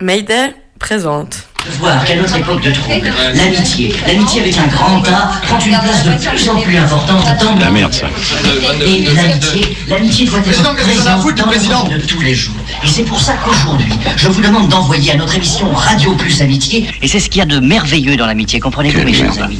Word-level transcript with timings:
Mayday 0.00 0.54
présente. 0.78 1.48
Voir 1.80 2.04
qu'à 2.04 2.16
notre 2.16 2.36
époque 2.36 2.60
de 2.60 2.70
trouble, 2.70 3.10
l'amitié, 3.34 3.94
l'amitié 4.06 4.42
avec 4.42 4.58
un 4.58 4.66
grand 4.66 5.02
A, 5.08 5.32
prend 5.42 5.58
une 5.58 5.70
place 5.70 6.04
de 6.04 6.28
plus 6.28 6.48
en 6.50 6.60
plus 6.60 6.76
importante 6.76 7.38
dans 7.40 7.58
La 7.58 7.70
merde, 7.70 7.94
ça. 7.94 8.06
Et 8.84 9.06
l'amitié, 9.14 9.76
l'amitié 9.88 10.26
doit 10.26 10.40
être 10.40 10.74
présente 10.74 11.34
dans 11.34 11.50
le 11.50 11.68
monde 11.68 11.88
de 11.94 12.06
tous 12.06 12.20
les 12.20 12.34
jours. 12.34 12.54
Et 12.84 12.86
c'est 12.86 13.04
pour 13.04 13.18
ça 13.18 13.36
qu'aujourd'hui, 13.42 13.92
je 14.18 14.28
vous 14.28 14.42
demande 14.42 14.68
d'envoyer 14.68 15.12
à 15.12 15.16
notre 15.16 15.34
émission 15.34 15.72
Radio 15.72 16.12
Plus 16.12 16.42
Amitié. 16.42 16.88
Et 17.00 17.08
c'est 17.08 17.18
ce 17.18 17.30
qu'il 17.30 17.38
y 17.38 17.42
a 17.42 17.46
de 17.46 17.58
merveilleux 17.58 18.16
dans 18.16 18.26
l'amitié, 18.26 18.60
comprenez-vous, 18.60 19.02
mes 19.02 19.14
chers 19.14 19.42
amis? 19.42 19.58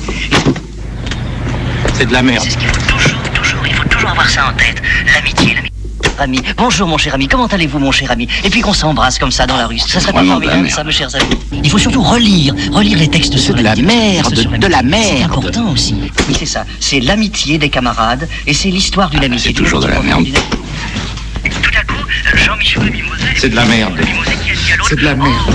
C'est 1.95 2.07
de 2.07 2.13
la 2.13 2.23
merde. 2.23 2.45
C'est 2.45 2.51
ce 2.51 2.59
qu'il 2.59 2.69
faut 2.69 2.93
toujours, 2.93 3.19
toujours, 3.33 3.67
il 3.67 3.73
faut 3.73 3.89
toujours 3.89 4.11
avoir 4.11 4.29
ça 4.29 4.49
en 4.51 4.53
tête. 4.53 4.83
L'amitié, 5.15 5.55
l'amitié. 5.55 5.76
Ami, 6.19 6.41
bonjour 6.57 6.89
mon 6.89 6.97
cher 6.97 7.15
ami, 7.15 7.29
comment 7.29 7.47
allez-vous 7.47 7.79
mon 7.79 7.93
cher 7.93 8.11
ami? 8.11 8.27
Et 8.43 8.49
puis 8.49 8.63
qu'on 8.63 8.73
s'embrasse 8.73 9.19
comme 9.19 9.31
ça 9.31 9.47
dans 9.47 9.57
la 9.57 9.67
rue, 9.67 9.79
ça 9.79 10.01
serait 10.01 10.13
pas 10.13 10.25
formidable 10.25 10.63
merde. 10.63 10.75
ça 10.75 10.83
mes 10.83 10.91
chers 10.93 11.15
amis 11.15 11.37
Il 11.63 11.69
faut 11.71 11.77
surtout 11.79 12.03
relire, 12.03 12.55
relire 12.73 12.99
les 12.99 13.09
textes 13.09 13.37
sur 13.37 13.55
de 13.55 13.63
la 13.63 13.77
merde, 13.77 14.33
de 14.35 14.67
la 14.67 14.79
l'amitié. 14.79 15.05
C'est 15.05 15.19
merde. 15.19 15.33
important 15.33 15.71
aussi. 15.73 15.95
Oui 16.29 16.35
c'est 16.39 16.47
ça, 16.47 16.65
c'est 16.81 17.01
l'amitié 17.01 17.59
des 17.59 17.69
camarades 17.69 18.27
et 18.47 18.55
c'est 18.55 18.71
l'histoire 18.71 19.11
d'une 19.11 19.25
amitié. 19.25 19.51
c'est 19.51 19.57
toujours 19.63 19.81
de 19.81 19.89
la 19.89 20.01
merde. 20.01 20.25
Tout 21.45 21.71
à 21.79 21.85
coup, 21.85 21.95
Jean-Michel 22.35 22.91
Mimoset... 22.91 23.25
C'est 23.37 23.49
de 23.51 23.57
la 23.57 23.65
merde. 23.67 24.01
C'est 24.89 24.97
de 24.99 25.05
la 25.05 25.15
merde. 25.15 25.55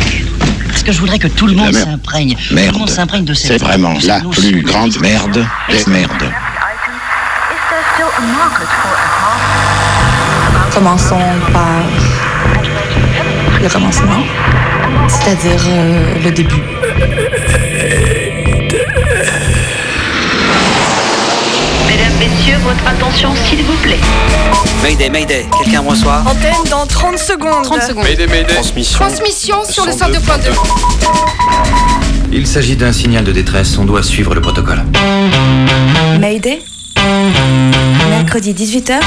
Parce 0.70 0.84
que 0.84 0.92
je 0.92 1.00
voudrais 1.00 1.20
que 1.20 1.28
tout 1.28 1.48
le 1.48 1.54
monde 1.56 1.74
merde. 1.74 1.90
s'imprègne. 1.90 2.36
Tout 2.36 2.50
le 2.52 2.56
Merde. 2.56 2.78
monde 2.78 2.90
s'imprègne 2.90 3.26
de 3.26 3.34
cette 3.34 3.60
C'est 3.60 3.66
vraiment 3.66 3.94
la 4.04 4.20
plus 4.22 4.52
de- 4.52 4.60
grande 4.62 4.96
merde 5.02 5.46
des 5.70 5.84
merdes. 5.92 6.32
Commençons 10.74 11.20
par 11.52 11.82
le 13.62 13.70
commencement, 13.70 14.24
c'est-à-dire 15.10 15.60
euh, 15.68 16.14
le 16.24 16.32
début. 16.32 16.64
Mesdames, 21.88 22.14
Messieurs, 22.20 22.58
votre 22.64 22.88
attention 22.88 23.30
s'il 23.36 23.64
vous 23.64 23.76
plaît. 23.84 24.00
Mayday, 24.82 25.10
Mayday, 25.10 25.46
quelqu'un 25.62 25.82
me 25.84 25.90
reçoit 25.90 26.24
Antenne 26.26 26.54
dans 26.70 26.88
30 26.88 27.18
secondes. 27.18 27.64
30 27.64 27.82
secondes. 27.82 28.06
Transmission. 28.48 29.00
Transmission 29.00 29.58
sur 29.66 29.86
le 29.86 29.92
102.2. 29.92 30.52
Il 32.32 32.48
s'agit 32.48 32.78
d'un 32.78 32.94
signal 32.94 33.26
de 33.26 33.32
détresse, 33.34 33.78
on 33.78 33.84
doit 33.84 34.04
suivre 34.04 34.34
le 34.34 34.42
protocole. 34.42 34.84
Mayday? 36.20 36.62
Mercredi 38.12 38.54
18h 38.54 39.00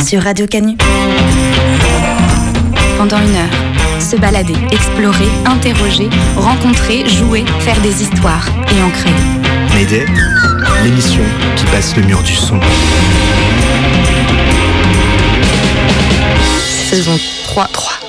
sur 0.00 0.22
Radio 0.22 0.46
Canu. 0.46 0.76
Pendant 2.96 3.18
une 3.18 3.34
heure, 3.34 4.00
se 4.00 4.14
balader, 4.14 4.54
explorer, 4.70 5.26
interroger, 5.46 6.08
rencontrer, 6.36 7.08
jouer, 7.08 7.44
faire 7.58 7.80
des 7.80 8.02
histoires 8.02 8.46
et 8.70 8.80
en 8.80 8.90
créer. 8.90 9.12
Mayday, 9.74 10.06
l'émission 10.84 11.24
qui 11.56 11.64
passe 11.66 11.96
le 11.96 12.02
mur 12.04 12.22
du 12.22 12.36
son. 12.36 12.60
Saison 16.88 17.18
3. 17.48 17.66
3. 17.72 17.99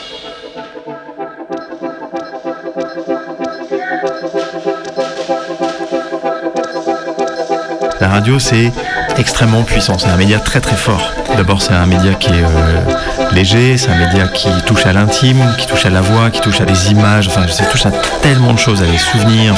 Radio, 8.11 8.39
c'est 8.39 8.71
extrêmement 9.17 9.63
puissant. 9.63 9.97
C'est 9.97 10.09
un 10.09 10.17
média 10.17 10.39
très 10.39 10.59
très 10.59 10.75
fort. 10.75 11.13
D'abord, 11.37 11.61
c'est 11.61 11.73
un 11.73 11.85
média 11.85 12.13
qui 12.13 12.29
est 12.29 12.43
euh, 12.43 12.81
léger, 13.31 13.77
c'est 13.77 13.89
un 13.89 13.97
média 13.97 14.27
qui 14.27 14.49
touche 14.65 14.85
à 14.85 14.93
l'intime, 14.93 15.41
qui 15.57 15.65
touche 15.65 15.85
à 15.85 15.89
la 15.89 16.01
voix, 16.01 16.29
qui 16.29 16.41
touche 16.41 16.59
à 16.61 16.65
des 16.65 16.91
images, 16.91 17.27
enfin, 17.29 17.47
ça 17.47 17.65
touche 17.65 17.85
à 17.85 17.91
tellement 18.21 18.53
de 18.53 18.59
choses, 18.59 18.81
à 18.81 18.85
des 18.85 18.97
souvenirs. 18.97 19.55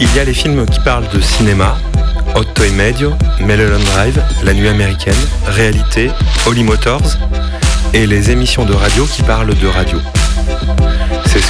Il 0.00 0.14
y 0.16 0.18
a 0.18 0.24
les 0.24 0.34
films 0.34 0.66
qui 0.66 0.80
parlent 0.80 1.08
de 1.08 1.20
cinéma, 1.20 1.76
Otto 2.34 2.64
et 2.64 2.70
Medio, 2.70 3.14
Mulholland 3.40 3.84
Drive, 3.94 4.20
La 4.42 4.54
Nuit 4.54 4.68
américaine, 4.68 5.14
Réalité, 5.46 6.10
Holly 6.46 6.64
Motors, 6.64 7.16
et 7.94 8.06
les 8.06 8.30
émissions 8.30 8.64
de 8.64 8.74
radio 8.74 9.06
qui 9.06 9.22
parlent 9.22 9.54
de 9.54 9.66
radio. 9.68 9.98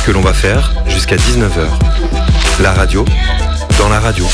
Que 0.04 0.10
l'on 0.10 0.20
va 0.20 0.32
faire 0.32 0.72
jusqu'à 0.88 1.16
19h. 1.16 1.68
La 2.60 2.72
radio, 2.72 3.04
dans 3.78 3.88
la 3.88 4.00
radio. 4.00 4.26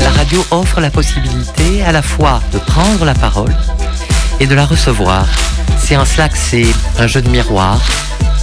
La 0.00 0.10
radio 0.10 0.44
offre 0.50 0.80
la 0.80 0.90
possibilité 0.90 1.82
à 1.82 1.92
la 1.92 2.02
fois 2.02 2.42
de 2.52 2.58
prendre 2.58 3.04
la 3.04 3.14
parole 3.14 3.54
et 4.38 4.46
de 4.46 4.54
la 4.54 4.66
recevoir. 4.66 5.26
C'est 5.78 5.96
cela 6.04 6.28
que 6.28 6.36
c'est 6.36 6.66
un 6.98 7.06
jeu 7.06 7.22
de 7.22 7.30
miroir. 7.30 7.80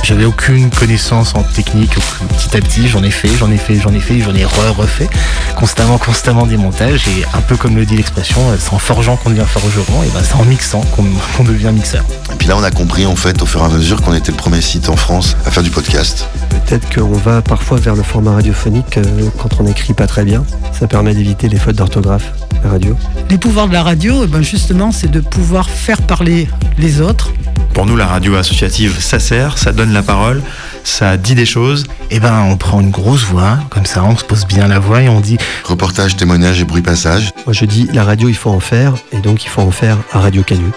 J'avais 0.04 0.26
aucune 0.26 0.70
connaissance 0.72 1.36
en 1.36 1.44
technique. 1.44 1.94
Petit 2.30 2.58
à 2.58 2.60
petit, 2.60 2.88
j'en 2.88 3.04
ai 3.04 3.12
fait, 3.12 3.30
j'en 3.30 3.52
ai 3.52 3.58
fait, 3.58 3.76
j'en 3.76 3.94
ai 3.94 4.00
fait, 4.00 4.20
j'en 4.20 4.34
ai 4.34 4.46
re-refait. 4.46 5.10
Constamment, 5.56 5.98
constamment 6.00 6.48
des 6.48 6.58
montages. 6.58 7.08
Et 7.08 7.24
un 7.34 7.42
peu 7.42 7.56
comme 7.56 7.76
le 7.76 7.86
dit 7.86 7.98
l'expression, 7.98 8.42
euh, 8.50 8.56
c'est 8.60 8.74
en 8.74 8.80
forgeant 8.80 9.16
qu'on 9.16 9.30
devient 9.30 9.46
forgeron. 9.48 10.04
Et 10.04 10.10
ben 10.10 10.22
c'est 10.24 10.36
en 10.36 10.44
mixant 10.46 10.82
qu'on 10.96 11.06
qu'on 11.38 11.44
devient 11.44 11.72
mixeur. 11.72 12.04
Et 12.34 12.36
puis 12.36 12.48
là, 12.48 12.58
on 12.58 12.64
a 12.64 12.72
compris 12.72 13.06
en 13.06 13.16
fait 13.16 13.42
au 13.42 13.46
fur 13.46 13.62
et 13.62 13.66
à 13.66 13.70
mesure 13.70 14.02
qu'on 14.02 14.14
était 14.14 14.32
le 14.32 14.38
premier 14.38 14.62
site 14.62 14.90
en 14.90 14.96
France 14.96 15.38
à 15.46 15.52
faire 15.52 15.64
du 15.64 15.70
podcast. 15.70 16.28
Peut-être 16.50 16.94
qu'on 16.94 17.14
va 17.14 17.42
parfois 17.42 17.78
vers 17.78 17.96
le 17.96 18.04
format 18.04 18.32
radiophonique 18.34 18.98
euh, 18.98 19.30
quand 19.38 19.60
on 19.60 19.64
n'écrit 19.64 19.94
pas 19.94 20.08
très 20.08 20.26
bien. 20.26 20.44
Ça 20.78 20.88
permet 20.88 21.14
d'éviter 21.14 21.48
les 21.48 21.58
fautes 21.58 21.76
d'orthographe, 21.76 22.32
la 22.64 22.70
radio. 22.72 22.96
Les 23.30 23.38
pouvoirs 23.38 23.68
de 23.68 23.74
la 23.74 23.84
radio, 23.84 24.24
eh 24.24 24.28
ben 24.28 24.42
justement, 24.42 24.92
c'est 24.92 25.10
de 25.10 25.20
pouvoir 25.20 25.70
faire 25.70 26.02
parler 26.02 26.48
les 26.78 27.02
autres. 27.02 27.32
Pour 27.74 27.86
nous, 27.86 27.96
la 27.96 28.06
radio 28.06 28.36
associative, 28.36 29.00
ça 29.00 29.20
sert, 29.20 29.58
ça 29.58 29.72
donne 29.72 29.94
la 29.94 30.04
parole, 30.04 30.42
ça 30.84 31.18
dit 31.18 31.36
des 31.36 31.46
choses. 31.46 31.86
Et 32.10 32.20
ben, 32.20 32.42
on 32.50 32.58
prend 32.58 32.82
une 32.82 32.92
grosse 32.92 33.24
voix, 33.24 33.60
comme 33.70 33.86
ça, 33.86 34.04
on 34.04 34.18
se 34.18 34.26
pose 34.26 34.46
bien 34.46 34.68
la 34.68 34.80
voix 34.80 35.02
et 35.02 35.10
on 35.10 35.22
dit 35.22 35.38
Reportage, 35.64 36.16
témoignage 36.18 36.62
et 36.62 36.66
bruit 36.66 36.82
passage. 36.82 37.32
Moi 37.46 37.54
je 37.54 37.66
dis 37.66 37.88
la 37.94 38.04
radio 38.04 38.28
il 38.28 38.36
faut 38.36 38.50
en 38.50 38.60
faire 38.60 38.96
et 39.12 39.18
donc 39.18 39.44
il 39.46 39.50
faut 39.50 39.62
en 39.62 39.72
faire 39.72 39.98
à 40.12 40.20
Radio 40.20 40.44
Canu. 40.44 40.72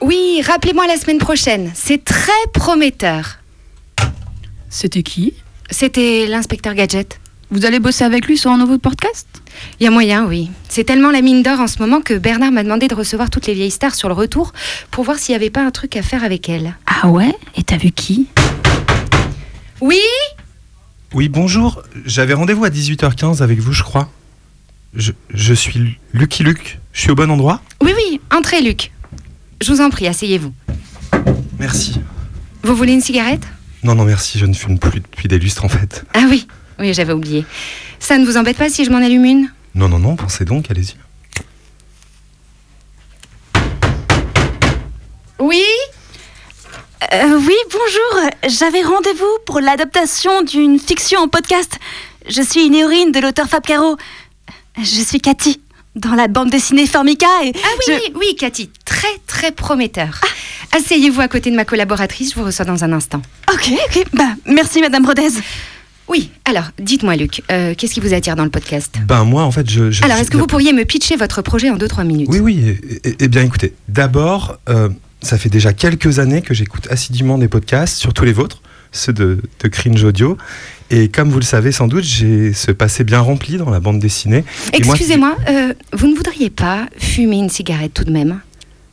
Oui, 0.00 0.40
rappelez-moi 0.46 0.86
la 0.86 0.96
semaine 0.96 1.18
prochaine. 1.18 1.70
C'est 1.74 2.04
très 2.04 2.32
prometteur. 2.54 3.38
C'était 4.70 5.02
qui? 5.02 5.34
C'était 5.70 6.26
l'inspecteur 6.26 6.74
Gadget. 6.74 7.20
Vous 7.50 7.64
allez 7.64 7.78
bosser 7.78 8.04
avec 8.04 8.26
lui 8.26 8.36
sur 8.36 8.50
un 8.50 8.58
nouveau 8.58 8.78
podcast? 8.78 9.26
Il 9.80 9.84
y 9.84 9.86
a 9.86 9.90
moyen, 9.90 10.26
oui. 10.26 10.50
C'est 10.68 10.84
tellement 10.84 11.10
la 11.10 11.22
mine 11.22 11.42
d'or 11.42 11.60
en 11.60 11.66
ce 11.66 11.78
moment 11.78 12.00
que 12.00 12.14
Bernard 12.14 12.52
m'a 12.52 12.62
demandé 12.62 12.88
de 12.88 12.94
recevoir 12.94 13.30
toutes 13.30 13.46
les 13.46 13.54
vieilles 13.54 13.70
stars 13.70 13.94
sur 13.94 14.08
le 14.08 14.14
retour 14.14 14.52
pour 14.90 15.04
voir 15.04 15.18
s'il 15.18 15.32
n'y 15.32 15.36
avait 15.36 15.50
pas 15.50 15.64
un 15.64 15.70
truc 15.70 15.96
à 15.96 16.02
faire 16.02 16.24
avec 16.24 16.48
elles. 16.48 16.74
Ah 16.86 17.08
ouais? 17.08 17.34
Et 17.56 17.62
t'as 17.62 17.78
vu 17.78 17.90
qui? 17.90 18.26
Oui? 19.80 20.00
Oui, 21.14 21.28
bonjour. 21.28 21.82
J'avais 22.04 22.34
rendez-vous 22.34 22.64
à 22.64 22.70
18h15 22.70 23.42
avec 23.42 23.58
vous, 23.60 23.72
je 23.72 23.82
crois. 23.82 24.10
Je, 24.94 25.12
je 25.32 25.54
suis 25.54 25.98
Lucky 26.12 26.42
Luke. 26.42 26.78
Je 26.92 27.00
suis 27.00 27.10
au 27.10 27.14
bon 27.14 27.30
endroit? 27.30 27.62
Oui, 27.82 27.92
oui, 27.96 28.20
entrez, 28.34 28.60
Luc. 28.60 28.90
Je 29.62 29.72
vous 29.72 29.80
en 29.80 29.88
prie, 29.90 30.06
asseyez-vous. 30.06 30.52
Merci. 31.58 32.00
Vous 32.62 32.74
voulez 32.74 32.92
une 32.92 33.00
cigarette? 33.00 33.46
Non, 33.82 33.94
non, 33.94 34.04
merci, 34.04 34.38
je 34.38 34.46
ne 34.46 34.54
fume 34.54 34.78
plus 34.78 35.00
depuis 35.00 35.28
des 35.28 35.38
lustres 35.38 35.64
en 35.64 35.68
fait. 35.68 36.04
Ah 36.14 36.24
oui, 36.28 36.46
oui, 36.78 36.92
j'avais 36.94 37.12
oublié. 37.12 37.44
Ça 38.00 38.18
ne 38.18 38.24
vous 38.24 38.36
embête 38.36 38.56
pas 38.56 38.68
si 38.68 38.84
je 38.84 38.90
m'en 38.90 38.98
allume 38.98 39.24
une? 39.24 39.52
Non, 39.74 39.88
non, 39.88 39.98
non, 39.98 40.16
pensez 40.16 40.44
donc, 40.44 40.70
allez-y. 40.70 40.96
Oui? 45.38 45.62
Euh, 47.12 47.38
oui, 47.38 47.54
bonjour. 47.70 48.30
J'avais 48.48 48.82
rendez-vous 48.82 49.38
pour 49.46 49.60
l'adaptation 49.60 50.42
d'une 50.42 50.80
fiction 50.80 51.20
en 51.20 51.28
podcast. 51.28 51.78
Je 52.28 52.42
suis 52.42 52.66
une 52.66 52.74
héroïne 52.74 53.12
de 53.12 53.20
l'auteur 53.20 53.46
Fab 53.46 53.62
Caro. 53.64 53.96
Je 54.76 55.02
suis 55.02 55.20
Cathy, 55.20 55.60
dans 55.98 56.14
la 56.14 56.28
bande 56.28 56.50
dessinée 56.50 56.86
Formica 56.86 57.26
et... 57.44 57.52
Ah 57.54 57.68
oui, 57.88 57.94
oui, 57.94 58.12
oui, 58.16 58.36
Cathy, 58.36 58.70
très, 58.84 59.08
très 59.26 59.52
prometteur. 59.52 60.20
Asseyez-vous 60.76 61.20
à 61.20 61.28
côté 61.28 61.50
de 61.50 61.56
ma 61.56 61.64
collaboratrice, 61.64 62.30
je 62.30 62.38
vous 62.38 62.44
reçois 62.44 62.64
dans 62.64 62.84
un 62.84 62.92
instant. 62.92 63.22
Ok, 63.52 63.70
ok, 63.72 64.04
bah 64.12 64.30
merci 64.46 64.80
Madame 64.80 65.04
Rodez. 65.04 65.30
Oui, 66.08 66.30
alors, 66.46 66.64
dites-moi, 66.78 67.16
Luc, 67.16 67.42
euh, 67.52 67.74
qu'est-ce 67.76 67.92
qui 67.92 68.00
vous 68.00 68.14
attire 68.14 68.34
dans 68.34 68.44
le 68.44 68.50
podcast? 68.50 68.94
Ben 69.06 69.24
moi, 69.24 69.42
en 69.42 69.50
fait, 69.50 69.68
je... 69.68 69.90
je 69.90 70.02
Alors, 70.02 70.16
est-ce 70.16 70.30
que 70.30 70.38
vous 70.38 70.46
pourriez 70.46 70.72
me 70.72 70.84
pitcher 70.84 71.16
votre 71.16 71.42
projet 71.42 71.68
en 71.68 71.76
2-3 71.76 72.06
minutes? 72.06 72.28
Oui, 72.30 72.38
oui. 72.40 72.78
Eh 73.04 73.28
bien, 73.28 73.42
écoutez, 73.42 73.74
d'abord, 73.88 74.58
euh, 74.70 74.88
ça 75.20 75.36
fait 75.36 75.50
déjà 75.50 75.74
quelques 75.74 76.18
années 76.18 76.40
que 76.40 76.54
j'écoute 76.54 76.86
assidûment 76.90 77.36
des 77.36 77.48
podcasts, 77.48 77.98
surtout 77.98 78.24
les 78.24 78.32
vôtres, 78.32 78.62
ceux 78.92 79.12
de, 79.12 79.40
de 79.62 79.68
Cringe 79.68 80.02
Audio. 80.04 80.36
Et 80.90 81.08
comme 81.08 81.28
vous 81.30 81.38
le 81.38 81.44
savez 81.44 81.70
sans 81.72 81.86
doute, 81.86 82.04
j'ai 82.04 82.52
ce 82.54 82.70
passé 82.72 83.04
bien 83.04 83.20
rempli 83.20 83.56
dans 83.58 83.68
la 83.70 83.78
bande 83.80 83.98
dessinée. 83.98 84.44
Excusez-moi, 84.72 85.36
euh, 85.48 85.74
vous 85.92 86.06
ne 86.06 86.14
voudriez 86.16 86.48
pas 86.50 86.86
fumer 86.98 87.36
une 87.36 87.50
cigarette 87.50 87.92
tout 87.94 88.04
de 88.04 88.10
même? 88.12 88.40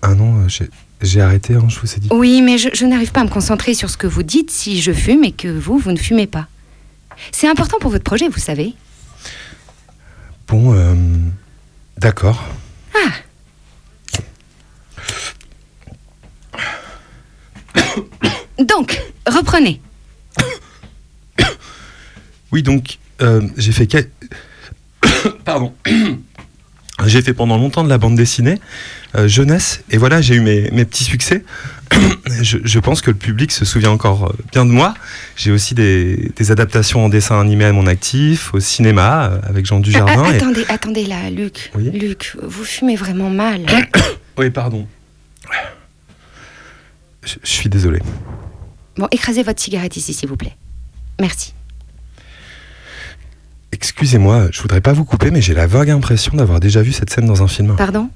Ah 0.02 0.14
non, 0.14 0.40
euh, 0.40 0.48
j'ai- 0.50 0.70
j'ai 1.02 1.22
arrêté, 1.22 1.54
hein, 1.56 1.66
je 1.70 1.80
vous 1.80 1.94
ai 1.96 2.00
dit. 2.00 2.08
Oui, 2.12 2.42
mais 2.42 2.58
je, 2.58 2.70
je 2.74 2.86
n'arrive 2.86 3.12
pas 3.12 3.22
à 3.22 3.24
me 3.24 3.30
concentrer 3.30 3.74
sur 3.74 3.90
ce 3.90 3.98
que 3.98 4.08
vous 4.08 4.24
dites 4.24 4.52
si 4.52 4.82
je 4.82 4.92
fume 4.92 5.24
et 5.24 5.32
que 5.32 5.48
vous, 5.48 5.78
vous 5.78 5.92
ne 5.92 5.98
fumez 5.98 6.28
pas. 6.28 6.48
C'est 7.32 7.48
important 7.48 7.78
pour 7.80 7.92
votre 7.92 8.04
projet, 8.04 8.28
vous 8.28 8.40
savez. 8.40 8.74
Bon, 10.48 10.74
euh, 10.74 10.94
d'accord. 11.98 12.44
Ah, 12.94 13.12
Donc, 18.60 19.02
reprenez. 19.28 19.82
Oui, 22.52 22.64
donc, 22.64 23.00
euh, 23.22 23.42
j'ai 23.58 23.72
fait. 23.72 24.10
Pardon. 25.46 25.74
j'ai 27.06 27.22
fait 27.22 27.34
pendant 27.34 27.58
longtemps 27.58 27.84
de 27.84 27.90
la 27.90 27.98
bande 27.98 28.16
dessinée, 28.16 28.60
euh, 29.16 29.28
jeunesse, 29.28 29.84
et 29.92 29.98
voilà, 29.98 30.22
j'ai 30.22 30.36
eu 30.36 30.40
mes, 30.42 30.72
mes 30.72 30.86
petits 30.86 31.04
succès. 31.04 31.44
je, 32.42 32.58
je 32.64 32.80
pense 32.80 33.02
que 33.02 33.12
le 33.12 33.18
public 33.18 33.52
se 33.52 33.66
souvient 33.66 33.92
encore 33.92 34.28
euh, 34.28 34.36
bien 34.52 34.66
de 34.66 34.72
moi. 34.72 34.94
J'ai 35.36 35.52
aussi 35.52 35.76
des, 35.76 36.32
des 36.36 36.52
adaptations 36.52 37.06
en 37.06 37.10
dessin 37.10 37.40
animé 37.40 37.66
à 37.66 37.74
mon 37.74 37.88
actif, 37.88 38.54
au 38.54 38.60
cinéma, 38.60 39.40
avec 39.44 39.66
Jean 39.66 39.80
Dujardin. 39.80 40.24
Ah, 40.26 40.30
attendez, 40.30 40.66
attendez 40.70 41.06
là, 41.06 41.30
Luc. 41.30 41.72
Luc, 41.76 42.36
vous 42.42 42.64
fumez 42.64 42.96
vraiment 42.96 43.30
mal. 43.30 43.66
Oui, 44.38 44.50
pardon. 44.50 44.88
Je, 47.24 47.36
je 47.44 47.50
suis 47.50 47.70
désolé. 47.70 48.00
Bon, 48.98 49.08
écrasez 49.12 49.44
votre 49.44 49.62
cigarette 49.62 49.98
ici, 49.98 50.14
s'il 50.14 50.30
vous 50.30 50.38
plaît. 50.38 50.56
Merci. 51.20 51.54
Excusez-moi, 53.72 54.48
je 54.52 54.62
voudrais 54.62 54.82
pas 54.82 54.94
vous 54.94 55.06
couper, 55.06 55.32
mais 55.32 55.42
j'ai 55.42 55.54
la 55.54 55.68
vague 55.68 55.90
impression 55.90 56.34
d'avoir 56.36 56.60
déjà 56.60 56.82
vu 56.82 56.92
cette 56.94 57.10
scène 57.10 57.26
dans 57.26 57.44
un 57.44 57.48
film. 57.48 57.76
Pardon? 57.76 58.10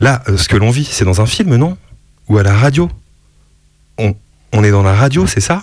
Là, 0.00 0.22
euh, 0.28 0.36
ce 0.36 0.48
que 0.48 0.56
l'on 0.56 0.70
vit, 0.70 0.84
c'est 0.84 1.04
dans 1.04 1.20
un 1.20 1.26
film, 1.26 1.56
non? 1.56 1.76
Ou 2.28 2.38
à 2.38 2.42
la 2.42 2.54
radio? 2.54 2.90
On, 3.98 4.14
on 4.52 4.64
est 4.64 4.70
dans 4.70 4.82
la 4.82 4.94
radio, 4.94 5.26
c'est 5.26 5.40
ça? 5.40 5.62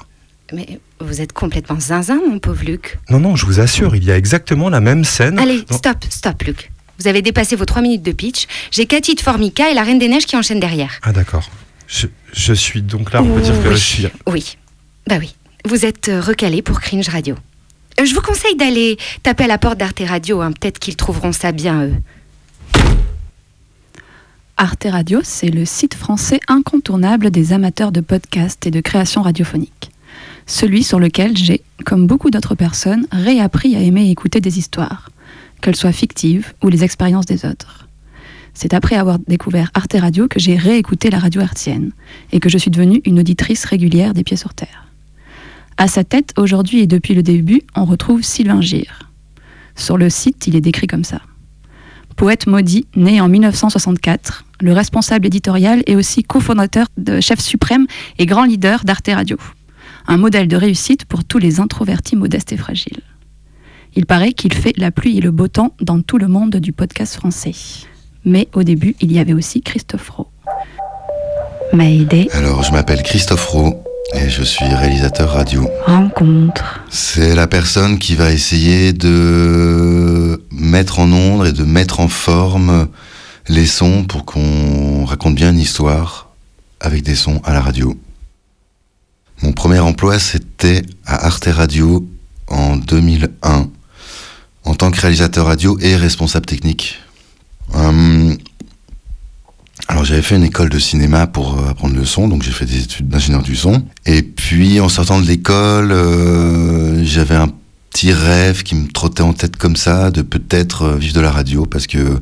Mais 0.53 0.79
vous 0.99 1.21
êtes 1.21 1.33
complètement 1.33 1.79
zinzin, 1.79 2.19
mon 2.27 2.39
pauvre 2.39 2.63
Luc. 2.63 2.99
Non, 3.09 3.19
non, 3.19 3.35
je 3.35 3.45
vous 3.45 3.59
assure, 3.59 3.95
il 3.95 4.03
y 4.03 4.11
a 4.11 4.17
exactement 4.17 4.69
la 4.69 4.79
même 4.79 5.03
scène. 5.03 5.37
Allez, 5.39 5.63
dans- 5.63 5.77
stop, 5.77 5.97
stop, 6.09 6.41
Luc. 6.43 6.71
Vous 6.99 7.07
avez 7.07 7.21
dépassé 7.21 7.55
vos 7.55 7.65
trois 7.65 7.81
minutes 7.83 8.01
de 8.01 8.11
pitch. 8.11 8.47
J'ai 8.71 8.87
Cathy 8.87 9.13
de 9.13 9.21
Formica 9.21 9.69
et 9.69 9.75
la 9.75 9.83
Reine 9.83 9.99
des 9.99 10.07
Neiges 10.07 10.25
qui 10.25 10.35
enchaînent 10.35 10.59
derrière. 10.59 10.99
Ah 11.03 11.11
d'accord. 11.13 11.47
Je, 11.87 12.07
je 12.33 12.53
suis 12.53 12.81
donc 12.81 13.13
là, 13.13 13.21
on 13.21 13.35
peut 13.35 13.41
dire 13.41 13.53
que 13.61 13.67
oui. 13.67 13.75
je 13.75 13.79
suis... 13.79 14.07
Oui. 14.25 14.57
Bah 15.07 15.17
oui. 15.19 15.35
Vous 15.67 15.85
êtes 15.85 16.07
euh, 16.07 16.21
recalé 16.21 16.61
pour 16.61 16.79
Cringe 16.79 17.09
Radio. 17.09 17.35
Euh, 17.99 18.05
Je 18.05 18.15
vous 18.15 18.21
conseille 18.21 18.55
d'aller 18.55 18.97
taper 19.21 19.43
à 19.43 19.47
la 19.47 19.57
porte 19.57 19.77
d'Arte 19.77 20.01
Radio. 20.07 20.39
hein. 20.39 20.53
Peut-être 20.53 20.79
qu'ils 20.79 20.95
trouveront 20.95 21.33
ça 21.33 21.51
bien, 21.51 21.87
eux. 21.87 21.93
Arte 24.55 24.87
Radio, 24.89 25.19
c'est 25.23 25.49
le 25.49 25.65
site 25.65 25.93
français 25.93 26.39
incontournable 26.47 27.31
des 27.31 27.51
amateurs 27.51 27.91
de 27.91 27.99
podcasts 27.99 28.65
et 28.65 28.71
de 28.71 28.79
création 28.79 29.21
radiophonique. 29.23 29.91
Celui 30.45 30.83
sur 30.83 30.99
lequel 30.99 31.35
j'ai, 31.35 31.61
comme 31.85 32.07
beaucoup 32.07 32.31
d'autres 32.31 32.55
personnes, 32.55 33.05
réappris 33.11 33.75
à 33.75 33.81
aimer 33.81 34.09
écouter 34.09 34.39
des 34.39 34.57
histoires, 34.57 35.09
qu'elles 35.61 35.75
soient 35.75 35.91
fictives 35.91 36.53
ou 36.63 36.69
les 36.69 36.85
expériences 36.85 37.25
des 37.25 37.43
autres. 37.45 37.89
C'est 38.53 38.73
après 38.73 38.95
avoir 38.95 39.19
découvert 39.19 39.69
Arte 39.73 39.97
Radio 39.99 40.29
que 40.29 40.39
j'ai 40.39 40.55
réécouté 40.55 41.09
la 41.09 41.19
radio 41.19 41.41
hertzienne 41.41 41.91
et 42.31 42.39
que 42.39 42.47
je 42.47 42.57
suis 42.57 42.71
devenue 42.71 43.01
une 43.03 43.19
auditrice 43.19 43.65
régulière 43.65 44.13
des 44.13 44.23
pieds 44.23 44.37
sur 44.37 44.53
terre. 44.53 44.86
À 45.79 45.87
sa 45.87 46.03
tête, 46.03 46.33
aujourd'hui 46.37 46.79
et 46.79 46.87
depuis 46.87 47.13
le 47.13 47.21
début, 47.21 47.61
on 47.75 47.85
retrouve 47.85 48.23
Sylvain 48.23 48.61
Gire. 48.61 49.11
Sur 49.75 49.97
le 49.97 50.09
site, 50.09 50.47
il 50.47 50.55
est 50.55 50.61
décrit 50.61 50.87
comme 50.87 51.03
ça. 51.03 51.21
Poète 52.15 52.47
maudit, 52.47 52.87
né 52.95 53.21
en 53.21 53.29
1964, 53.29 54.45
le 54.59 54.73
responsable 54.73 55.27
éditorial 55.27 55.83
et 55.85 55.95
aussi 55.95 56.23
cofondateur 56.23 56.87
de 56.97 57.21
Chef 57.21 57.39
Suprême 57.39 57.85
et 58.17 58.25
grand 58.25 58.45
leader 58.45 58.85
d'Arte 58.85 59.09
Radio. 59.13 59.37
Un 60.07 60.17
modèle 60.17 60.47
de 60.47 60.55
réussite 60.55 61.05
pour 61.05 61.23
tous 61.23 61.37
les 61.37 61.59
introvertis 61.59 62.15
modestes 62.15 62.51
et 62.53 62.57
fragiles. 62.57 63.03
Il 63.95 64.07
paraît 64.07 64.33
qu'il 64.33 64.53
fait 64.53 64.75
la 64.77 64.89
pluie 64.89 65.19
et 65.19 65.21
le 65.21 65.29
beau 65.29 65.47
temps 65.47 65.75
dans 65.79 66.01
tout 66.01 66.17
le 66.17 66.27
monde 66.27 66.55
du 66.55 66.73
podcast 66.73 67.15
français. 67.15 67.53
Mais 68.25 68.47
au 68.53 68.63
début, 68.63 68.95
il 68.99 69.11
y 69.11 69.19
avait 69.19 69.33
aussi 69.33 69.61
Christophe 69.61 70.09
Rowe. 70.09 70.27
M'a 71.71 71.87
aidé. 71.87 72.29
Alors, 72.33 72.63
je 72.63 72.71
m'appelle 72.71 73.03
Christophe 73.03 73.45
Rowe 73.45 73.83
et 74.13 74.29
je 74.29 74.43
suis 74.43 74.65
réalisateur 74.65 75.31
radio. 75.31 75.69
Rencontre. 75.85 76.81
C'est 76.89 77.35
la 77.35 77.47
personne 77.47 77.99
qui 77.99 78.15
va 78.15 78.31
essayer 78.31 78.93
de 78.93 80.41
mettre 80.51 80.99
en 80.99 81.11
ombre 81.11 81.47
et 81.47 81.51
de 81.51 81.63
mettre 81.63 81.99
en 81.99 82.07
forme 82.07 82.87
les 83.47 83.65
sons 83.65 84.03
pour 84.03 84.25
qu'on 84.25 85.05
raconte 85.05 85.35
bien 85.35 85.51
une 85.51 85.59
histoire 85.59 86.29
avec 86.79 87.03
des 87.03 87.15
sons 87.15 87.41
à 87.43 87.53
la 87.53 87.61
radio. 87.61 87.97
Mon 89.43 89.51
premier 89.51 89.79
emploi, 89.79 90.19
c'était 90.19 90.81
à 91.05 91.25
Arte 91.27 91.49
Radio 91.51 92.07
en 92.47 92.75
2001, 92.77 93.69
en 94.63 94.73
tant 94.73 94.91
que 94.91 94.99
réalisateur 94.99 95.45
radio 95.45 95.77
et 95.79 95.95
responsable 95.95 96.45
technique. 96.45 96.99
Hum, 97.73 98.37
alors 99.87 100.03
j'avais 100.03 100.21
fait 100.21 100.35
une 100.35 100.43
école 100.43 100.69
de 100.69 100.79
cinéma 100.79 101.27
pour 101.27 101.57
euh, 101.57 101.69
apprendre 101.69 101.95
le 101.95 102.05
son, 102.05 102.27
donc 102.27 102.43
j'ai 102.43 102.51
fait 102.51 102.65
des 102.65 102.83
études 102.83 103.07
d'ingénieur 103.07 103.41
du 103.41 103.55
son. 103.55 103.83
Et 104.05 104.21
puis 104.21 104.79
en 104.79 104.89
sortant 104.89 105.21
de 105.21 105.25
l'école, 105.25 105.91
euh, 105.91 107.03
j'avais 107.05 107.35
un 107.35 107.49
petit 107.91 108.11
rêve 108.13 108.63
qui 108.63 108.75
me 108.75 108.87
trottait 108.87 109.23
en 109.23 109.33
tête 109.33 109.55
comme 109.55 109.75
ça, 109.75 110.11
de 110.11 110.21
peut-être 110.21 110.83
euh, 110.83 110.97
vivre 110.97 111.15
de 111.15 111.21
la 111.21 111.31
radio, 111.31 111.65
parce 111.65 111.87
que 111.87 112.19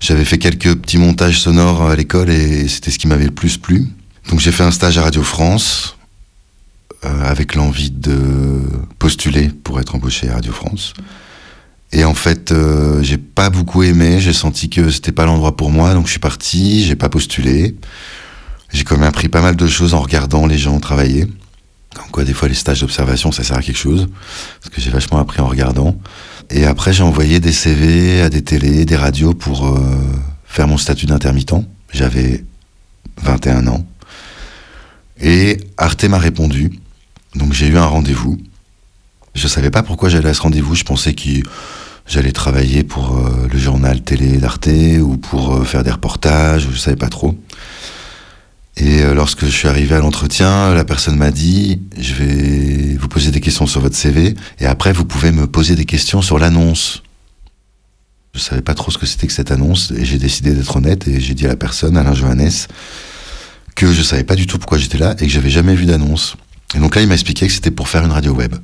j'avais 0.00 0.24
fait 0.24 0.38
quelques 0.38 0.74
petits 0.74 0.98
montages 0.98 1.40
sonores 1.40 1.88
à 1.88 1.96
l'école 1.96 2.28
et 2.28 2.68
c'était 2.68 2.90
ce 2.90 2.98
qui 2.98 3.06
m'avait 3.06 3.24
le 3.24 3.30
plus 3.30 3.56
plu. 3.56 3.88
Donc 4.28 4.40
j'ai 4.40 4.52
fait 4.52 4.64
un 4.64 4.70
stage 4.70 4.98
à 4.98 5.02
Radio 5.02 5.22
France, 5.22 5.96
euh, 7.04 7.24
avec 7.24 7.54
l'envie 7.54 7.90
de 7.90 8.60
postuler 8.98 9.48
pour 9.48 9.80
être 9.80 9.94
embauché 9.94 10.28
à 10.28 10.34
Radio 10.34 10.52
France. 10.52 10.94
Et 11.92 12.04
en 12.04 12.14
fait, 12.14 12.52
euh, 12.52 13.02
j'ai 13.02 13.18
pas 13.18 13.50
beaucoup 13.50 13.82
aimé. 13.82 14.18
J'ai 14.20 14.32
senti 14.32 14.70
que 14.70 14.90
c'était 14.90 15.12
pas 15.12 15.26
l'endroit 15.26 15.56
pour 15.56 15.70
moi, 15.70 15.94
donc 15.94 16.06
je 16.06 16.12
suis 16.12 16.20
parti. 16.20 16.84
J'ai 16.84 16.96
pas 16.96 17.08
postulé. 17.08 17.76
J'ai 18.72 18.84
quand 18.84 18.96
même 18.96 19.08
appris 19.08 19.28
pas 19.28 19.42
mal 19.42 19.56
de 19.56 19.66
choses 19.66 19.92
en 19.92 20.00
regardant 20.00 20.46
les 20.46 20.56
gens 20.56 20.78
travailler. 20.80 21.26
Comme 21.94 22.10
quoi, 22.10 22.24
des 22.24 22.32
fois, 22.32 22.48
les 22.48 22.54
stages 22.54 22.80
d'observation, 22.80 23.32
ça 23.32 23.44
sert 23.44 23.58
à 23.58 23.62
quelque 23.62 23.76
chose. 23.76 24.08
Parce 24.60 24.74
que 24.74 24.80
j'ai 24.80 24.90
vachement 24.90 25.18
appris 25.18 25.42
en 25.42 25.46
regardant. 25.46 25.98
Et 26.48 26.64
après, 26.64 26.94
j'ai 26.94 27.02
envoyé 27.02 27.38
des 27.40 27.52
CV 27.52 28.22
à 28.22 28.30
des 28.30 28.42
télés, 28.42 28.86
des 28.86 28.96
radios 28.96 29.34
pour 29.34 29.66
euh, 29.66 29.78
faire 30.46 30.66
mon 30.68 30.78
statut 30.78 31.04
d'intermittent. 31.04 31.66
J'avais 31.92 32.44
21 33.22 33.66
ans. 33.66 33.86
Et 35.20 35.58
Arte 35.76 36.04
m'a 36.04 36.18
répondu. 36.18 36.72
Donc 37.34 37.52
j'ai 37.52 37.68
eu 37.68 37.76
un 37.76 37.86
rendez-vous. 37.86 38.38
Je 39.34 39.46
savais 39.48 39.70
pas 39.70 39.82
pourquoi 39.82 40.08
j'allais 40.08 40.28
à 40.30 40.34
ce 40.34 40.42
rendez-vous. 40.42 40.74
Je 40.74 40.84
pensais 40.84 41.14
que 41.14 41.42
j'allais 42.06 42.32
travailler 42.32 42.84
pour 42.84 43.16
euh, 43.16 43.48
le 43.50 43.58
journal 43.58 44.02
télé 44.02 44.38
d'Arte 44.38 44.68
ou 45.00 45.16
pour 45.16 45.54
euh, 45.54 45.64
faire 45.64 45.82
des 45.82 45.90
reportages. 45.90 46.68
Je 46.70 46.76
savais 46.76 46.96
pas 46.96 47.08
trop. 47.08 47.36
Et 48.76 49.02
euh, 49.02 49.14
lorsque 49.14 49.44
je 49.44 49.50
suis 49.50 49.68
arrivé 49.68 49.94
à 49.94 49.98
l'entretien, 49.98 50.74
la 50.74 50.84
personne 50.84 51.16
m'a 51.16 51.30
dit 51.30 51.80
Je 51.98 52.14
vais 52.14 52.96
vous 52.96 53.08
poser 53.08 53.30
des 53.30 53.40
questions 53.40 53.66
sur 53.66 53.80
votre 53.80 53.96
CV 53.96 54.34
et 54.60 54.66
après 54.66 54.92
vous 54.92 55.04
pouvez 55.04 55.30
me 55.30 55.46
poser 55.46 55.74
des 55.74 55.84
questions 55.84 56.22
sur 56.22 56.38
l'annonce. 56.38 57.02
Je 58.34 58.40
savais 58.40 58.62
pas 58.62 58.74
trop 58.74 58.90
ce 58.90 58.96
que 58.96 59.04
c'était 59.04 59.26
que 59.26 59.32
cette 59.32 59.50
annonce 59.50 59.90
et 59.90 60.06
j'ai 60.06 60.18
décidé 60.18 60.54
d'être 60.54 60.74
honnête 60.74 61.06
et 61.06 61.20
j'ai 61.20 61.34
dit 61.34 61.44
à 61.44 61.48
la 61.48 61.56
personne, 61.56 61.98
Alain 61.98 62.14
Johannes, 62.14 62.50
que 63.74 63.92
je 63.92 64.02
savais 64.02 64.24
pas 64.24 64.36
du 64.36 64.46
tout 64.46 64.58
pourquoi 64.58 64.78
j'étais 64.78 64.96
là 64.96 65.14
et 65.18 65.26
que 65.26 65.32
j'avais 65.32 65.50
jamais 65.50 65.74
vu 65.74 65.84
d'annonce. 65.84 66.36
Et 66.74 66.78
donc 66.78 66.94
là, 66.94 67.02
il 67.02 67.08
m'a 67.08 67.14
expliqué 67.14 67.46
que 67.46 67.52
c'était 67.52 67.70
pour 67.70 67.88
faire 67.88 68.04
une 68.04 68.12
radio 68.12 68.32
web. 68.32 68.54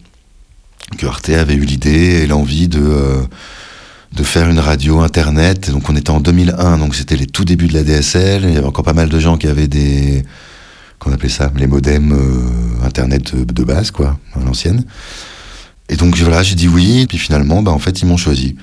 Que 0.97 1.07
Arte 1.07 1.29
avait 1.31 1.55
eu 1.55 1.65
l'idée 1.65 2.23
et 2.23 2.27
l'envie 2.27 2.67
de, 2.69 2.81
euh, 2.81 3.23
de 4.13 4.23
faire 4.23 4.49
une 4.49 4.59
radio 4.59 5.01
internet. 5.01 5.69
Et 5.69 5.73
donc 5.73 5.89
on 5.91 5.97
était 5.97 6.11
en 6.11 6.21
2001, 6.21 6.79
donc 6.79 6.95
c'était 6.95 7.17
les 7.17 7.27
tout 7.27 7.45
débuts 7.45 7.69
de 7.69 7.75
la 7.75 7.83
DSL. 7.83 8.45
Il 8.45 8.55
y 8.55 8.57
avait 8.57 8.67
encore 8.67 8.85
pas 8.85 8.95
mal 8.95 9.09
de 9.09 9.19
gens 9.19 9.37
qui 9.37 9.47
avaient 9.47 9.69
des. 9.69 10.25
qu'on 10.99 11.13
appelait 11.13 11.29
ça 11.29 11.53
Les 11.57 11.67
modems 11.67 12.13
euh, 12.13 12.87
internet 12.87 13.35
de, 13.37 13.65
base, 13.65 13.91
quoi, 13.91 14.19
à 14.35 14.41
l'ancienne. 14.41 14.85
Et 15.91 15.97
donc 15.97 16.17
voilà, 16.19 16.43
j'ai 16.43 16.55
dit 16.55 16.69
oui. 16.69 17.07
Puis 17.07 17.19
finalement, 17.19 17.63
bah, 17.63 17.73
en 17.73 17.79
fait, 17.79 18.01
ils 18.01 18.07
m'ont 18.07 18.17
choisi. 18.17 18.57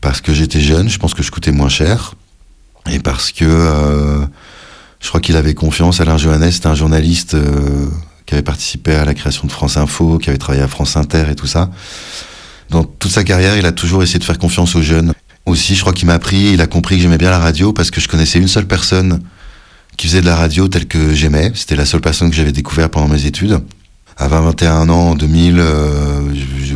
Parce 0.00 0.20
que 0.20 0.34
j'étais 0.34 0.60
jeune, 0.60 0.88
je 0.88 0.98
pense 0.98 1.14
que 1.14 1.22
je 1.22 1.30
coûtais 1.30 1.52
moins 1.52 1.68
cher. 1.68 2.14
Et 2.90 2.98
parce 2.98 3.30
que. 3.32 3.44
euh, 3.44 4.26
je 4.98 5.08
crois 5.08 5.20
qu'il 5.20 5.36
avait 5.36 5.54
confiance. 5.54 6.00
Alain 6.00 6.16
Johannes, 6.16 6.50
c'était 6.50 6.66
un 6.66 6.74
journaliste 6.74 7.36
qui 8.26 8.34
avait 8.34 8.42
participé 8.42 8.94
à 8.94 9.04
la 9.04 9.14
création 9.14 9.46
de 9.46 9.52
France 9.52 9.76
Info, 9.76 10.18
qui 10.18 10.28
avait 10.28 10.38
travaillé 10.38 10.62
à 10.62 10.68
France 10.68 10.96
Inter 10.96 11.24
et 11.30 11.34
tout 11.34 11.46
ça. 11.46 11.70
Dans 12.70 12.84
toute 12.84 13.12
sa 13.12 13.24
carrière, 13.24 13.56
il 13.56 13.64
a 13.64 13.72
toujours 13.72 14.02
essayé 14.02 14.18
de 14.18 14.24
faire 14.24 14.38
confiance 14.38 14.74
aux 14.74 14.82
jeunes. 14.82 15.12
Aussi, 15.46 15.76
je 15.76 15.80
crois 15.80 15.92
qu'il 15.92 16.06
m'a 16.06 16.14
appris, 16.14 16.52
il 16.52 16.60
a 16.60 16.66
compris 16.66 16.96
que 16.96 17.02
j'aimais 17.02 17.18
bien 17.18 17.30
la 17.30 17.38
radio 17.38 17.72
parce 17.72 17.92
que 17.92 18.00
je 18.00 18.08
connaissais 18.08 18.40
une 18.40 18.48
seule 18.48 18.66
personne 18.66 19.20
qui 19.96 20.08
faisait 20.08 20.20
de 20.20 20.26
la 20.26 20.36
radio 20.36 20.66
telle 20.66 20.86
que 20.86 21.14
j'aimais. 21.14 21.52
C'était 21.54 21.76
la 21.76 21.86
seule 21.86 22.00
personne 22.00 22.30
que 22.30 22.36
j'avais 22.36 22.52
découvert 22.52 22.90
pendant 22.90 23.08
mes 23.08 23.26
études. 23.26 23.60
À 24.18 24.28
21 24.28 24.88
ans, 24.88 25.10
en 25.10 25.14
2000, 25.14 25.56
euh, 25.58 26.20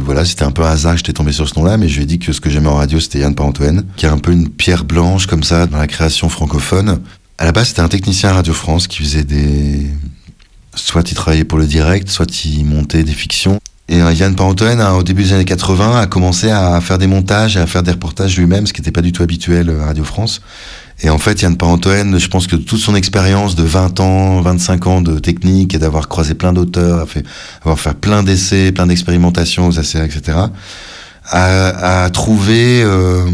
voilà, 0.04 0.25
c'était 0.25 0.45
un 0.45 0.50
peu 0.50 0.62
un 0.62 0.71
hasard 0.71 0.92
que 0.92 0.99
j'étais 0.99 1.14
tombé 1.14 1.33
sur 1.33 1.49
ce 1.49 1.59
nom-là, 1.59 1.78
mais 1.78 1.88
je 1.88 1.97
lui 1.97 2.02
ai 2.02 2.07
dit 2.07 2.19
que 2.19 2.33
ce 2.33 2.40
que 2.40 2.50
j'aimais 2.50 2.69
en 2.69 2.75
radio, 2.75 3.00
c'était 3.00 3.21
Yann 3.21 3.35
Parentoine, 3.35 3.87
qui 3.97 4.07
a 4.07 4.12
un 4.12 4.19
peu 4.19 4.30
une 4.30 4.49
pierre 4.49 4.85
blanche 4.85 5.26
comme 5.26 5.42
ça 5.42 5.66
dans 5.66 5.78
la 5.78 5.87
création 5.87 6.28
francophone. 6.28 7.00
À 7.38 7.47
la 7.47 7.52
base, 7.52 7.69
c'était 7.69 7.80
un 7.80 7.88
technicien 7.88 8.28
à 8.28 8.35
Radio 8.35 8.52
France 8.52 8.87
qui 8.87 8.99
faisait 8.99 9.25
des... 9.25 9.87
Soit 10.75 11.11
il 11.11 11.15
travaillait 11.15 11.45
pour 11.45 11.59
le 11.59 11.67
direct, 11.67 12.09
soit 12.09 12.45
il 12.45 12.65
montait 12.65 13.03
des 13.03 13.12
fictions. 13.12 13.61
Et 13.89 14.00
euh, 14.00 14.12
Yann 14.12 14.37
Parantoen, 14.37 14.81
hein, 14.81 14.93
au 14.93 15.03
début 15.03 15.25
des 15.25 15.33
années 15.33 15.45
80, 15.45 16.00
a 16.00 16.07
commencé 16.07 16.49
à 16.49 16.81
faire 16.81 16.97
des 16.97 17.09
montages 17.09 17.57
et 17.57 17.61
à 17.61 17.67
faire 17.67 17.83
des 17.83 17.91
reportages 17.91 18.39
lui-même, 18.39 18.67
ce 18.67 18.73
qui 18.73 18.81
n'était 18.81 18.93
pas 18.93 19.03
du 19.03 19.11
tout 19.11 19.25
habituel 19.25 19.69
à 19.83 19.87
Radio 19.87 20.05
France. 20.05 20.43
Et 21.03 21.11
en 21.11 21.19
fait, 21.19 21.43
Yann 21.43 21.57
Parantoen, 21.57 22.19
je 22.19 22.29
pense 22.29 22.47
que 22.47 22.55
toute 22.55 22.79
son 22.79 22.95
expérience 22.95 23.57
de 23.57 23.65
20 23.65 23.99
ans, 23.99 24.41
25 24.43 24.87
ans 24.87 25.00
de 25.00 25.19
technique 25.19 25.75
et 25.75 25.79
d'avoir 25.79 26.09
croisé 26.09 26.35
plein 26.35 26.53
d'auteurs, 26.53 27.07
avoir 27.62 27.81
fait 27.81 27.95
plein 27.95 28.23
d'essais, 28.23 28.71
plein 28.71 28.87
d'expérimentations 28.87 29.67
aux 29.67 29.79
ACA, 29.79 30.05
etc., 30.05 30.39
a, 31.33 32.05
a 32.05 32.11
trouvé 32.11 32.83
euh, 32.83 33.25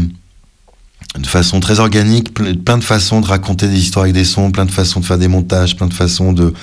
de 1.19 1.27
façon 1.27 1.59
très 1.59 1.79
organique 1.79 2.33
plein 2.33 2.77
de 2.77 2.83
façons 2.83 3.21
de 3.21 3.27
raconter 3.27 3.67
des 3.67 3.77
histoires 3.77 4.03
avec 4.03 4.13
des 4.13 4.25
sons, 4.25 4.51
plein 4.51 4.65
de 4.65 4.71
façons 4.71 4.99
de 4.99 5.05
faire 5.05 5.17
des 5.17 5.27
montages, 5.27 5.75
plein 5.75 5.87
de 5.87 5.93
façons 5.93 6.33
de, 6.33 6.53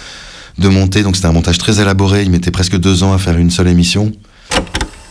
de 0.59 0.69
monter. 0.69 1.03
Donc 1.03 1.17
c'était 1.17 1.29
un 1.29 1.33
montage 1.33 1.59
très 1.59 1.81
élaboré. 1.81 2.23
Il 2.23 2.31
mettait 2.31 2.51
presque 2.51 2.77
deux 2.77 3.03
ans 3.03 3.13
à 3.13 3.19
faire 3.19 3.37
une 3.37 3.51
seule 3.51 3.69
émission. 3.69 4.13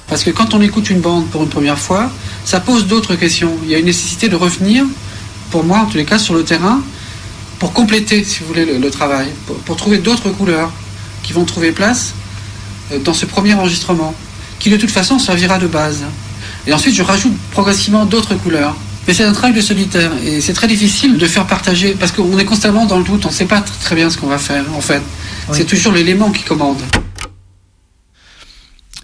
Parce 0.08 0.24
que 0.24 0.30
quand 0.30 0.54
on 0.54 0.62
écoute 0.62 0.90
une 0.90 1.00
bande 1.00 1.28
pour 1.28 1.44
une 1.44 1.50
première 1.50 1.80
fois, 1.80 2.12
ça 2.46 2.60
pose 2.60 2.88
d'autres 2.88 3.16
questions. 3.16 3.52
Il 3.64 3.72
y 3.72 3.76
a 3.76 3.80
une 3.80 3.86
nécessité 3.86 4.30
de 4.30 4.36
revenir 4.36 4.86
pour 5.50 5.64
moi, 5.64 5.80
en 5.80 5.86
tous 5.86 5.98
les 5.98 6.06
cas, 6.06 6.18
sur 6.18 6.34
le 6.34 6.44
terrain, 6.44 6.82
pour 7.60 7.74
compléter, 7.74 8.24
si 8.24 8.40
vous 8.40 8.48
voulez, 8.48 8.66
le, 8.78 8.90
travail, 8.90 9.28
pour, 9.66 9.76
trouver 9.76 10.00
d'autres 10.00 10.30
couleurs 10.30 10.72
qui 11.22 11.32
vont 11.32 11.46
trouver 11.46 11.72
place 11.72 12.14
euh, 12.92 13.00
dans 13.00 13.14
ce 13.14 13.26
premier 13.26 13.54
enregistrement, 13.54 14.14
qui 14.60 14.70
de 14.70 14.78
toute 14.78 14.92
façon 14.92 15.20
servira 15.20 15.60
de 15.60 15.68
base. 15.68 16.04
Et 16.68 16.74
ensuite, 16.74 16.96
je 16.96 17.04
rajoute 17.04 17.34
progressivement 17.52 18.06
d'autres 18.06 18.36
couleurs. 18.36 18.76
Mais 19.08 19.14
c'est 19.14 19.24
un 19.24 19.34
travail 19.34 19.54
de 19.54 19.62
solitaire 19.62 20.12
et 20.24 20.40
c'est 20.40 20.54
très 20.54 20.68
difficile 20.68 21.18
de 21.18 21.26
faire 21.26 21.46
partager 21.46 21.96
parce 22.00 22.12
qu'on 22.12 22.38
est 22.38 22.46
constamment 22.46 22.86
dans 22.86 22.98
le 22.98 23.04
doute, 23.04 23.26
on 23.26 23.30
ne 23.30 23.34
sait 23.34 23.46
pas 23.46 23.62
très 23.62 23.96
bien 23.96 24.10
ce 24.10 24.18
qu'on 24.18 24.28
va 24.28 24.38
faire 24.38 24.64
en 24.76 24.80
fait. 24.80 25.02
C'est 25.52 25.66
toujours 25.66 25.94
l'élément 25.94 26.32
qui 26.32 26.44
commande. 26.44 26.78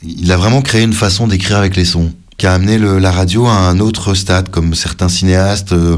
Il 0.02 0.32
a 0.32 0.38
vraiment 0.38 0.62
créé 0.62 0.84
une 0.84 0.94
façon 0.94 1.28
d'écrire 1.28 1.58
avec 1.58 1.76
les 1.76 1.86
sons 1.86 2.14
qui 2.38 2.48
a 2.48 2.54
amené 2.54 2.78
la 2.78 3.12
radio 3.12 3.48
à 3.48 3.52
un 3.52 3.80
autre 3.80 4.14
stade, 4.14 4.50
comme 4.50 4.74
certains 4.74 5.10
cinéastes 5.10 5.74
euh, 5.74 5.98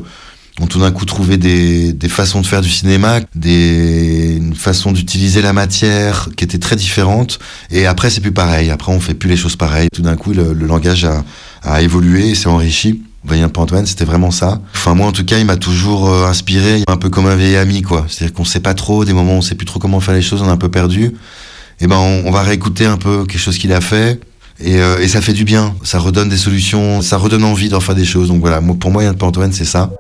ont 0.60 0.66
tout 0.66 0.80
d'un 0.80 0.92
coup 0.92 1.06
trouvé 1.06 1.38
des, 1.38 1.94
des, 1.94 2.10
façons 2.10 2.42
de 2.42 2.48
faire 2.48 2.62
du 2.62 2.70
cinéma, 2.70 3.20
des 3.36 4.38
une 4.38 4.56
façon 4.56 4.92
d'utiliser 4.92 5.42
la 5.42 5.54
matière 5.54 6.30
qui 6.36 6.44
était 6.44 6.58
très 6.58 6.76
différente. 6.76 7.40
Et 7.70 7.86
après, 7.86 8.10
c'est 8.10 8.22
plus 8.22 8.32
pareil. 8.32 8.72
Après, 8.72 8.92
on 8.92 9.00
fait 9.00 9.14
plus 9.14 9.30
les 9.30 9.38
choses 9.38 9.56
pareilles. 9.56 9.90
Tout 9.94 10.02
d'un 10.02 10.16
coup, 10.16 10.34
le, 10.34 10.54
langage 10.54 11.06
a, 11.06 11.24
a 11.64 11.82
évolué 11.82 12.30
et 12.30 12.36
s'est 12.36 12.48
enrichi. 12.48 13.04
Voyez 13.24 13.44
un 13.44 13.52
Antoine, 13.56 13.86
c'était 13.86 14.06
vraiment 14.06 14.32
ça. 14.32 14.60
Enfin, 14.74 14.96
moi, 14.96 15.06
en 15.06 15.12
tout 15.12 15.24
cas, 15.24 15.38
il 15.38 15.46
m'a 15.46 15.56
toujours 15.56 16.10
euh, 16.10 16.26
inspiré, 16.26 16.84
un 16.88 16.98
peu 16.98 17.10
comme 17.10 17.28
un 17.28 17.36
vieil 17.36 17.56
ami, 17.56 17.84
quoi. 17.84 18.06
C'est-à-dire 18.08 18.34
qu'on 18.34 18.46
sait 18.46 18.60
pas 18.60 18.74
trop, 18.74 19.06
des 19.06 19.14
moments 19.14 19.36
où 19.36 19.38
on 19.38 19.42
sait 19.42 19.54
plus 19.54 19.68
trop 19.68 19.80
comment 19.80 20.00
faire 20.00 20.16
les 20.16 20.24
choses, 20.24 20.42
on 20.42 20.48
est 20.48 20.52
un 20.52 20.58
peu 20.58 20.70
perdu. 20.70 21.06
Et 21.06 21.86
eh 21.86 21.88
ben, 21.88 21.98
on, 21.98 22.32
va 22.32 22.42
réécouter 22.42 22.86
un 22.86 22.98
peu 22.98 23.26
quelque 23.26 23.40
chose 23.40 23.58
qu'il 23.58 23.74
a 23.74 23.82
fait. 23.82 24.20
Et, 24.60 24.82
euh, 24.82 25.00
et, 25.00 25.08
ça 25.08 25.22
fait 25.22 25.34
du 25.34 25.44
bien, 25.44 25.76
ça 25.84 26.00
redonne 26.00 26.30
des 26.30 26.38
solutions, 26.38 27.02
ça 27.02 27.18
redonne 27.18 27.44
envie 27.44 27.70
d'en 27.70 27.80
faire 27.80 27.96
des 27.96 28.06
choses. 28.06 28.28
Donc 28.28 28.42
voilà, 28.42 28.62
pour 28.80 28.92
moi, 28.92 29.04
Yann 29.04 29.16
Antoine, 29.20 29.52
c'est 29.52 29.66
ça. 29.66 29.92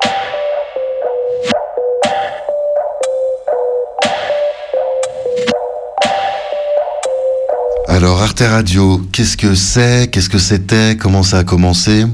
Alors 7.88 8.22
Arte 8.22 8.40
Radio, 8.42 9.02
qu'est-ce 9.12 9.38
que 9.38 9.54
c'est? 9.54 10.10
Qu'est-ce 10.12 10.30
que 10.30 10.38
c'était? 10.38 10.96
Comment 10.98 11.24
ça 11.24 11.40
a 11.40 11.44
commencé? 11.44 12.06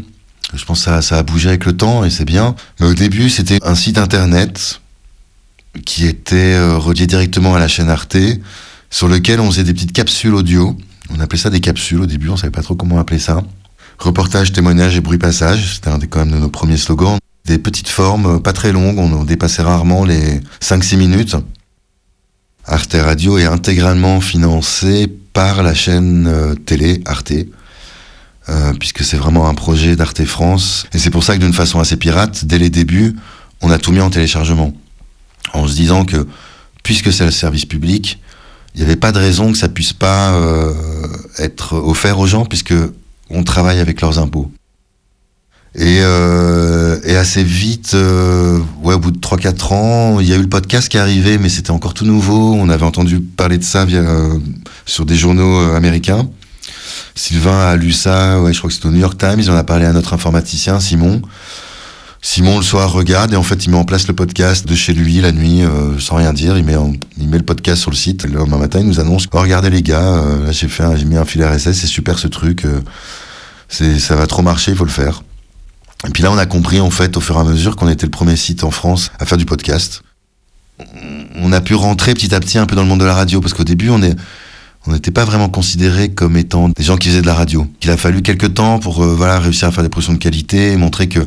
Je 0.54 0.64
pense 0.64 0.86
que 0.86 1.02
ça, 1.02 1.18
a 1.18 1.24
bougé 1.24 1.50
avec 1.50 1.66
le 1.66 1.76
temps 1.76 2.04
et 2.04 2.10
c'est 2.10 2.26
bien. 2.26 2.56
Mais 2.80 2.88
au 2.88 2.94
début, 2.94 3.30
c'était 3.30 3.60
un 3.64 3.76
site 3.76 3.98
internet 3.98 4.82
qui 5.86 6.06
était 6.06 6.54
euh, 6.54 6.78
relié 6.78 7.06
directement 7.06 7.54
à 7.54 7.60
la 7.60 7.68
chaîne 7.68 7.90
Arte, 7.90 8.18
sur 8.90 9.08
lequel 9.08 9.40
on 9.40 9.52
faisait 9.52 9.64
des 9.64 9.74
petites 9.74 9.92
capsules 9.92 10.34
audio. 10.34 10.78
On 11.10 11.20
appelait 11.20 11.40
ça 11.40 11.50
des 11.50 11.60
capsules 11.60 12.02
au 12.02 12.06
début, 12.06 12.30
on 12.30 12.38
savait 12.38 12.52
pas 12.52 12.64
trop 12.64 12.76
comment 12.76 13.00
appeler 13.00 13.20
ça. 13.20 13.44
Reportage, 14.00 14.52
témoignage 14.52 14.96
et 14.96 15.02
bruit 15.02 15.18
passage, 15.18 15.76
c'était 15.76 15.90
un 15.90 16.00
quand 16.00 16.20
même 16.20 16.32
de 16.32 16.38
nos 16.38 16.50
premiers 16.50 16.78
slogans. 16.78 17.18
Des 17.46 17.58
petites 17.58 17.90
formes, 17.90 18.38
euh, 18.38 18.40
pas 18.40 18.54
très 18.54 18.72
longues, 18.72 19.00
on 19.00 19.24
dépassait 19.24 19.62
rarement 19.62 20.06
les 20.06 20.42
5-6 20.62 20.98
minutes. 20.98 21.36
Arte 22.66 22.98
Radio 23.00 23.38
est 23.38 23.46
intégralement 23.46 24.20
financé 24.20 25.08
par 25.32 25.64
la 25.64 25.74
chaîne 25.74 26.28
euh, 26.28 26.54
télé 26.54 27.02
Arte, 27.06 27.34
euh, 28.50 28.74
puisque 28.80 29.04
c'est 29.04 29.18
vraiment 29.18 29.48
un 29.48 29.54
projet 29.54 29.96
d'Arte 29.96 30.24
France. 30.26 30.86
Et 30.94 30.98
c'est 30.98 31.10
pour 31.10 31.24
ça 31.24 31.36
que 31.36 31.42
d'une 31.42 31.54
façon 31.54 31.80
assez 31.80 31.98
pirate, 31.98 32.46
dès 32.46 32.58
les 32.58 32.70
débuts, 32.70 33.16
on 33.62 33.70
a 33.72 33.78
tout 33.78 33.92
mis 33.92 34.02
en 34.02 34.10
téléchargement, 34.10 34.74
en 35.54 35.68
se 35.68 35.76
disant 35.76 36.06
que 36.06 36.28
puisque 36.84 37.12
c'est 37.12 37.26
le 37.26 37.32
service 37.32 37.66
public, 37.66 38.20
il 38.76 38.80
n'y 38.80 38.86
avait 38.86 38.96
pas 38.96 39.12
de 39.12 39.20
raison 39.20 39.52
que 39.52 39.58
ça 39.58 39.70
puisse 39.70 39.94
pas 39.94 40.34
euh, 40.34 40.74
être 41.40 41.74
offert 41.74 42.20
aux 42.20 42.28
gens, 42.28 42.46
puisque 42.46 42.76
on 43.30 43.44
travaille 43.44 43.80
avec 43.80 44.02
leurs 44.02 44.20
impôts. 44.20 44.52
Et, 45.76 46.00
euh, 46.02 47.00
et 47.04 47.16
assez 47.16 47.44
vite, 47.44 47.92
euh, 47.94 48.60
ouais, 48.82 48.96
au 48.96 49.00
bout 49.00 49.12
de 49.12 49.20
3-4 49.20 49.74
ans, 49.74 50.20
il 50.20 50.28
y 50.28 50.34
a 50.34 50.36
eu 50.36 50.42
le 50.42 50.50
podcast 50.50 50.90
qui 50.90 50.98
est 50.98 51.00
arrivé, 51.00 51.38
mais 51.38 51.50
c'était 51.50 51.72
encore 51.72 51.94
tout 51.94 52.06
nouveau. 52.06 52.54
On 52.54 52.70
avait 52.70 52.86
entendu 52.86 53.20
parler 53.20 53.60
de 53.60 53.64
ça 53.64 53.86
via, 53.86 54.00
euh, 54.00 54.40
sur 54.88 55.06
des 55.06 55.16
journaux 55.16 55.60
euh, 55.60 55.76
américains. 55.76 56.28
Sylvain 57.16 57.60
a 57.60 57.76
lu 57.76 57.92
ça, 57.92 58.42
ouais, 58.42 58.54
je 58.54 58.60
crois 58.60 58.70
que 58.70 58.74
c'était 58.74 58.88
au 58.88 58.92
New 58.92 59.00
York 59.00 59.18
Times. 59.18 59.40
Il 59.40 59.50
en 59.52 59.56
a 59.56 59.64
parlé 59.64 59.86
à 59.86 59.94
notre 59.94 60.14
informaticien, 60.14 60.80
Simon. 60.80 61.22
Simon, 62.22 62.58
le 62.58 62.64
soir, 62.64 62.92
regarde 62.92 63.34
et 63.34 63.36
en 63.36 63.44
fait, 63.44 63.66
il 63.66 63.70
met 63.70 63.78
en 63.78 63.86
place 63.86 64.08
le 64.08 64.14
podcast 64.14 64.68
de 64.68 64.76
chez 64.76 64.94
lui 64.94 65.22
la 65.22 65.32
nuit, 65.32 65.64
euh, 65.64 65.98
sans 66.00 66.16
rien 66.16 66.34
dire. 66.34 66.58
Il 66.58 66.64
met, 66.64 66.76
il 67.18 67.30
met 67.30 67.38
le 67.38 67.46
podcast 67.46 67.82
sur 67.82 67.92
le 67.92 67.96
site. 67.96 68.26
Le 68.26 68.40
lendemain 68.40 68.58
matin, 68.58 68.80
il 68.80 68.88
nous 68.88 69.00
annonce 69.00 69.28
oh, 69.32 69.40
regardez 69.40 69.70
les 69.70 69.82
gars, 69.82 70.22
là, 70.44 70.52
j'ai 70.52 70.68
fait, 70.68 70.84
j'ai 70.98 71.06
mis 71.06 71.18
un 71.18 71.26
fil 71.26 71.44
RSS, 71.44 71.74
c'est 71.74 71.88
super 71.88 72.20
ce 72.20 72.28
truc. 72.28 72.64
c'est, 73.70 74.00
ça 74.00 74.16
va 74.16 74.28
trop 74.28 74.42
marcher, 74.42 74.72
il 74.72 74.78
faut 74.78 74.86
le 74.86 74.90
faire. 74.90 75.22
Et 76.06 76.12
puis 76.12 76.22
là, 76.22 76.32
on 76.32 76.38
a 76.38 76.46
compris, 76.46 76.80
en 76.80 76.92
fait, 76.92 77.18
au 77.18 77.22
fur 77.22 77.38
et 77.38 77.40
à 77.40 77.44
mesure 77.44 77.76
qu'on 77.76 77.90
était 77.90 78.06
le 78.06 78.12
premier 78.12 78.36
site 78.36 78.64
en 78.64 78.72
France 78.72 79.12
à 79.20 79.26
faire 79.26 79.38
du 79.38 79.46
podcast. 79.46 80.04
On 81.36 81.52
a 81.52 81.62
pu 81.62 81.74
rentrer 81.74 82.14
petit 82.14 82.36
à 82.36 82.40
petit 82.40 82.58
un 82.58 82.66
peu 82.66 82.76
dans 82.76 82.84
le 82.84 82.88
monde 82.88 83.00
de 83.00 83.06
la 83.06 83.16
radio, 83.16 83.42
parce 83.42 83.54
qu'au 83.54 83.64
début, 83.64 83.90
on 83.90 84.02
est, 84.04 84.16
on 84.88 84.94
n'était 84.94 85.12
pas 85.12 85.26
vraiment 85.26 85.50
considérés 85.50 86.10
comme 86.10 86.38
étant 86.38 86.70
des 86.70 86.84
gens 86.84 86.96
qui 86.96 87.10
faisaient 87.10 87.22
de 87.22 87.28
la 87.28 87.34
radio. 87.34 87.68
Il 87.84 87.90
a 87.90 87.98
fallu 87.98 88.22
quelques 88.22 88.54
temps 88.54 88.80
pour 88.80 89.04
euh, 89.04 89.38
réussir 89.40 89.68
à 89.68 89.72
faire 89.72 89.84
des 89.84 89.90
productions 89.90 90.14
de 90.14 90.18
qualité 90.18 90.72
et 90.72 90.78
montrer 90.78 91.10
que 91.10 91.20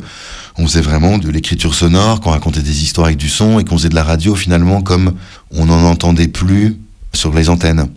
on 0.57 0.67
faisait 0.67 0.81
vraiment 0.81 1.17
de 1.17 1.29
l'écriture 1.29 1.75
sonore, 1.75 2.21
qu'on 2.21 2.31
racontait 2.31 2.61
des 2.61 2.83
histoires 2.83 3.07
avec 3.07 3.17
du 3.17 3.29
son 3.29 3.59
et 3.59 3.63
qu'on 3.63 3.77
faisait 3.77 3.89
de 3.89 3.95
la 3.95 4.03
radio 4.03 4.35
finalement 4.35 4.81
comme 4.81 5.13
on 5.51 5.65
n'en 5.65 5.83
entendait 5.83 6.27
plus 6.27 6.77
sur 7.13 7.33
les 7.33 7.49
antennes. 7.49 7.87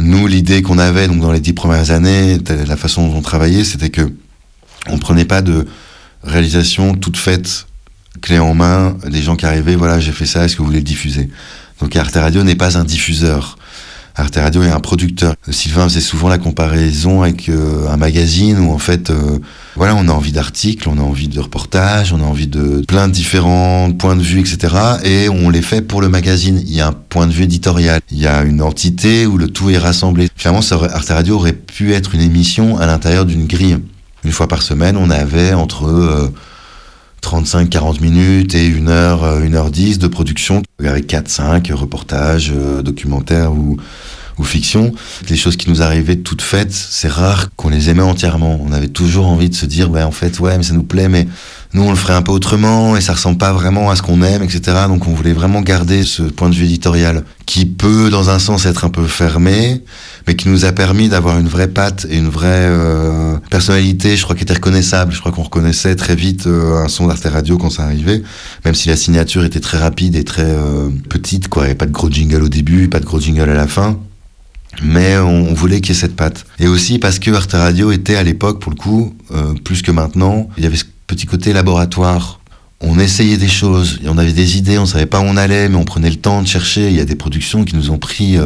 Nous, 0.00 0.26
l'idée 0.26 0.60
qu'on 0.60 0.78
avait 0.78 1.08
dans 1.08 1.32
les 1.32 1.40
dix 1.40 1.54
premières 1.54 1.90
années, 1.90 2.38
la 2.66 2.76
façon 2.76 3.08
dont 3.08 3.16
on 3.16 3.22
travaillait, 3.22 3.64
c'était 3.64 3.90
que 3.90 4.12
on 4.88 4.98
prenait 4.98 5.24
pas 5.24 5.40
de 5.40 5.66
réalisation 6.22 6.94
toute 6.94 7.16
faite, 7.16 7.66
clé 8.20 8.38
en 8.38 8.54
main, 8.54 8.96
des 9.06 9.22
gens 9.22 9.36
qui 9.36 9.46
arrivaient, 9.46 9.76
voilà, 9.76 9.98
j'ai 9.98 10.12
fait 10.12 10.26
ça, 10.26 10.44
est-ce 10.44 10.54
que 10.54 10.60
vous 10.60 10.66
voulez 10.66 10.78
le 10.78 10.84
diffuser? 10.84 11.30
Donc 11.80 11.96
Arte 11.96 12.14
Radio 12.14 12.42
n'est 12.42 12.54
pas 12.54 12.76
un 12.76 12.84
diffuseur. 12.84 13.56
Arte 14.18 14.36
Radio 14.36 14.62
est 14.62 14.70
un 14.70 14.80
producteur. 14.80 15.34
Sylvain 15.50 15.84
faisait 15.84 16.00
souvent 16.00 16.28
la 16.28 16.38
comparaison 16.38 17.22
avec 17.22 17.50
euh, 17.50 17.86
un 17.90 17.98
magazine 17.98 18.58
où 18.60 18.72
en 18.72 18.78
fait, 18.78 19.10
euh, 19.10 19.38
voilà, 19.76 19.94
on 19.94 20.08
a 20.08 20.12
envie 20.12 20.32
d'articles, 20.32 20.88
on 20.88 20.96
a 20.96 21.02
envie 21.02 21.28
de 21.28 21.38
reportages, 21.38 22.14
on 22.14 22.20
a 22.20 22.24
envie 22.24 22.46
de 22.46 22.82
plein 22.88 23.08
de 23.08 23.12
différents 23.12 23.92
points 23.92 24.16
de 24.16 24.22
vue, 24.22 24.40
etc. 24.40 24.74
Et 25.04 25.28
on 25.28 25.50
les 25.50 25.60
fait 25.60 25.82
pour 25.82 26.00
le 26.00 26.08
magazine. 26.08 26.62
Il 26.64 26.74
y 26.74 26.80
a 26.80 26.88
un 26.88 26.92
point 26.92 27.26
de 27.26 27.32
vue 27.32 27.44
éditorial, 27.44 28.00
il 28.10 28.18
y 28.18 28.26
a 28.26 28.42
une 28.42 28.62
entité 28.62 29.26
où 29.26 29.36
le 29.36 29.48
tout 29.48 29.68
est 29.68 29.78
rassemblé. 29.78 30.28
Finalement, 30.34 30.62
Arte 30.94 31.08
Radio 31.10 31.34
aurait 31.34 31.52
pu 31.52 31.92
être 31.92 32.14
une 32.14 32.22
émission 32.22 32.78
à 32.78 32.86
l'intérieur 32.86 33.26
d'une 33.26 33.46
grille. 33.46 33.78
Une 34.24 34.32
fois 34.32 34.48
par 34.48 34.62
semaine, 34.62 34.96
on 34.96 35.10
avait 35.10 35.52
entre 35.52 36.32
35-40 37.22 37.96
euh, 37.96 38.00
minutes 38.00 38.54
et 38.54 38.66
1 38.66 38.88
heure, 38.88 39.24
1 39.24 39.52
heure 39.54 39.70
10 39.70 39.98
de 39.98 40.06
production 40.06 40.62
avec 40.84 41.08
4-5 41.08 41.72
reportages, 41.72 42.52
euh, 42.54 42.82
documentaires 42.82 43.52
ou, 43.52 43.76
ou 44.38 44.44
fiction. 44.44 44.92
Les 45.28 45.36
choses 45.36 45.56
qui 45.56 45.70
nous 45.70 45.82
arrivaient 45.82 46.16
toutes 46.16 46.42
faites, 46.42 46.72
c'est 46.72 47.08
rare 47.08 47.48
qu'on 47.56 47.68
les 47.68 47.90
aimait 47.90 48.02
entièrement. 48.02 48.60
On 48.62 48.72
avait 48.72 48.88
toujours 48.88 49.26
envie 49.26 49.48
de 49.48 49.54
se 49.54 49.66
dire, 49.66 49.90
ben 49.90 50.06
en 50.06 50.10
fait, 50.10 50.38
ouais, 50.40 50.56
mais 50.56 50.62
ça 50.62 50.74
nous 50.74 50.82
plaît, 50.82 51.08
mais 51.08 51.26
nous 51.72 51.82
on 51.82 51.90
le 51.90 51.96
ferait 51.96 52.14
un 52.14 52.22
peu 52.22 52.32
autrement 52.32 52.96
et 52.96 53.00
ça 53.00 53.12
ressemble 53.12 53.38
pas 53.38 53.52
vraiment 53.52 53.90
à 53.90 53.96
ce 53.96 54.02
qu'on 54.02 54.22
aime, 54.22 54.42
etc. 54.42 54.60
Donc 54.88 55.06
on 55.08 55.12
voulait 55.12 55.32
vraiment 55.32 55.60
garder 55.60 56.02
ce 56.02 56.22
point 56.22 56.48
de 56.48 56.54
vue 56.54 56.64
éditorial 56.64 57.24
qui 57.46 57.64
peut, 57.64 58.10
dans 58.10 58.28
un 58.28 58.40
sens, 58.40 58.66
être 58.66 58.84
un 58.84 58.90
peu 58.90 59.06
fermé, 59.06 59.82
mais 60.26 60.34
qui 60.34 60.48
nous 60.48 60.64
a 60.64 60.72
permis 60.72 61.08
d'avoir 61.08 61.38
une 61.38 61.46
vraie 61.46 61.68
patte 61.68 62.06
et 62.10 62.18
une 62.18 62.28
vraie 62.28 62.48
euh, 62.48 63.36
personnalité, 63.50 64.16
je 64.16 64.24
crois, 64.24 64.34
qui 64.34 64.42
était 64.42 64.54
reconnaissable. 64.54 65.12
Je 65.12 65.20
crois 65.20 65.30
qu'on 65.30 65.44
reconnaissait 65.44 65.94
très 65.94 66.16
vite 66.16 66.48
euh, 66.48 66.84
un 66.84 66.88
son 66.88 67.06
d'Arte 67.06 67.24
Radio 67.24 67.56
quand 67.56 67.70
ça 67.70 67.84
arrivait, 67.84 68.22
même 68.64 68.74
si 68.74 68.88
la 68.88 68.96
signature 68.96 69.44
était 69.44 69.60
très 69.60 69.78
rapide 69.78 70.16
et 70.16 70.24
très 70.24 70.44
euh, 70.44 70.90
petite, 71.08 71.48
quoi. 71.48 71.62
Il 71.62 71.66
n'y 71.66 71.70
avait 71.70 71.78
pas 71.78 71.86
de 71.86 71.92
gros 71.92 72.10
jingle 72.10 72.42
au 72.42 72.48
début, 72.48 72.88
pas 72.88 73.00
de 73.00 73.04
gros 73.04 73.20
jingle 73.20 73.48
à 73.48 73.54
la 73.54 73.68
fin. 73.68 73.96
Mais 74.82 75.16
on, 75.16 75.54
voulait 75.54 75.80
qu'il 75.80 75.94
y 75.94 75.98
ait 75.98 76.00
cette 76.00 76.16
patte. 76.16 76.44
Et 76.58 76.66
aussi 76.66 76.98
parce 76.98 77.18
que 77.18 77.30
Arte 77.30 77.52
Radio 77.52 77.92
était 77.92 78.16
à 78.16 78.22
l'époque, 78.22 78.60
pour 78.60 78.70
le 78.70 78.76
coup, 78.76 79.14
plus 79.64 79.80
que 79.80 79.90
maintenant, 79.90 80.50
il 80.58 80.64
y 80.64 80.66
avait 80.66 80.76
ce 80.76 80.84
petit 81.06 81.26
côté 81.26 81.52
laboratoire 81.52 82.40
on 82.82 82.98
essayait 82.98 83.38
des 83.38 83.48
choses, 83.48 84.00
on 84.04 84.18
avait 84.18 84.34
des 84.34 84.58
idées, 84.58 84.78
on 84.78 84.84
savait 84.84 85.06
pas 85.06 85.20
où 85.20 85.24
on 85.24 85.38
allait, 85.38 85.70
mais 85.70 85.76
on 85.76 85.84
prenait 85.84 86.10
le 86.10 86.16
temps 86.16 86.42
de 86.42 86.46
chercher. 86.46 86.90
Il 86.90 86.94
y 86.94 87.00
a 87.00 87.06
des 87.06 87.14
productions 87.14 87.64
qui 87.64 87.74
nous 87.74 87.90
ont 87.90 87.96
pris 87.96 88.36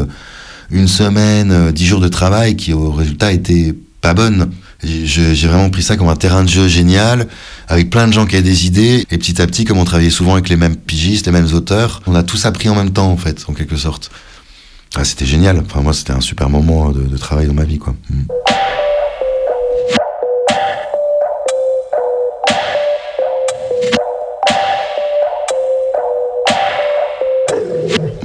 une 0.70 0.88
semaine, 0.88 1.50
euh, 1.50 1.72
dix 1.72 1.86
jours 1.86 2.00
de 2.00 2.08
travail 2.08 2.56
qui 2.56 2.72
au 2.72 2.90
résultat 2.92 3.32
étaient 3.32 3.74
pas 4.00 4.14
bonnes. 4.14 4.50
J'ai 4.82 5.46
vraiment 5.46 5.68
pris 5.68 5.82
ça 5.82 5.96
comme 5.96 6.08
un 6.08 6.16
terrain 6.16 6.42
de 6.42 6.48
jeu 6.48 6.66
génial, 6.66 7.26
avec 7.68 7.90
plein 7.90 8.08
de 8.08 8.12
gens 8.14 8.24
qui 8.24 8.36
avaient 8.36 8.48
des 8.48 8.66
idées, 8.66 9.04
et 9.10 9.18
petit 9.18 9.42
à 9.42 9.46
petit, 9.46 9.64
comme 9.64 9.76
on 9.76 9.84
travaillait 9.84 10.10
souvent 10.10 10.32
avec 10.32 10.48
les 10.48 10.56
mêmes 10.56 10.76
pigistes, 10.76 11.26
les 11.26 11.32
mêmes 11.32 11.52
auteurs, 11.52 12.00
on 12.06 12.14
a 12.14 12.22
tous 12.22 12.46
appris 12.46 12.70
en 12.70 12.74
même 12.74 12.90
temps, 12.90 13.10
en 13.10 13.18
fait, 13.18 13.44
en 13.48 13.52
quelque 13.52 13.76
sorte. 13.76 14.10
Ah, 14.96 15.04
c'était 15.04 15.26
génial. 15.26 15.58
Enfin, 15.58 15.82
moi, 15.82 15.92
c'était 15.92 16.12
un 16.12 16.22
super 16.22 16.48
moment 16.48 16.92
de, 16.92 17.02
de 17.02 17.16
travail 17.18 17.46
dans 17.46 17.54
ma 17.54 17.64
vie, 17.64 17.78
quoi. 17.78 17.94
Mm. 18.08 18.22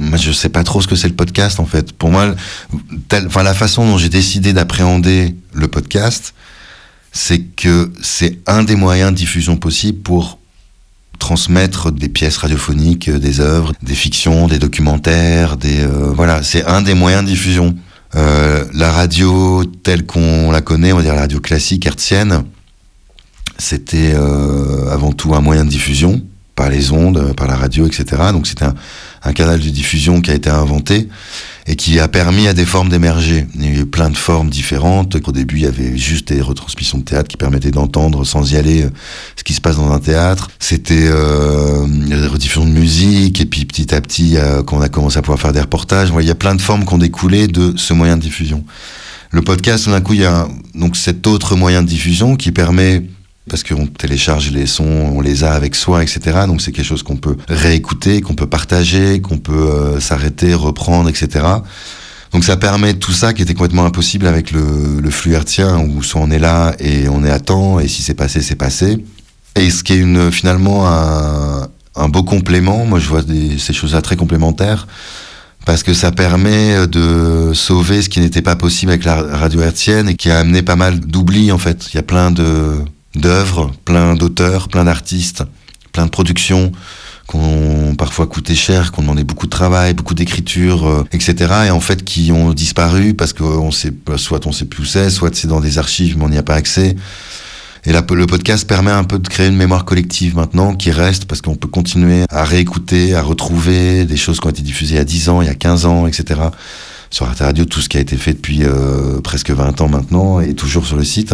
Moi, 0.06 0.18
je 0.18 0.32
sais 0.32 0.48
pas 0.48 0.64
trop 0.64 0.80
ce 0.80 0.86
que 0.88 0.96
c'est 0.96 1.08
le 1.08 1.14
podcast, 1.14 1.60
en 1.60 1.66
fait. 1.66 1.92
Pour 1.92 2.10
moi, 2.10 2.34
tel- 3.08 3.26
enfin, 3.26 3.42
la 3.42 3.54
façon 3.54 3.84
dont 3.86 3.98
j'ai 3.98 4.08
décidé 4.08 4.52
d'appréhender 4.52 5.34
le 5.52 5.68
podcast, 5.68 6.34
c'est 7.12 7.40
que 7.40 7.92
c'est 8.02 8.38
un 8.46 8.62
des 8.62 8.76
moyens 8.76 9.10
de 9.10 9.16
diffusion 9.16 9.56
possibles 9.56 10.00
pour 10.02 10.38
transmettre 11.18 11.90
des 11.90 12.08
pièces 12.10 12.36
radiophoniques, 12.36 13.08
euh, 13.08 13.18
des 13.18 13.40
œuvres, 13.40 13.72
des 13.82 13.94
fictions, 13.94 14.48
des 14.48 14.58
documentaires, 14.58 15.56
des 15.56 15.80
euh, 15.80 16.12
voilà, 16.14 16.42
c'est 16.42 16.64
un 16.66 16.82
des 16.82 16.92
moyens 16.94 17.24
de 17.24 17.28
diffusion. 17.30 17.74
Euh, 18.14 18.64
la 18.74 18.92
radio 18.92 19.64
telle 19.82 20.04
qu'on 20.04 20.50
la 20.50 20.60
connaît, 20.60 20.92
on 20.92 20.96
va 20.98 21.02
dire 21.02 21.14
la 21.14 21.22
radio 21.22 21.40
classique 21.40 21.86
hertzienne, 21.86 22.44
c'était 23.58 24.14
avant 24.90 25.12
tout 25.12 25.34
un 25.34 25.40
moyen 25.40 25.64
de 25.64 25.70
diffusion 25.70 26.22
par 26.54 26.68
les 26.68 26.90
ondes, 26.92 27.34
par 27.34 27.46
la 27.46 27.56
radio, 27.56 27.86
etc. 27.86 28.04
Donc 28.32 28.46
c'était 28.46 28.64
un, 28.64 28.74
un 29.26 29.32
canal 29.32 29.60
de 29.60 29.68
diffusion 29.68 30.20
qui 30.20 30.30
a 30.30 30.34
été 30.34 30.48
inventé 30.50 31.08
et 31.66 31.74
qui 31.74 31.98
a 31.98 32.06
permis 32.06 32.46
à 32.46 32.54
des 32.54 32.64
formes 32.64 32.88
d'émerger. 32.88 33.46
Il 33.56 33.64
y 33.64 33.76
a 33.76 33.80
eu 33.80 33.86
plein 33.86 34.08
de 34.08 34.16
formes 34.16 34.50
différentes. 34.50 35.16
Au 35.26 35.32
début, 35.32 35.56
il 35.56 35.62
y 35.62 35.66
avait 35.66 35.96
juste 35.96 36.28
des 36.28 36.40
retransmissions 36.40 36.98
de 36.98 37.02
théâtre 37.02 37.28
qui 37.28 37.36
permettaient 37.36 37.72
d'entendre 37.72 38.24
sans 38.24 38.52
y 38.52 38.56
aller 38.56 38.84
euh, 38.84 38.90
ce 39.34 39.42
qui 39.42 39.52
se 39.52 39.60
passe 39.60 39.76
dans 39.76 39.90
un 39.90 39.98
théâtre. 39.98 40.48
C'était 40.60 41.08
euh, 41.08 41.86
des 41.88 42.26
rediffusions 42.28 42.64
de 42.64 42.70
musique 42.70 43.40
et 43.40 43.46
puis 43.46 43.64
petit 43.64 43.92
à 43.94 44.00
petit, 44.00 44.36
euh, 44.36 44.62
quand 44.62 44.76
on 44.76 44.80
a 44.80 44.88
commencé 44.88 45.18
à 45.18 45.22
pouvoir 45.22 45.40
faire 45.40 45.52
des 45.52 45.60
reportages, 45.60 46.12
il 46.20 46.26
y 46.26 46.30
a 46.30 46.36
plein 46.36 46.54
de 46.54 46.62
formes 46.62 46.86
qui 46.86 46.94
ont 46.94 46.98
découlé 46.98 47.48
de 47.48 47.74
ce 47.76 47.92
moyen 47.92 48.16
de 48.16 48.22
diffusion. 48.22 48.64
Le 49.32 49.42
podcast, 49.42 49.88
d'un 49.88 50.00
coup, 50.00 50.14
il 50.14 50.20
y 50.20 50.24
a 50.24 50.46
donc 50.74 50.96
cet 50.96 51.26
autre 51.26 51.56
moyen 51.56 51.82
de 51.82 51.88
diffusion 51.88 52.36
qui 52.36 52.52
permet 52.52 53.02
parce 53.48 53.62
qu'on 53.62 53.86
télécharge 53.86 54.50
les 54.50 54.66
sons, 54.66 55.12
on 55.14 55.20
les 55.20 55.44
a 55.44 55.52
avec 55.52 55.74
soi, 55.74 56.02
etc. 56.02 56.20
Donc 56.46 56.60
c'est 56.60 56.72
quelque 56.72 56.86
chose 56.86 57.02
qu'on 57.02 57.16
peut 57.16 57.36
réécouter, 57.48 58.20
qu'on 58.20 58.34
peut 58.34 58.48
partager, 58.48 59.20
qu'on 59.20 59.38
peut 59.38 59.52
euh, 59.52 60.00
s'arrêter, 60.00 60.54
reprendre, 60.54 61.08
etc. 61.08 61.44
Donc 62.32 62.44
ça 62.44 62.56
permet 62.56 62.94
tout 62.94 63.12
ça 63.12 63.32
qui 63.32 63.42
était 63.42 63.54
complètement 63.54 63.86
impossible 63.86 64.26
avec 64.26 64.50
le, 64.50 65.00
le 65.00 65.10
flux 65.10 65.34
hertzien 65.34 65.78
où 65.78 66.02
soit 66.02 66.20
on 66.20 66.30
est 66.30 66.40
là 66.40 66.74
et 66.80 67.08
on 67.08 67.24
est 67.24 67.30
à 67.30 67.38
temps 67.38 67.78
et 67.78 67.86
si 67.86 68.02
c'est 68.02 68.14
passé, 68.14 68.42
c'est 68.42 68.56
passé. 68.56 69.04
Et 69.54 69.70
ce 69.70 69.84
qui 69.84 69.92
est 69.92 69.98
une, 69.98 70.32
finalement 70.32 70.88
un, 70.88 71.68
un 71.94 72.08
beau 72.08 72.24
complément, 72.24 72.84
moi 72.84 72.98
je 72.98 73.08
vois 73.08 73.22
des, 73.22 73.58
ces 73.58 73.72
choses-là 73.72 74.02
très 74.02 74.16
complémentaires 74.16 74.88
parce 75.64 75.82
que 75.82 75.94
ça 75.94 76.12
permet 76.12 76.86
de 76.86 77.52
sauver 77.54 78.02
ce 78.02 78.08
qui 78.08 78.20
n'était 78.20 78.42
pas 78.42 78.54
possible 78.54 78.92
avec 78.92 79.04
la 79.04 79.16
radio 79.16 79.62
hertzienne 79.62 80.08
et 80.08 80.14
qui 80.14 80.30
a 80.30 80.38
amené 80.38 80.62
pas 80.62 80.76
mal 80.76 81.00
d'oubli 81.00 81.50
en 81.52 81.58
fait. 81.58 81.88
Il 81.92 81.96
y 81.96 81.98
a 81.98 82.02
plein 82.02 82.30
de 82.30 82.76
d'œuvres, 83.16 83.72
plein 83.84 84.14
d'auteurs, 84.14 84.68
plein 84.68 84.84
d'artistes, 84.84 85.44
plein 85.92 86.06
de 86.06 86.10
productions 86.10 86.72
qui 87.28 87.36
ont 87.36 87.94
parfois 87.96 88.26
coûté 88.26 88.54
cher, 88.54 88.92
qui 88.92 89.00
ont 89.00 89.02
demandé 89.02 89.24
beaucoup 89.24 89.46
de 89.46 89.50
travail, 89.50 89.94
beaucoup 89.94 90.14
d'écriture, 90.14 90.86
euh, 90.86 91.04
etc. 91.12 91.52
Et 91.66 91.70
en 91.70 91.80
fait 91.80 92.04
qui 92.04 92.30
ont 92.32 92.52
disparu 92.52 93.14
parce 93.14 93.32
que 93.32 93.42
on 93.42 93.70
sait, 93.70 93.92
soit 94.16 94.46
on 94.46 94.52
sait 94.52 94.66
plus 94.66 94.82
où 94.82 94.86
c'est, 94.86 95.10
soit 95.10 95.34
c'est 95.34 95.48
dans 95.48 95.60
des 95.60 95.78
archives 95.78 96.16
mais 96.18 96.24
on 96.24 96.28
n'y 96.28 96.38
a 96.38 96.42
pas 96.42 96.54
accès. 96.54 96.96
Et 97.86 97.92
le 97.92 98.26
podcast 98.26 98.66
permet 98.66 98.90
un 98.90 99.04
peu 99.04 99.20
de 99.20 99.28
créer 99.28 99.46
une 99.46 99.56
mémoire 99.56 99.84
collective 99.84 100.34
maintenant 100.34 100.74
qui 100.74 100.90
reste 100.90 101.26
parce 101.26 101.40
qu'on 101.40 101.54
peut 101.54 101.68
continuer 101.68 102.24
à 102.30 102.42
réécouter, 102.42 103.14
à 103.14 103.22
retrouver 103.22 104.04
des 104.04 104.16
choses 104.16 104.40
qui 104.40 104.46
ont 104.48 104.50
été 104.50 104.62
diffusées 104.62 104.96
il 104.96 104.98
y 104.98 105.00
a 105.00 105.04
10 105.04 105.28
ans, 105.28 105.40
il 105.40 105.46
y 105.46 105.50
a 105.50 105.54
15 105.54 105.86
ans, 105.86 106.06
etc. 106.08 106.40
Sur 107.10 107.26
Arte 107.26 107.38
Radio, 107.38 107.64
tout 107.64 107.80
ce 107.80 107.88
qui 107.88 107.96
a 107.96 108.00
été 108.00 108.16
fait 108.16 108.32
depuis 108.32 108.64
euh, 108.64 109.20
presque 109.20 109.50
20 109.50 109.80
ans 109.80 109.88
maintenant 109.88 110.40
et 110.40 110.54
toujours 110.54 110.84
sur 110.84 110.96
le 110.96 111.04
site. 111.04 111.32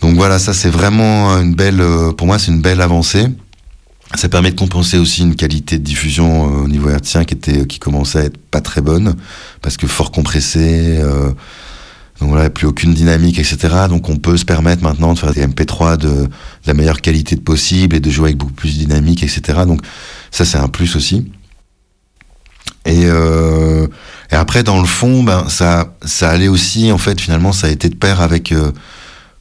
Donc 0.00 0.16
voilà, 0.16 0.38
ça 0.38 0.54
c'est 0.54 0.70
vraiment 0.70 1.36
une 1.38 1.54
belle, 1.54 1.80
euh, 1.80 2.12
pour 2.12 2.26
moi 2.26 2.38
c'est 2.38 2.50
une 2.50 2.62
belle 2.62 2.80
avancée. 2.80 3.26
Ça 4.16 4.28
permet 4.28 4.50
de 4.50 4.58
compenser 4.58 4.98
aussi 4.98 5.22
une 5.22 5.36
qualité 5.36 5.78
de 5.78 5.84
diffusion 5.84 6.46
euh, 6.46 6.64
au 6.64 6.68
niveau 6.68 6.90
hertzien 6.90 7.24
qui 7.24 7.34
était, 7.34 7.66
qui 7.66 7.78
commençait 7.78 8.18
à 8.18 8.24
être 8.24 8.38
pas 8.38 8.60
très 8.60 8.80
bonne 8.80 9.14
parce 9.62 9.76
que 9.76 9.86
fort 9.86 10.10
compressé. 10.10 10.98
euh, 10.98 11.30
donc 12.20 12.28
voilà, 12.30 12.50
plus 12.50 12.66
aucune 12.66 12.92
dynamique, 12.92 13.38
etc. 13.38 13.56
Donc 13.88 14.10
on 14.10 14.16
peut 14.16 14.36
se 14.36 14.44
permettre 14.44 14.82
maintenant 14.82 15.14
de 15.14 15.18
faire 15.18 15.32
des 15.32 15.46
MP3 15.46 15.96
de, 15.96 16.08
de 16.08 16.28
la 16.66 16.74
meilleure 16.74 17.00
qualité 17.00 17.36
possible 17.36 17.96
et 17.96 18.00
de 18.00 18.10
jouer 18.10 18.26
avec 18.26 18.36
beaucoup 18.36 18.52
plus 18.52 18.74
de 18.76 18.84
dynamique, 18.84 19.22
etc. 19.22 19.60
Donc 19.66 19.80
ça 20.30 20.44
c'est 20.44 20.58
un 20.58 20.68
plus 20.68 20.96
aussi. 20.96 21.30
Et, 22.84 23.04
euh, 23.06 23.86
et 24.30 24.34
après 24.34 24.62
dans 24.62 24.80
le 24.80 24.86
fond, 24.86 25.22
ben 25.22 25.48
ça, 25.48 25.94
ça 26.04 26.30
allait 26.30 26.48
aussi 26.48 26.92
en 26.92 26.98
fait 26.98 27.18
finalement 27.20 27.52
ça 27.52 27.68
a 27.68 27.70
été 27.70 27.88
de 27.88 27.94
pair 27.94 28.20
avec 28.20 28.52
euh, 28.52 28.70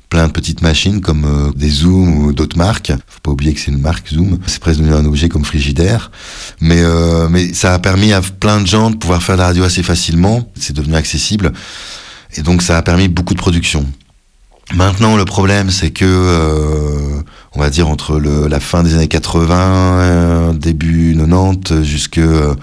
plein 0.10 0.28
de 0.28 0.32
petites 0.32 0.62
machines 0.62 1.02
comme 1.02 1.26
euh, 1.26 1.52
des 1.56 1.70
Zoom 1.70 2.26
ou 2.26 2.34
d'autres 2.34 2.58
marques. 2.58 2.92
Faut 3.08 3.20
pas 3.22 3.32
oublier 3.32 3.54
que 3.54 3.60
c'est 3.60 3.72
une 3.72 3.82
marque 3.82 4.10
Zoom. 4.10 4.40
C'est 4.48 4.60
presque 4.60 4.80
devenu 4.80 4.96
un 4.96 5.06
objet 5.06 5.30
comme 5.30 5.46
frigidaire. 5.46 6.12
Mais, 6.62 6.82
euh, 6.82 7.30
mais 7.30 7.54
ça 7.54 7.74
a 7.74 7.80
permis 7.80 8.14
à 8.14 8.22
plein 8.22 8.62
de 8.62 8.68
gens 8.68 8.90
de 8.90 8.96
pouvoir 8.96 9.22
faire 9.22 9.36
de 9.36 9.42
la 9.42 9.48
radio 9.48 9.64
assez 9.64 9.84
facilement. 9.84 10.52
C'est 10.60 10.76
devenu 10.76 10.96
accessible. 10.96 11.54
Et 12.36 12.42
donc 12.42 12.62
ça 12.62 12.78
a 12.78 12.82
permis 12.82 13.08
beaucoup 13.08 13.34
de 13.34 13.40
production. 13.40 13.86
Maintenant, 14.76 15.18
le 15.18 15.26
problème, 15.26 15.72
c'est 15.72 15.90
que, 15.90 16.06
euh, 16.06 17.22
on 17.54 17.60
va 17.60 17.70
dire, 17.72 17.88
entre 17.88 18.20
le, 18.20 18.48
la 18.48 18.60
fin 18.60 18.84
des 18.84 18.94
années 18.94 19.08
80, 19.08 20.00
euh, 20.00 20.54
début 20.54 21.16
90, 21.18 21.84
jusque 21.84 22.20
euh, 22.20 22.54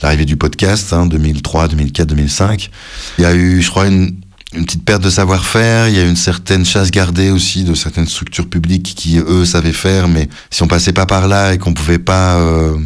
l'arrivée 0.00 0.24
du 0.24 0.36
podcast, 0.36 0.92
hein, 0.92 1.06
2003, 1.06 1.68
2004, 1.68 2.06
2005, 2.08 2.70
il 3.18 3.22
y 3.22 3.24
a 3.24 3.34
eu, 3.34 3.60
je 3.60 3.70
crois, 3.70 3.88
une, 3.88 4.14
une 4.54 4.64
petite 4.64 4.84
perte 4.84 5.02
de 5.02 5.10
savoir-faire, 5.10 5.88
il 5.88 5.96
y 5.96 5.98
a 5.98 6.04
une 6.04 6.16
certaine 6.16 6.64
chasse 6.64 6.90
gardée 6.90 7.30
aussi 7.30 7.64
de 7.64 7.74
certaines 7.74 8.06
structures 8.06 8.48
publiques 8.48 8.94
qui, 8.96 9.18
eux, 9.18 9.44
savaient 9.44 9.72
faire, 9.72 10.08
mais 10.08 10.28
si 10.50 10.62
on 10.62 10.68
passait 10.68 10.94
pas 10.94 11.04
par 11.04 11.28
là 11.28 11.52
et 11.52 11.58
qu'on 11.58 11.74
pouvait 11.74 11.98
pas 11.98 12.36
euh, 12.36 12.78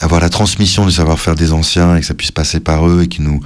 avoir 0.00 0.20
la 0.20 0.28
transmission 0.28 0.84
du 0.84 0.92
savoir-faire 0.92 1.34
des 1.34 1.52
anciens 1.52 1.96
et 1.96 2.00
que 2.00 2.06
ça 2.06 2.12
puisse 2.12 2.32
passer 2.32 2.60
par 2.60 2.86
eux 2.86 3.04
et 3.04 3.08
qui 3.08 3.22
nous, 3.22 3.40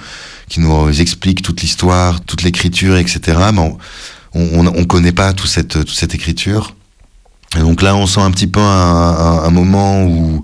qui 0.49 0.59
nous 0.59 1.01
expliquent 1.01 1.43
toute 1.43 1.63
l'histoire, 1.63 2.21
toute 2.23 2.43
l'écriture, 2.43 2.97
etc., 2.97 3.39
mais 3.53 3.61
on, 3.61 3.79
on, 4.35 4.67
on 4.67 4.85
connaît 4.85 5.13
pas 5.13 5.33
toute 5.33 5.51
cette, 5.51 5.69
toute 5.69 5.97
cette 5.97 6.15
écriture. 6.15 6.75
Et 7.57 7.61
donc 7.61 7.83
là, 7.83 7.95
on 7.95 8.07
sent 8.07 8.21
un 8.21 8.31
petit 8.33 8.47
peu 8.49 8.61
un, 8.61 8.65
un, 8.65 9.45
un 9.45 9.51
moment 9.51 10.05
où 10.05 10.43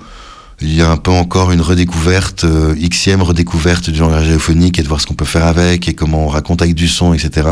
il 0.60 0.74
y 0.74 0.80
a 0.80 0.90
un 0.90 0.96
peu 0.96 1.10
encore 1.10 1.52
une 1.52 1.60
redécouverte, 1.60 2.44
euh, 2.44 2.74
xème 2.74 3.20
redécouverte 3.20 3.90
du 3.90 4.00
langage 4.00 4.24
radiophonique 4.24 4.78
et 4.78 4.82
de 4.82 4.88
voir 4.88 5.00
ce 5.00 5.06
qu'on 5.06 5.14
peut 5.14 5.26
faire 5.26 5.44
avec 5.44 5.86
et 5.86 5.94
comment 5.94 6.24
on 6.24 6.28
raconte 6.28 6.62
avec 6.62 6.74
du 6.74 6.88
son, 6.88 7.12
etc. 7.12 7.48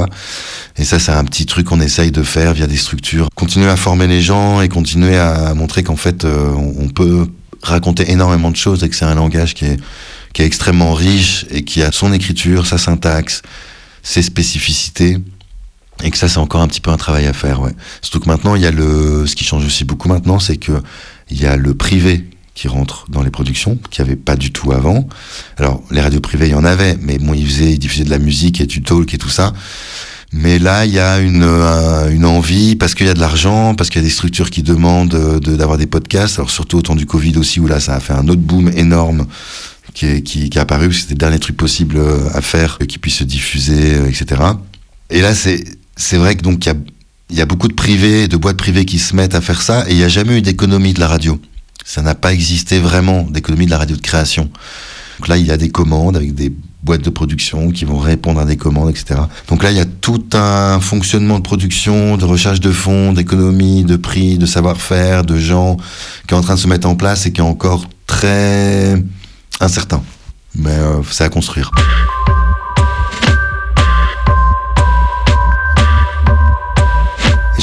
Et 0.79 0.85
ça, 0.85 0.99
c'est 0.99 1.13
un 1.13 1.25
petit 1.25 1.45
truc 1.45 1.67
qu'on 1.67 1.81
essaye 1.81 2.11
de 2.11 2.23
faire 2.23 2.55
via 2.55 2.67
des 2.67 2.79
structures. 2.79 3.29
Continuer 3.35 3.69
à 3.69 3.77
former 3.77 4.07
les 4.07 4.23
gens 4.23 4.63
et 4.63 4.69
continuer 4.69 5.19
à 5.19 5.53
montrer 5.55 5.83
qu'en 5.83 5.97
fait, 5.97 6.25
euh, 6.25 6.51
on 6.55 6.89
peut 6.89 7.27
raconter 7.63 8.11
énormément 8.11 8.51
de 8.51 8.57
choses 8.57 8.83
et 8.85 8.89
que 8.89 8.97
c'est 8.97 9.05
un 9.05 9.15
langage 9.15 9.55
qui 9.55 9.67
est, 9.67 9.79
qui 10.33 10.41
est 10.41 10.47
extrêmement 10.47 10.95
riche 10.95 11.45
et 11.51 11.63
qui 11.63 11.83
a 11.83 11.93
son 11.93 12.11
écriture, 12.13 12.67
sa 12.67 12.79
syntaxe, 12.79 13.43
ses 14.03 14.23
spécificités. 14.23 15.19
Et 16.03 16.11
que 16.11 16.19
ça, 16.19 16.29
c'est 16.29 16.39
encore 16.39 16.63
un 16.63 16.69
petit 16.69 16.81
peu 16.81 16.91
un 16.91 16.97
travail 16.97 17.27
à 17.27 17.33
faire, 17.33 17.61
ouais. 17.61 17.71
Surtout 18.03 18.21
que 18.21 18.29
maintenant, 18.29 18.57
il 18.57 18.63
y 18.63 18.67
a 18.67 18.71
le, 18.71 19.27
ce 19.27 19.37
qui 19.37 19.45
change 19.45 19.65
aussi 19.65 19.85
beaucoup 19.85 20.09
maintenant, 20.09 20.41
c'est 20.41 20.57
que 20.57 20.83
il 21.31 21.41
y 21.41 21.47
a 21.47 21.57
le 21.57 21.75
privé 21.75 22.25
qui 22.55 22.69
rentre 22.69 23.07
dans 23.09 23.23
les 23.23 23.31
productions, 23.31 23.79
qu'il 23.91 24.05
n'y 24.05 24.11
avait 24.11 24.21
pas 24.21 24.37
du 24.37 24.53
tout 24.53 24.73
avant. 24.73 25.09
Alors, 25.59 25.83
les 25.91 26.01
radios 26.01 26.21
privées, 26.21 26.47
il 26.47 26.53
y 26.53 26.55
en 26.55 26.65
avait, 26.65 26.97
mais 27.01 27.19
bon, 27.19 27.35
ils 27.35 27.47
faisaient, 27.47 27.73
ils 27.73 27.79
diffusaient 27.79 28.05
de 28.05 28.11
la 28.11 28.19
musique 28.19 28.61
et 28.61 28.67
du 28.67 28.83
talk 28.83 29.13
et 29.13 29.19
tout 29.19 29.29
ça. 29.29 29.53
Mais 30.33 30.59
là, 30.59 30.85
il 30.85 30.93
y 30.93 30.99
a 30.99 31.21
une, 31.21 31.45
euh, 31.45 32.11
une 32.11 32.25
envie, 32.25 32.75
parce 32.75 32.95
qu'il 32.95 33.07
y 33.07 33.11
a 33.11 33.15
de 33.15 33.21
l'argent, 33.21 33.75
parce 33.75 33.89
qu'il 33.91 34.01
y 34.01 34.05
a 34.05 34.07
des 34.07 34.13
structures 34.13 34.51
qui 34.51 34.63
demandent 34.63 35.11
de, 35.41 35.57
d'avoir 35.57 35.79
des 35.79 35.87
podcasts. 35.87 36.39
Alors, 36.39 36.51
surtout 36.51 36.79
au 36.79 36.83
temps 36.83 36.97
du 36.97 37.07
Covid 37.07 37.37
aussi, 37.39 37.61
où 37.61 37.67
là, 37.67 37.81
ça 37.81 37.95
a 37.95 38.01
fait 38.01 38.13
un 38.13 38.27
autre 38.29 38.41
boom 38.41 38.69
énorme 38.75 39.27
qui 39.95 40.07
est, 40.07 40.23
qui, 40.23 40.51
qui 40.51 40.59
est 40.59 40.61
apparu, 40.61 40.93
c'était 40.93 41.15
le 41.15 41.19
dernier 41.19 41.39
truc 41.39 41.57
possible 41.57 41.97
euh, 41.99 42.29
à 42.35 42.41
faire, 42.41 42.79
qui 42.89 42.99
puisse 42.99 43.17
se 43.17 43.25
diffuser, 43.25 43.95
euh, 43.95 44.09
etc. 44.09 44.43
Et 45.11 45.21
là, 45.21 45.35
c'est, 45.35 45.63
c'est 45.97 46.17
vrai 46.17 46.35
que 46.35 46.43
donc, 46.43 46.67
il 46.67 46.69
y 46.69 46.73
a, 46.73 47.39
y 47.39 47.41
a 47.41 47.47
beaucoup 47.47 47.69
de 47.69 47.75
privés, 47.75 48.27
de 48.27 48.37
boîtes 48.37 48.57
privées 48.57 48.85
qui 48.85 48.99
se 48.99 49.15
mettent 49.15 49.37
à 49.37 49.41
faire 49.41 49.63
ça, 49.63 49.89
et 49.89 49.93
il 49.93 49.97
n'y 49.97 50.05
a 50.05 50.09
jamais 50.09 50.39
eu 50.39 50.43
d'économie 50.43 50.95
de 50.95 51.01
la 51.01 51.07
radio. 51.07 51.41
Ça 51.85 52.03
n'a 52.03 52.15
pas 52.15 52.33
existé 52.33 52.79
vraiment 52.79 53.23
d'économie 53.23 53.67
de 53.67 53.71
la 53.71 53.79
radio 53.79 53.95
de 53.95 54.01
création. 54.01 54.51
Donc 55.19 55.29
là, 55.29 55.37
il 55.37 55.47
y 55.47 55.51
a 55.51 55.57
des 55.57 55.69
commandes 55.69 56.17
avec 56.17 56.35
des 56.35 56.53
boîtes 56.83 57.03
de 57.03 57.11
production 57.11 57.71
qui 57.71 57.85
vont 57.85 57.99
répondre 57.99 58.41
à 58.41 58.45
des 58.45 58.57
commandes, 58.57 58.91
etc. 58.91 59.21
Donc 59.49 59.63
là, 59.63 59.71
il 59.71 59.77
y 59.77 59.81
a 59.81 59.85
tout 59.85 60.25
un 60.35 60.81
fonctionnement 60.81 61.39
de 61.39 61.43
production, 61.43 62.17
de 62.17 62.25
recherche 62.25 62.61
de 62.61 62.73
fonds, 62.73 63.13
d'économie, 63.13 63.85
de 63.85 63.97
prix, 63.97 64.39
de 64.39 64.47
savoir-faire, 64.47 65.25
de 65.25 65.39
gens 65.39 65.77
qui 66.27 66.35
est 66.35 66.37
en 66.37 66.43
train 66.43 66.55
de 66.55 66.61
se 66.61 66.69
mettre 66.69 66.89
en 66.89 66.97
place 66.97 67.27
et 67.27 67.33
qui 67.33 67.41
est 67.41 67.45
encore 67.45 67.87
très 68.07 69.03
incertain. 69.61 70.03
Mais 70.57 70.71
euh, 70.71 71.03
c'est 71.11 71.25
à 71.25 71.29
construire. 71.29 71.71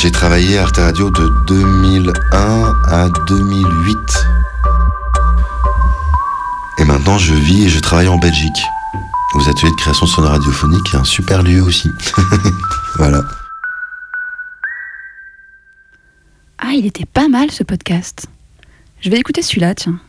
Travaillé 0.09 0.57
à 0.57 0.63
Arte 0.63 0.77
Radio 0.77 1.11
de 1.11 1.29
2001 1.45 2.73
à 2.87 3.07
2008. 3.27 3.97
Et 6.79 6.85
maintenant, 6.85 7.19
je 7.19 7.35
vis 7.35 7.65
et 7.65 7.69
je 7.69 7.79
travaille 7.79 8.07
en 8.07 8.17
Belgique, 8.17 8.65
aux 9.35 9.47
ateliers 9.47 9.69
de 9.69 9.75
création 9.75 10.07
sonore 10.07 10.31
radiophonique, 10.31 10.95
un 10.95 11.03
super 11.03 11.43
lieu 11.43 11.61
aussi. 11.61 11.91
voilà. 12.95 13.21
Ah, 16.57 16.71
il 16.73 16.87
était 16.87 17.05
pas 17.05 17.27
mal 17.27 17.51
ce 17.51 17.63
podcast. 17.63 18.25
Je 19.01 19.11
vais 19.11 19.17
écouter 19.17 19.43
celui-là, 19.43 19.75
tiens. 19.75 19.99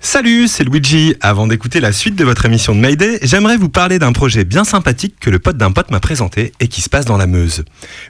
Salut, 0.00 0.46
c'est 0.46 0.62
Luigi. 0.62 1.16
Avant 1.20 1.48
d'écouter 1.48 1.80
la 1.80 1.92
suite 1.92 2.14
de 2.14 2.22
votre 2.22 2.46
émission 2.46 2.72
de 2.72 2.78
Mayday, 2.78 3.18
j'aimerais 3.22 3.56
vous 3.56 3.68
parler 3.68 3.98
d'un 3.98 4.12
projet 4.12 4.44
bien 4.44 4.62
sympathique 4.62 5.16
que 5.20 5.28
le 5.28 5.40
pote 5.40 5.56
d'un 5.56 5.72
pote 5.72 5.90
m'a 5.90 5.98
présenté 5.98 6.52
et 6.60 6.68
qui 6.68 6.82
se 6.82 6.88
passe 6.88 7.04
dans 7.04 7.16
la 7.16 7.26
Meuse. 7.26 7.64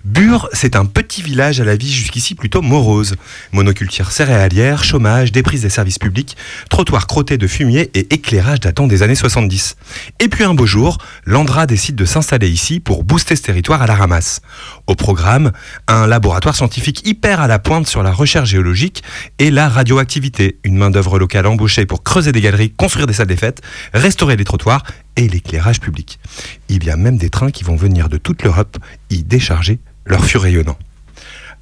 Bure, 0.05 0.51
c'est 0.53 0.77
un 0.77 0.85
petit 0.85 1.23
village 1.23 1.63
à 1.63 1.65
la 1.65 1.77
vie 1.77 1.91
jusqu'ici 1.91 2.35
plutôt 2.35 2.61
morose. 2.61 3.17
Monoculture 3.53 4.13
céréalière, 4.13 4.85
chômage, 4.85 5.33
déprise 5.33 5.63
des 5.63 5.71
services 5.71 5.99
publics, 5.99 6.37
trottoirs 6.69 7.07
crottés 7.07 7.39
de 7.39 7.47
fumier 7.47 7.91
et 7.95 8.13
éclairage 8.15 8.61
datant 8.61 8.87
des 8.87 9.03
années 9.03 9.15
70. 9.15 9.77
Et 10.21 10.29
puis 10.29 10.45
un 10.45 10.53
beau 10.53 10.67
jour, 10.67 10.99
Landra 11.25 11.67
décide 11.67 11.97
de 11.97 12.05
s'installer 12.05 12.51
ici 12.51 12.81
pour 12.81 13.03
booster 13.03 13.35
ce 13.35 13.43
territoire 13.43 13.81
à 13.81 13.87
la 13.87 13.95
ramasse. 13.95 14.43
Au 14.87 14.95
programme, 14.95 15.53
un 15.87 16.07
laboratoire 16.07 16.55
scientifique 16.55 17.07
hyper 17.07 17.41
à 17.41 17.47
la 17.47 17.59
pointe 17.59 17.87
sur 17.87 18.03
la 18.03 18.13
recherche 18.13 18.51
géologique 18.51 19.03
et 19.39 19.51
la 19.51 19.71
radioactivité, 19.71 20.59
une 20.65 20.77
main-d'œuvre 20.77 21.19
locale 21.19 21.47
embauchée 21.47 21.78
pour 21.87 22.03
creuser 22.03 22.33
des 22.33 22.41
galeries, 22.41 22.71
construire 22.71 23.07
des 23.07 23.13
salles 23.13 23.27
des 23.27 23.37
fêtes, 23.37 23.63
restaurer 23.93 24.37
les 24.37 24.45
trottoirs 24.45 24.85
et 25.17 25.29
l'éclairage 25.29 25.81
public. 25.81 26.19
Il 26.69 26.85
y 26.85 26.91
a 26.91 26.97
même 26.97 27.19
des 27.19 27.31
trains 27.31 27.51
qui 27.51 27.65
vont 27.65 27.77
venir 27.77 28.09
de 28.09 28.19
toute 28.19 28.43
l'Europe 28.43 28.79
y 29.11 29.23
décharger 29.23 29.79
leur 30.05 30.25
fût 30.25 30.39
rayonnant. 30.39 30.79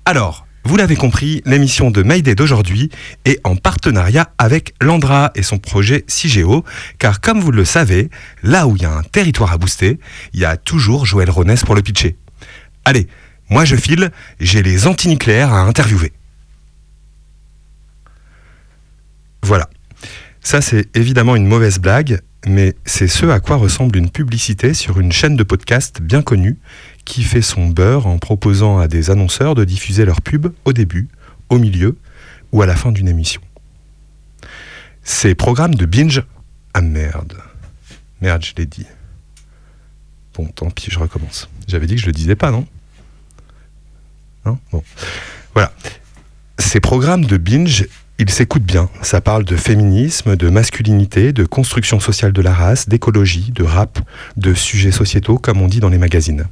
Alors, 0.04 0.46
vous 0.66 0.76
l'avez 0.76 0.96
compris, 0.96 1.42
l'émission 1.46 1.92
de 1.92 2.02
Mayday 2.02 2.34
d'aujourd'hui 2.34 2.90
est 3.24 3.38
en 3.44 3.54
partenariat 3.54 4.32
avec 4.36 4.74
Landra 4.80 5.30
et 5.36 5.44
son 5.44 5.58
projet 5.58 6.04
CIGEO, 6.08 6.64
car 6.98 7.20
comme 7.20 7.40
vous 7.40 7.52
le 7.52 7.64
savez, 7.64 8.10
là 8.42 8.66
où 8.66 8.74
il 8.74 8.82
y 8.82 8.84
a 8.84 8.92
un 8.92 9.04
territoire 9.04 9.52
à 9.52 9.58
booster, 9.58 10.00
il 10.32 10.40
y 10.40 10.44
a 10.44 10.56
toujours 10.56 11.06
Joël 11.06 11.30
Ronès 11.30 11.62
pour 11.62 11.76
le 11.76 11.82
pitcher. 11.82 12.16
Allez, 12.84 13.06
moi 13.48 13.64
je 13.64 13.76
file, 13.76 14.10
j'ai 14.40 14.60
les 14.62 14.88
antinucléaires 14.88 15.52
à 15.52 15.60
interviewer. 15.60 16.12
Voilà. 19.42 19.68
Ça, 20.46 20.60
c'est 20.60 20.96
évidemment 20.96 21.34
une 21.34 21.48
mauvaise 21.48 21.80
blague, 21.80 22.20
mais 22.46 22.76
c'est 22.84 23.08
ce 23.08 23.26
à 23.26 23.40
quoi 23.40 23.56
ressemble 23.56 23.98
une 23.98 24.10
publicité 24.10 24.74
sur 24.74 25.00
une 25.00 25.10
chaîne 25.10 25.34
de 25.34 25.42
podcast 25.42 26.00
bien 26.00 26.22
connue 26.22 26.56
qui 27.04 27.24
fait 27.24 27.42
son 27.42 27.66
beurre 27.66 28.06
en 28.06 28.18
proposant 28.18 28.78
à 28.78 28.86
des 28.86 29.10
annonceurs 29.10 29.56
de 29.56 29.64
diffuser 29.64 30.04
leur 30.04 30.22
pub 30.22 30.46
au 30.64 30.72
début, 30.72 31.08
au 31.50 31.58
milieu 31.58 31.98
ou 32.52 32.62
à 32.62 32.66
la 32.66 32.76
fin 32.76 32.92
d'une 32.92 33.08
émission. 33.08 33.40
Ces 35.02 35.34
programmes 35.34 35.74
de 35.74 35.84
binge. 35.84 36.22
Ah 36.74 36.80
merde. 36.80 37.38
Merde, 38.20 38.44
je 38.44 38.52
l'ai 38.56 38.66
dit. 38.66 38.86
Bon, 40.34 40.46
tant 40.46 40.70
pis, 40.70 40.92
je 40.92 41.00
recommence. 41.00 41.48
J'avais 41.66 41.88
dit 41.88 41.96
que 41.96 42.02
je 42.02 42.06
le 42.06 42.12
disais 42.12 42.36
pas, 42.36 42.52
non? 42.52 42.68
Non? 44.44 44.60
Bon. 44.70 44.84
Voilà. 45.54 45.72
Ces 46.60 46.78
programmes 46.78 47.24
de 47.24 47.36
binge, 47.36 47.88
ils 48.18 48.30
s'écoutent 48.30 48.62
bien. 48.62 48.88
Ça 49.02 49.20
parle 49.20 49.44
de 49.44 49.56
féminisme, 49.56 50.36
de 50.36 50.48
masculinité, 50.48 51.32
de 51.32 51.44
construction 51.44 52.00
sociale 52.00 52.32
de 52.32 52.42
la 52.42 52.52
race, 52.52 52.88
d'écologie, 52.88 53.52
de 53.52 53.62
rap, 53.62 53.98
de 54.36 54.54
sujets 54.54 54.92
sociétaux, 54.92 55.38
comme 55.38 55.60
on 55.60 55.68
dit 55.68 55.80
dans 55.80 55.90
les 55.90 55.98
magazines. 55.98 56.46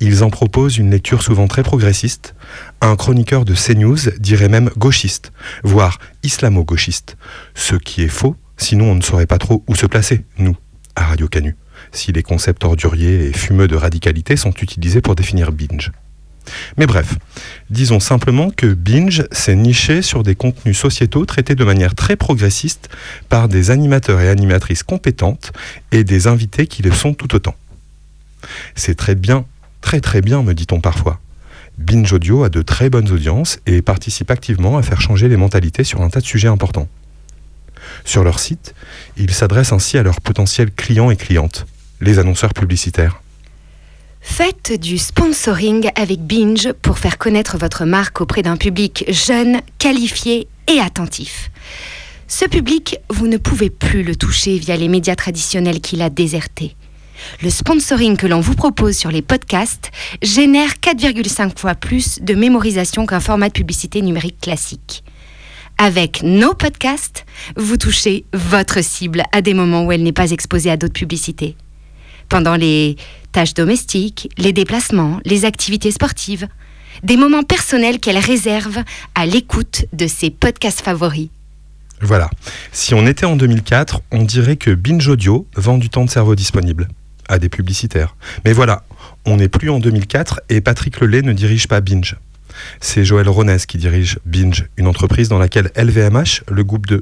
Ils 0.00 0.22
en 0.22 0.30
proposent 0.30 0.78
une 0.78 0.90
lecture 0.90 1.22
souvent 1.22 1.48
très 1.48 1.62
progressiste. 1.62 2.34
Un 2.80 2.96
chroniqueur 2.96 3.44
de 3.44 3.54
CNews 3.54 4.10
dirait 4.18 4.48
même 4.48 4.70
gauchiste, 4.76 5.32
voire 5.64 5.98
islamo-gauchiste. 6.22 7.16
Ce 7.54 7.74
qui 7.74 8.02
est 8.02 8.08
faux, 8.08 8.36
sinon 8.56 8.92
on 8.92 8.94
ne 8.94 9.02
saurait 9.02 9.26
pas 9.26 9.38
trop 9.38 9.64
où 9.66 9.74
se 9.74 9.86
placer, 9.86 10.24
nous, 10.38 10.56
à 10.96 11.04
Radio 11.04 11.28
Canu, 11.28 11.56
si 11.92 12.12
les 12.12 12.22
concepts 12.22 12.64
orduriers 12.64 13.26
et 13.26 13.32
fumeux 13.32 13.68
de 13.68 13.76
radicalité 13.76 14.36
sont 14.36 14.52
utilisés 14.52 15.00
pour 15.00 15.16
définir 15.16 15.52
binge. 15.52 15.92
Mais 16.76 16.86
bref, 16.86 17.16
disons 17.70 18.00
simplement 18.00 18.50
que 18.50 18.66
Binge 18.66 19.24
s'est 19.32 19.54
niché 19.54 20.02
sur 20.02 20.22
des 20.22 20.34
contenus 20.34 20.78
sociétaux 20.78 21.24
traités 21.24 21.54
de 21.54 21.64
manière 21.64 21.94
très 21.94 22.16
progressiste 22.16 22.88
par 23.28 23.48
des 23.48 23.70
animateurs 23.70 24.20
et 24.20 24.28
animatrices 24.28 24.82
compétentes 24.82 25.52
et 25.92 26.04
des 26.04 26.26
invités 26.26 26.66
qui 26.66 26.82
le 26.82 26.92
sont 26.92 27.14
tout 27.14 27.34
autant. 27.34 27.54
C'est 28.74 28.94
très 28.94 29.14
bien, 29.14 29.44
très 29.80 30.00
très 30.00 30.20
bien, 30.20 30.42
me 30.42 30.54
dit-on 30.54 30.80
parfois. 30.80 31.20
Binge 31.78 32.12
Audio 32.12 32.42
a 32.42 32.48
de 32.48 32.62
très 32.62 32.90
bonnes 32.90 33.10
audiences 33.10 33.60
et 33.66 33.82
participe 33.82 34.30
activement 34.30 34.78
à 34.78 34.82
faire 34.82 35.00
changer 35.00 35.28
les 35.28 35.36
mentalités 35.36 35.84
sur 35.84 36.02
un 36.02 36.10
tas 36.10 36.20
de 36.20 36.26
sujets 36.26 36.48
importants. 36.48 36.88
Sur 38.04 38.24
leur 38.24 38.38
site, 38.40 38.74
ils 39.16 39.32
s'adressent 39.32 39.72
ainsi 39.72 39.96
à 39.98 40.02
leurs 40.02 40.20
potentiels 40.20 40.72
clients 40.72 41.10
et 41.10 41.16
clientes, 41.16 41.66
les 42.00 42.18
annonceurs 42.18 42.52
publicitaires. 42.52 43.22
Faites 44.30 44.78
du 44.78 44.98
sponsoring 44.98 45.90
avec 45.96 46.20
Binge 46.20 46.72
pour 46.80 46.98
faire 46.98 47.18
connaître 47.18 47.58
votre 47.58 47.84
marque 47.84 48.20
auprès 48.20 48.42
d'un 48.42 48.56
public 48.56 49.04
jeune, 49.08 49.60
qualifié 49.78 50.46
et 50.68 50.78
attentif. 50.78 51.50
Ce 52.28 52.44
public, 52.44 52.98
vous 53.10 53.26
ne 53.26 53.36
pouvez 53.36 53.68
plus 53.68 54.04
le 54.04 54.14
toucher 54.14 54.56
via 54.58 54.76
les 54.76 54.86
médias 54.86 55.16
traditionnels 55.16 55.80
qu'il 55.80 56.02
a 56.02 56.10
désertés. 56.10 56.76
Le 57.42 57.50
sponsoring 57.50 58.16
que 58.16 58.28
l'on 58.28 58.38
vous 58.38 58.54
propose 58.54 58.96
sur 58.96 59.10
les 59.10 59.22
podcasts 59.22 59.90
génère 60.22 60.74
4,5 60.74 61.58
fois 61.58 61.74
plus 61.74 62.20
de 62.20 62.34
mémorisation 62.34 63.06
qu'un 63.06 63.20
format 63.20 63.48
de 63.48 63.54
publicité 63.54 64.02
numérique 64.02 64.40
classique. 64.40 65.02
Avec 65.78 66.22
nos 66.22 66.54
podcasts, 66.54 67.24
vous 67.56 67.76
touchez 67.76 68.24
votre 68.34 68.84
cible 68.84 69.24
à 69.32 69.40
des 69.40 69.54
moments 69.54 69.84
où 69.84 69.90
elle 69.90 70.04
n'est 70.04 70.12
pas 70.12 70.30
exposée 70.30 70.70
à 70.70 70.76
d'autres 70.76 70.92
publicités. 70.92 71.56
Pendant 72.28 72.56
les 72.56 72.96
tâches 73.32 73.54
domestiques, 73.54 74.30
les 74.38 74.52
déplacements, 74.52 75.20
les 75.24 75.44
activités 75.44 75.90
sportives, 75.90 76.48
des 77.02 77.16
moments 77.16 77.42
personnels 77.42 78.00
qu'elle 78.00 78.18
réserve 78.18 78.82
à 79.14 79.26
l'écoute 79.26 79.86
de 79.92 80.06
ses 80.06 80.30
podcasts 80.30 80.80
favoris. 80.80 81.28
Voilà. 82.00 82.30
Si 82.72 82.94
on 82.94 83.06
était 83.06 83.26
en 83.26 83.36
2004, 83.36 84.02
on 84.12 84.22
dirait 84.22 84.56
que 84.56 84.70
Binge 84.70 85.08
Audio 85.08 85.46
vend 85.56 85.78
du 85.78 85.90
temps 85.90 86.04
de 86.04 86.10
cerveau 86.10 86.34
disponible 86.34 86.88
à 87.28 87.38
des 87.38 87.48
publicitaires. 87.48 88.16
Mais 88.44 88.52
voilà, 88.52 88.84
on 89.26 89.36
n'est 89.36 89.48
plus 89.48 89.70
en 89.70 89.78
2004 89.78 90.40
et 90.48 90.60
Patrick 90.60 91.00
Lelay 91.00 91.22
ne 91.22 91.32
dirige 91.32 91.68
pas 91.68 91.80
Binge. 91.80 92.16
C'est 92.80 93.04
Joël 93.04 93.28
Ronès 93.28 93.66
qui 93.66 93.78
dirige 93.78 94.18
Binge, 94.24 94.66
une 94.76 94.86
entreprise 94.86 95.28
dans 95.28 95.38
laquelle 95.38 95.70
LVMH, 95.76 96.42
le 96.48 96.64
groupe, 96.64 96.86
de, 96.88 97.00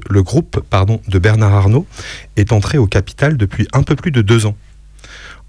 de 1.07 1.19
Bernard 1.19 1.53
Arnault, 1.53 1.87
est 2.35 2.51
entré 2.51 2.77
au 2.77 2.87
capital 2.87 3.37
depuis 3.37 3.67
un 3.73 3.83
peu 3.83 3.95
plus 3.95 4.11
de 4.11 4.21
deux 4.21 4.45
ans. 4.45 4.55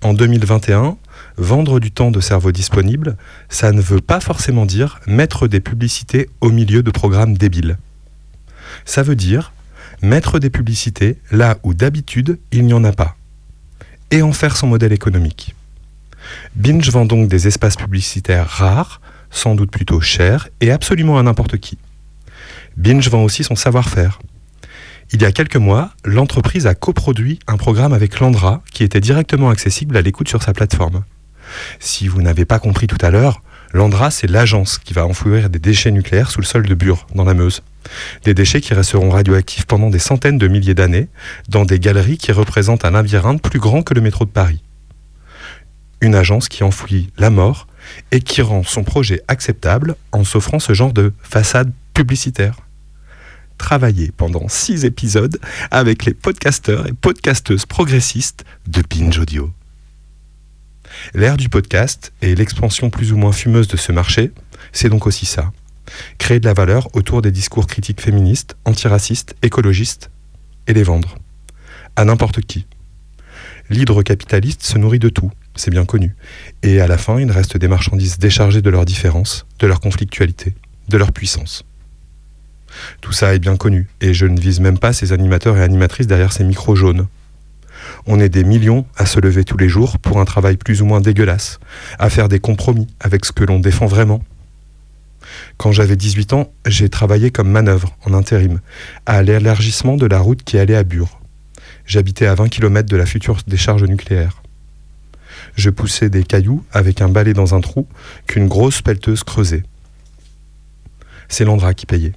En 0.03 0.15
2021, 0.15 0.97
vendre 1.39 1.81
du 1.81 1.91
temps 1.91 2.13
de 2.13 2.21
cerveau 2.21 2.53
disponible, 2.53 3.17
ça 3.49 3.73
ne 3.73 3.81
veut 3.81 4.01
pas 4.01 4.21
forcément 4.21 4.65
dire 4.65 5.01
mettre 5.09 5.49
des 5.49 5.59
publicités 5.59 6.31
au 6.41 6.51
milieu 6.51 6.85
de 6.85 6.91
programmes 6.93 7.37
débiles. 7.37 7.79
Ça 8.85 9.03
veut 9.03 9.17
dire 9.17 9.53
mettre 10.01 10.39
des 10.39 10.51
publicités 10.51 11.17
là 11.33 11.59
où 11.65 11.75
d'habitude 11.75 12.39
il 12.53 12.65
n'y 12.65 12.75
en 12.75 12.85
a 12.85 12.93
pas, 12.93 13.17
et 14.13 14.23
en 14.23 14.33
faire 14.33 14.57
son 14.57 14.69
modèle 14.69 14.93
économique. 14.93 15.57
Binge 16.55 16.89
vend 16.91 17.05
donc 17.05 17.29
des 17.29 17.49
espaces 17.49 17.77
publicitaires 17.77 18.47
rares, 18.47 19.01
sans 19.31 19.57
doute 19.57 19.73
plutôt 19.73 20.01
chers, 20.01 20.49
et 20.61 20.71
absolument 20.71 21.19
à 21.19 21.25
n'importe 21.25 21.59
qui. 21.59 21.77
Binge 22.77 23.09
vend 23.09 23.25
aussi 23.25 23.43
son 23.43 23.57
savoir-faire. 23.57 24.21
Il 25.11 25.23
y 25.23 25.25
a 25.25 25.33
quelques 25.33 25.57
mois, 25.57 25.91
l'entreprise 26.05 26.67
a 26.67 26.75
coproduit 26.75 27.39
un 27.47 27.57
programme 27.57 27.95
avec 27.95 28.21
Landra 28.21 28.63
qui 28.71 28.85
était 28.85 29.01
directement 29.01 29.49
accessible 29.49 29.97
à 29.97 30.03
l'écoute 30.03 30.29
sur 30.29 30.43
sa 30.43 30.53
plateforme. 30.53 31.03
Si 31.81 32.09
vous 32.09 32.21
n'avez 32.21 32.45
pas 32.45 32.59
compris 32.59 32.87
tout 32.87 32.99
à 33.01 33.11
l'heure, 33.11 33.41
Landra, 33.73 34.11
c'est 34.11 34.27
l'agence 34.27 34.77
qui 34.77 34.93
va 34.93 35.07
enfouir 35.07 35.49
des 35.49 35.59
déchets 35.59 35.93
nucléaires 35.93 36.31
sous 36.31 36.41
le 36.41 36.47
sol 36.47 36.67
de 36.67 36.75
Bure, 36.75 37.07
dans 37.15 37.25
la 37.25 37.33
Meuse. 37.33 37.63
Des 38.25 38.35
déchets 38.35 38.61
qui 38.61 38.75
resteront 38.75 39.09
radioactifs 39.09 39.65
pendant 39.65 39.89
des 39.89 39.99
centaines 39.99 40.37
de 40.37 40.47
milliers 40.47 40.75
d'années, 40.75 41.09
dans 41.49 41.65
des 41.65 41.79
galeries 41.79 42.19
qui 42.19 42.33
représentent 42.33 42.85
un 42.85 42.91
labyrinthe 42.91 43.41
plus 43.41 43.61
grand 43.61 43.83
que 43.83 43.95
le 43.95 44.03
métro 44.03 44.27
de 44.27 44.31
Paris. 44.31 44.63
Une 46.03 46.15
agence 46.15 46.51
qui 46.51 46.65
enfouit 46.65 47.11
la 47.17 47.31
mort 47.31 47.67
et 48.13 48.21
qui 48.21 48.43
rend 48.43 48.63
son 48.63 48.85
projet 48.85 49.23
acceptable 49.27 49.97
en 50.13 50.23
s'offrant 50.23 50.59
ce 50.59 50.75
genre 50.75 50.93
de 50.93 51.15
façade 51.23 51.73
publicitaire 51.95 52.57
travaillé 53.59 54.13
pendant 54.17 54.49
six 54.49 54.85
épisodes 54.85 55.39
avec 55.71 56.07
les 56.07 56.15
podcasteurs 56.15 56.87
et 56.87 56.93
podcasteuses 56.93 57.67
progressistes 57.67 58.45
de 58.67 58.83
Binge 58.89 59.19
Audio. 59.19 59.53
L'ère 61.15 61.37
du 61.37 61.49
podcast 61.49 62.13
et 62.23 62.35
l'expansion 62.35 62.89
plus 62.89 63.13
ou 63.13 63.17
moins 63.17 63.33
fumeuse 63.33 63.69
de 63.69 63.77
ce 63.77 63.93
marché, 63.93 64.33
c'est 64.73 64.89
donc 64.89 65.07
aussi 65.07 65.27
ça. 65.27 65.53
Créer 66.19 66.41
de 66.41 66.47
la 66.47 66.55
valeur 66.55 66.89
autour 66.95 67.21
des 67.21 67.31
discours 67.31 67.67
critiques 67.67 68.01
féministes, 68.01 68.57
antiracistes, 68.65 69.35
écologistes, 69.43 70.11
et 70.67 70.75
les 70.75 70.83
vendre. 70.83 71.17
À 71.97 72.05
n'importe 72.05 72.41
qui. 72.43 72.67
L'hydre 73.71 74.03
capitaliste 74.03 74.63
se 74.63 74.79
nourrit 74.79 74.99
de 74.99 75.09
tout, 75.09 75.31
c'est 75.57 75.71
bien 75.71 75.85
connu. 75.85 76.15
Et 76.63 76.81
à 76.81 76.87
la 76.87 76.97
fin, 76.97 77.21
il 77.21 77.31
reste 77.31 77.57
des 77.57 77.69
marchandises 77.69 78.19
déchargées 78.19 78.63
de 78.63 78.71
leurs 78.71 78.85
différences, 78.85 79.47
de 79.59 79.67
leur 79.67 79.81
conflictualité, 79.81 80.55
de 80.89 80.97
leur 80.97 81.13
puissance. 81.13 81.65
Tout 83.01 83.13
ça 83.13 83.35
est 83.35 83.39
bien 83.39 83.57
connu, 83.57 83.89
et 84.01 84.15
je 84.15 84.27
ne 84.27 84.39
vise 84.39 84.61
même 84.61 84.79
pas 84.79 84.93
ces 84.93 85.13
animateurs 85.13 85.57
et 85.57 85.63
animatrices 85.63 86.07
derrière 86.07 86.33
ces 86.33 86.45
micros 86.45 86.77
jaunes. 86.77 87.07
On 88.07 88.21
est 88.21 88.29
des 88.29 88.45
millions 88.45 88.87
à 88.97 89.07
se 89.07 89.21
lever 89.21 89.45
tous 89.45 89.57
les 89.57 89.69
jours 89.69 89.99
pour 89.99 90.21
un 90.21 90.25
travail 90.25 90.57
plus 90.57 90.83
ou 90.83 90.87
moins 90.87 91.01
dégueulasse, 91.01 91.59
à 91.99 92.11
faire 92.11 92.29
des 92.29 92.41
compromis 92.41 92.89
avec 93.01 93.25
ce 93.25 93.33
que 93.33 93.45
l'on 93.45 93.61
défend 93.61 93.87
vraiment. 93.87 94.23
Quand 95.57 95.73
j'avais 95.73 95.97
18 95.97 96.33
ans, 96.33 96.53
j'ai 96.67 96.89
travaillé 96.89 97.31
comme 97.31 97.51
manœuvre, 97.51 97.97
en 98.05 98.15
intérim, 98.15 98.61
à 99.07 99.23
l'élargissement 99.23 99.97
de 99.97 100.07
la 100.07 100.19
route 100.19 100.43
qui 100.43 100.59
allait 100.59 100.77
à 100.77 100.85
Bure. 100.85 101.21
J'habitais 101.85 102.27
à 102.27 102.35
20 102.35 102.49
km 102.49 102.89
de 102.89 102.97
la 102.97 103.07
future 103.07 103.39
décharge 103.47 103.85
nucléaire. 103.85 104.43
Je 105.57 105.71
poussais 105.71 106.11
des 106.11 106.25
cailloux 106.25 106.65
avec 106.73 107.01
un 107.01 107.09
balai 107.09 107.33
dans 107.33 107.55
un 107.55 107.61
trou 107.61 107.87
qu'une 108.27 108.49
grosse 108.49 108.83
pelleteuse 108.83 109.25
creusait. 109.25 109.65
C'est 111.29 111.45
Landra 111.45 111.75
qui 111.75 111.87
payait. 111.87 112.13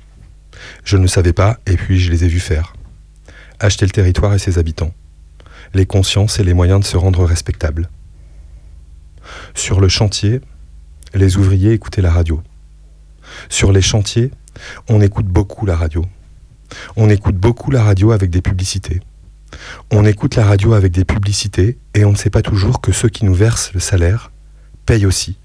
Je 0.83 0.97
ne 0.97 1.03
le 1.03 1.07
savais 1.07 1.33
pas, 1.33 1.59
et 1.65 1.77
puis 1.77 1.99
je 1.99 2.11
les 2.11 2.23
ai 2.23 2.27
vus 2.27 2.39
faire. 2.39 2.73
Acheter 3.59 3.85
le 3.85 3.91
territoire 3.91 4.33
et 4.33 4.39
ses 4.39 4.57
habitants. 4.57 4.93
Les 5.73 5.85
consciences 5.85 6.39
et 6.39 6.43
les 6.43 6.53
moyens 6.53 6.81
de 6.81 6.85
se 6.85 6.97
rendre 6.97 7.23
respectables. 7.23 7.89
Sur 9.53 9.79
le 9.79 9.87
chantier, 9.87 10.41
les 11.13 11.37
ouvriers 11.37 11.73
écoutaient 11.73 12.01
la 12.01 12.11
radio. 12.11 12.41
Sur 13.49 13.71
les 13.71 13.81
chantiers, 13.81 14.31
on 14.89 15.01
écoute 15.01 15.27
beaucoup 15.27 15.65
la 15.65 15.75
radio. 15.75 16.05
On 16.95 17.09
écoute 17.09 17.35
beaucoup 17.35 17.71
la 17.71 17.83
radio 17.83 18.11
avec 18.11 18.29
des 18.29 18.41
publicités. 18.41 19.01
On 19.91 20.05
écoute 20.05 20.35
la 20.35 20.45
radio 20.45 20.73
avec 20.73 20.91
des 20.91 21.05
publicités 21.05 21.77
et 21.93 22.05
on 22.05 22.11
ne 22.11 22.17
sait 22.17 22.29
pas 22.29 22.41
toujours 22.41 22.81
que 22.81 22.91
ceux 22.91 23.09
qui 23.09 23.25
nous 23.25 23.33
versent 23.33 23.73
le 23.73 23.79
salaire 23.79 24.31
payent 24.85 25.05
aussi 25.05 25.37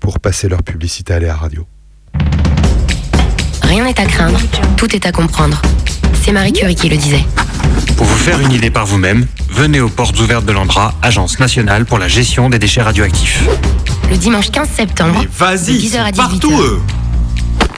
pour 0.00 0.20
passer 0.20 0.48
leur 0.48 0.62
publicité 0.62 1.14
à 1.14 1.20
la 1.20 1.34
radio. 1.34 1.66
Rien 3.68 3.84
n'est 3.84 4.00
à 4.00 4.06
craindre, 4.06 4.38
tout 4.76 4.94
est 4.94 5.06
à 5.06 5.12
comprendre. 5.12 5.60
C'est 6.22 6.32
Marie 6.32 6.52
Curie 6.52 6.74
qui 6.74 6.88
le 6.88 6.96
disait. 6.96 7.24
Pour 7.96 8.06
vous 8.06 8.16
faire 8.16 8.40
une 8.40 8.52
idée 8.52 8.70
par 8.70 8.86
vous-même, 8.86 9.26
venez 9.50 9.80
aux 9.80 9.88
portes 9.88 10.18
ouvertes 10.20 10.44
de 10.44 10.52
l'Andra, 10.52 10.94
agence 11.02 11.38
nationale 11.38 11.84
pour 11.84 11.98
la 11.98 12.08
gestion 12.08 12.48
des 12.50 12.58
déchets 12.58 12.82
radioactifs. 12.82 13.42
Le 14.10 14.16
dimanche 14.16 14.50
15 14.50 14.68
septembre, 14.74 15.24
Vas-y, 15.38 15.66
de 15.66 15.72
ils 15.72 15.90
10h 15.90 15.98
à 15.98 16.06
sont 16.06 16.10
18h. 16.12 16.16
partout 16.16 16.60
eux 16.62 16.80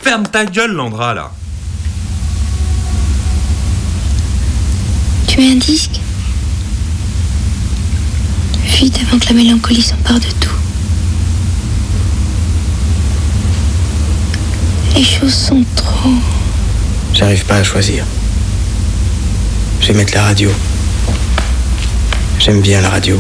Ferme 0.03 0.27
ta 0.27 0.45
gueule, 0.47 0.73
Landra, 0.73 1.15
là 1.15 1.33
Tu 5.27 5.41
es 5.41 5.53
un 5.53 5.57
disque? 5.57 6.01
Vite 8.65 8.99
avant 9.07 9.19
que 9.19 9.27
la 9.29 9.35
mélancolie 9.35 9.83
s'empare 9.83 10.21
de 10.21 10.27
tout. 10.41 10.51
Les 14.95 15.05
choses 15.05 15.35
sont 15.35 15.65
trop. 15.77 16.11
J'arrive 17.15 17.45
pas 17.45 17.57
à 17.57 17.63
choisir. 17.65 18.05
Je 19.81 19.89
vais 19.89 19.95
mettre 19.95 20.15
la 20.15 20.25
radio. 20.25 20.51
J'aime 22.39 22.61
bien 22.61 22.81
la 22.81 22.91
radio. 22.91 23.19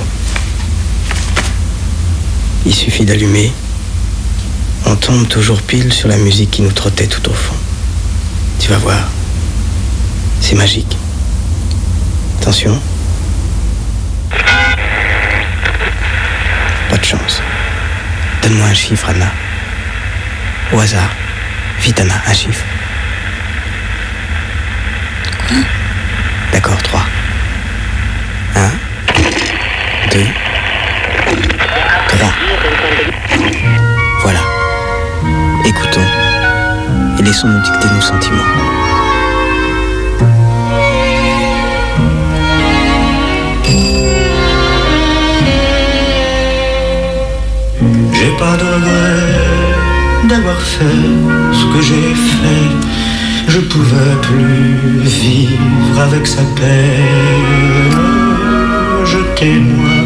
Il 2.66 2.74
suffit 2.74 3.04
d'allumer. 3.04 3.52
On 4.86 4.96
tombe 4.96 5.28
toujours 5.28 5.60
pile 5.62 5.92
sur 5.92 6.08
la 6.08 6.16
musique 6.16 6.50
qui 6.50 6.62
nous 6.62 6.72
trottait 6.72 7.06
tout 7.06 7.28
au 7.30 7.34
fond. 7.34 7.54
Tu 8.58 8.68
vas 8.68 8.78
voir. 8.78 9.08
C'est 10.40 10.56
magique. 10.56 10.96
Attention. 12.40 12.78
Pas 16.90 16.96
de 16.96 17.04
chance. 17.04 17.40
Donne-moi 18.42 18.66
un 18.66 18.74
chiffre, 18.74 19.08
Anna. 19.08 19.30
Au 20.72 20.78
hasard. 20.78 21.10
Vite, 21.80 22.00
un 22.26 22.32
chiffre. 22.34 22.64
D'accord, 26.52 26.80
trois. 26.82 27.04
Un, 28.54 28.70
deux, 30.12 30.26
trois. 32.08 32.32
Voilà. 34.22 34.40
Écoutons 35.64 36.06
et 37.18 37.22
laissons-nous 37.22 37.62
dicter 37.62 37.88
nos 37.94 38.00
sentiments. 38.02 38.44
J'ai 48.12 48.36
pas 48.38 48.56
de 48.56 49.09
d'avoir 50.30 50.60
fait 50.60 51.08
ce 51.52 51.64
que 51.72 51.82
j'ai 51.82 52.14
fait. 52.14 52.70
Je 53.48 53.58
pouvais 53.58 54.14
plus 54.22 55.00
vivre 55.02 56.00
avec 56.00 56.24
sa 56.24 56.42
peine. 56.58 57.96
Jetez-moi 59.04 59.96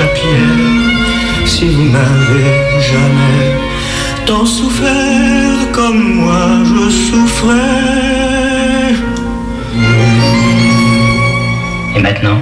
la 0.00 0.06
pierre 0.06 1.46
si 1.46 1.66
vous 1.66 1.90
n'avez 1.96 2.50
jamais 2.90 3.46
tant 4.26 4.44
souffert 4.44 5.70
comme 5.72 6.02
moi 6.22 6.48
je 6.70 6.90
souffrais. 7.06 7.74
Et 11.96 12.00
maintenant, 12.00 12.40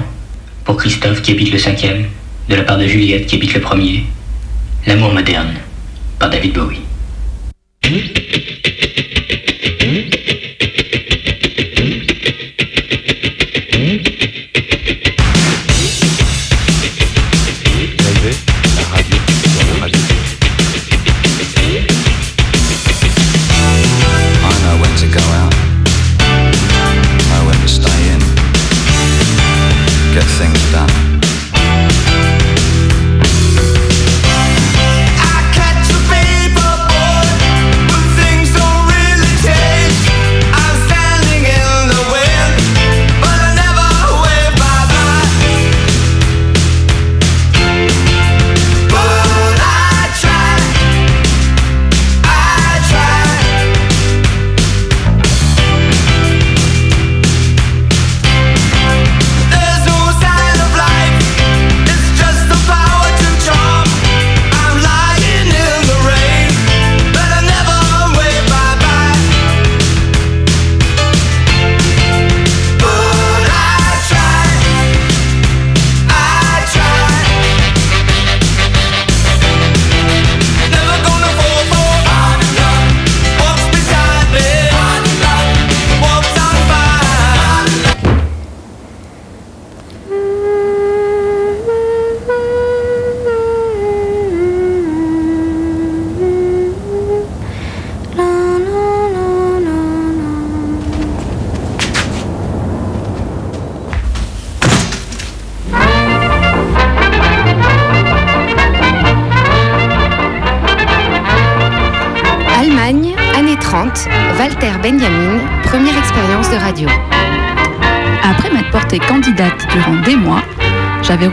pour 0.64 0.76
Christophe 0.78 1.20
qui 1.20 1.32
habite 1.32 1.52
le 1.52 1.58
cinquième, 1.58 2.06
de 2.48 2.54
la 2.54 2.62
part 2.62 2.78
de 2.78 2.86
Juliette 2.86 3.26
qui 3.26 3.36
habite 3.36 3.54
le 3.54 3.60
premier, 3.60 4.04
L'amour 4.86 5.12
moderne, 5.12 5.54
par 6.18 6.30
David 6.30 6.52
Bowie. 6.52 6.85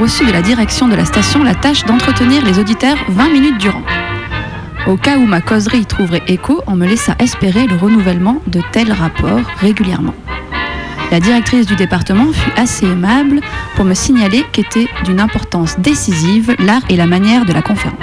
Reçu 0.03 0.25
de 0.25 0.33
la 0.33 0.41
direction 0.41 0.89
de 0.89 0.95
la 0.95 1.05
station 1.05 1.43
la 1.43 1.55
tâche 1.55 1.85
d'entretenir 1.85 2.43
les 2.43 2.59
auditeurs 2.59 2.97
20 3.07 3.29
minutes 3.29 3.57
durant. 3.57 3.83
Au 4.85 4.97
cas 4.97 5.15
où 5.17 5.25
ma 5.25 5.39
causerie 5.39 5.77
y 5.79 5.85
trouverait 5.85 6.23
écho, 6.27 6.61
on 6.67 6.75
me 6.75 6.85
laissa 6.85 7.15
espérer 7.19 7.67
le 7.67 7.77
renouvellement 7.77 8.41
de 8.47 8.59
tels 8.73 8.91
rapports 8.91 9.39
régulièrement. 9.61 10.13
La 11.09 11.21
directrice 11.21 11.67
du 11.67 11.77
département 11.77 12.33
fut 12.33 12.51
assez 12.57 12.85
aimable 12.85 13.39
pour 13.77 13.85
me 13.85 13.93
signaler 13.93 14.43
qu'était 14.51 14.89
d'une 15.05 15.21
importance 15.21 15.79
décisive 15.79 16.53
l'art 16.59 16.83
et 16.89 16.97
la 16.97 17.07
manière 17.07 17.45
de 17.45 17.53
la 17.53 17.61
conférence. 17.61 17.95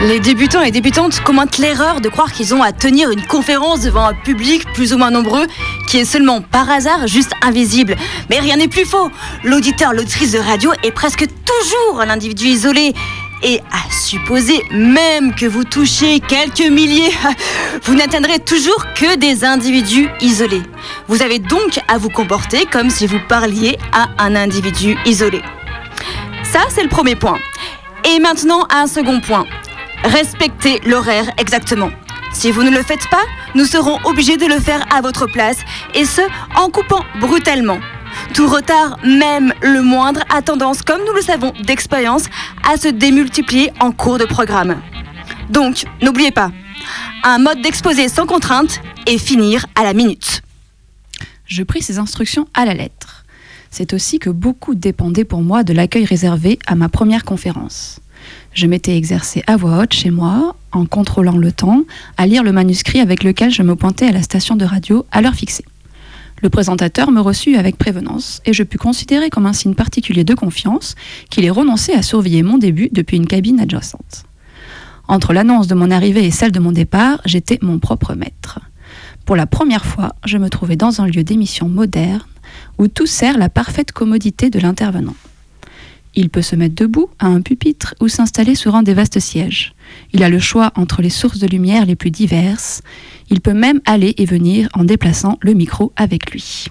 Les 0.00 0.18
débutants 0.18 0.62
et 0.62 0.72
débutantes 0.72 1.20
commentent 1.20 1.58
l'erreur 1.58 2.00
de 2.00 2.08
croire 2.08 2.32
qu'ils 2.32 2.54
ont 2.54 2.62
à 2.62 2.72
tenir 2.72 3.10
une 3.10 3.24
conférence 3.26 3.82
devant 3.82 4.06
un 4.06 4.14
public 4.14 4.64
plus 4.72 4.94
ou 4.94 4.98
moins 4.98 5.12
nombreux 5.12 5.46
qui 5.90 5.98
est 5.98 6.04
seulement 6.04 6.40
par 6.40 6.70
hasard 6.70 7.08
juste 7.08 7.32
invisible. 7.42 7.96
Mais 8.28 8.38
rien 8.38 8.56
n'est 8.56 8.68
plus 8.68 8.84
faux. 8.84 9.10
L'auditeur, 9.42 9.92
l'autrice 9.92 10.30
de 10.30 10.38
radio 10.38 10.70
est 10.84 10.92
presque 10.92 11.26
toujours 11.44 12.00
un 12.00 12.08
individu 12.08 12.46
isolé. 12.46 12.94
Et 13.42 13.60
à 13.72 13.92
supposer 13.92 14.62
même 14.70 15.34
que 15.34 15.46
vous 15.46 15.64
touchiez 15.64 16.20
quelques 16.20 16.70
milliers, 16.70 17.10
vous 17.82 17.94
n'atteindrez 17.96 18.38
toujours 18.38 18.86
que 18.94 19.16
des 19.16 19.44
individus 19.44 20.08
isolés. 20.20 20.62
Vous 21.08 21.22
avez 21.22 21.40
donc 21.40 21.80
à 21.88 21.98
vous 21.98 22.10
comporter 22.10 22.66
comme 22.66 22.88
si 22.88 23.08
vous 23.08 23.18
parliez 23.28 23.76
à 23.92 24.10
un 24.18 24.36
individu 24.36 24.96
isolé. 25.06 25.42
Ça, 26.44 26.60
c'est 26.68 26.84
le 26.84 26.88
premier 26.88 27.16
point. 27.16 27.38
Et 28.04 28.20
maintenant, 28.20 28.64
un 28.70 28.86
second 28.86 29.20
point. 29.20 29.46
Respectez 30.04 30.80
l'horaire 30.86 31.32
exactement. 31.36 31.90
Si 32.32 32.50
vous 32.52 32.62
ne 32.62 32.70
le 32.70 32.82
faites 32.82 33.08
pas, 33.10 33.24
nous 33.54 33.64
serons 33.64 33.98
obligés 34.04 34.36
de 34.36 34.46
le 34.46 34.60
faire 34.60 34.84
à 34.94 35.00
votre 35.00 35.26
place, 35.26 35.58
et 35.94 36.04
ce, 36.04 36.22
en 36.56 36.70
coupant 36.70 37.04
brutalement. 37.20 37.80
Tout 38.34 38.48
retard, 38.48 38.98
même 39.04 39.52
le 39.62 39.82
moindre, 39.82 40.22
a 40.30 40.40
tendance, 40.42 40.82
comme 40.82 41.00
nous 41.06 41.12
le 41.12 41.22
savons 41.22 41.52
d'expérience, 41.64 42.24
à 42.68 42.76
se 42.76 42.88
démultiplier 42.88 43.72
en 43.80 43.92
cours 43.92 44.18
de 44.18 44.24
programme. 44.24 44.80
Donc, 45.50 45.84
n'oubliez 46.02 46.30
pas, 46.30 46.52
un 47.24 47.38
mode 47.38 47.60
d'exposé 47.62 48.08
sans 48.08 48.26
contrainte 48.26 48.80
et 49.06 49.18
finir 49.18 49.66
à 49.74 49.82
la 49.82 49.92
minute. 49.92 50.42
Je 51.46 51.62
pris 51.62 51.82
ces 51.82 51.98
instructions 51.98 52.46
à 52.54 52.64
la 52.64 52.74
lettre. 52.74 53.24
C'est 53.70 53.92
aussi 53.92 54.18
que 54.18 54.30
beaucoup 54.30 54.74
dépendait 54.74 55.24
pour 55.24 55.42
moi 55.42 55.62
de 55.64 55.72
l'accueil 55.72 56.04
réservé 56.04 56.58
à 56.66 56.74
ma 56.74 56.88
première 56.88 57.24
conférence. 57.24 58.00
Je 58.52 58.66
m'étais 58.66 58.96
exercée 58.96 59.42
à 59.46 59.56
voix 59.56 59.78
haute 59.78 59.92
chez 59.92 60.10
moi, 60.10 60.56
en 60.72 60.86
contrôlant 60.86 61.36
le 61.36 61.52
temps, 61.52 61.82
à 62.16 62.26
lire 62.26 62.42
le 62.42 62.52
manuscrit 62.52 63.00
avec 63.00 63.24
lequel 63.24 63.50
je 63.50 63.62
me 63.62 63.76
pointais 63.76 64.06
à 64.06 64.12
la 64.12 64.22
station 64.22 64.56
de 64.56 64.64
radio 64.64 65.06
à 65.10 65.20
l'heure 65.20 65.34
fixée. 65.34 65.64
Le 66.42 66.48
présentateur 66.48 67.10
me 67.10 67.20
reçut 67.20 67.56
avec 67.56 67.76
prévenance 67.76 68.40
et 68.46 68.52
je 68.52 68.62
pus 68.62 68.78
considérer 68.78 69.28
comme 69.28 69.46
un 69.46 69.52
signe 69.52 69.74
particulier 69.74 70.24
de 70.24 70.34
confiance 70.34 70.94
qu'il 71.28 71.44
ait 71.44 71.50
renoncé 71.50 71.92
à 71.92 72.02
surveiller 72.02 72.42
mon 72.42 72.56
début 72.56 72.88
depuis 72.92 73.18
une 73.18 73.26
cabine 73.26 73.60
adjacente. 73.60 74.24
Entre 75.06 75.32
l'annonce 75.32 75.66
de 75.66 75.74
mon 75.74 75.90
arrivée 75.90 76.24
et 76.24 76.30
celle 76.30 76.52
de 76.52 76.60
mon 76.60 76.72
départ, 76.72 77.20
j'étais 77.26 77.58
mon 77.60 77.78
propre 77.78 78.14
maître. 78.14 78.60
Pour 79.26 79.36
la 79.36 79.46
première 79.46 79.84
fois, 79.84 80.14
je 80.24 80.38
me 80.38 80.48
trouvais 80.48 80.76
dans 80.76 81.00
un 81.00 81.06
lieu 81.06 81.24
d'émission 81.24 81.68
moderne 81.68 82.22
où 82.78 82.88
tout 82.88 83.06
sert 83.06 83.36
la 83.36 83.48
parfaite 83.48 83.92
commodité 83.92 84.50
de 84.50 84.58
l'intervenant. 84.58 85.14
Il 86.14 86.28
peut 86.28 86.42
se 86.42 86.56
mettre 86.56 86.74
debout 86.74 87.08
à 87.18 87.26
un 87.26 87.40
pupitre 87.40 87.94
ou 88.00 88.08
s'installer 88.08 88.54
sur 88.54 88.74
un 88.74 88.82
des 88.82 88.94
vastes 88.94 89.20
sièges. 89.20 89.74
Il 90.12 90.22
a 90.22 90.28
le 90.28 90.38
choix 90.38 90.72
entre 90.74 91.02
les 91.02 91.10
sources 91.10 91.38
de 91.38 91.46
lumière 91.46 91.86
les 91.86 91.96
plus 91.96 92.10
diverses. 92.10 92.82
Il 93.30 93.40
peut 93.40 93.54
même 93.54 93.80
aller 93.84 94.14
et 94.18 94.24
venir 94.24 94.68
en 94.74 94.84
déplaçant 94.84 95.38
le 95.40 95.54
micro 95.54 95.92
avec 95.96 96.32
lui. 96.32 96.66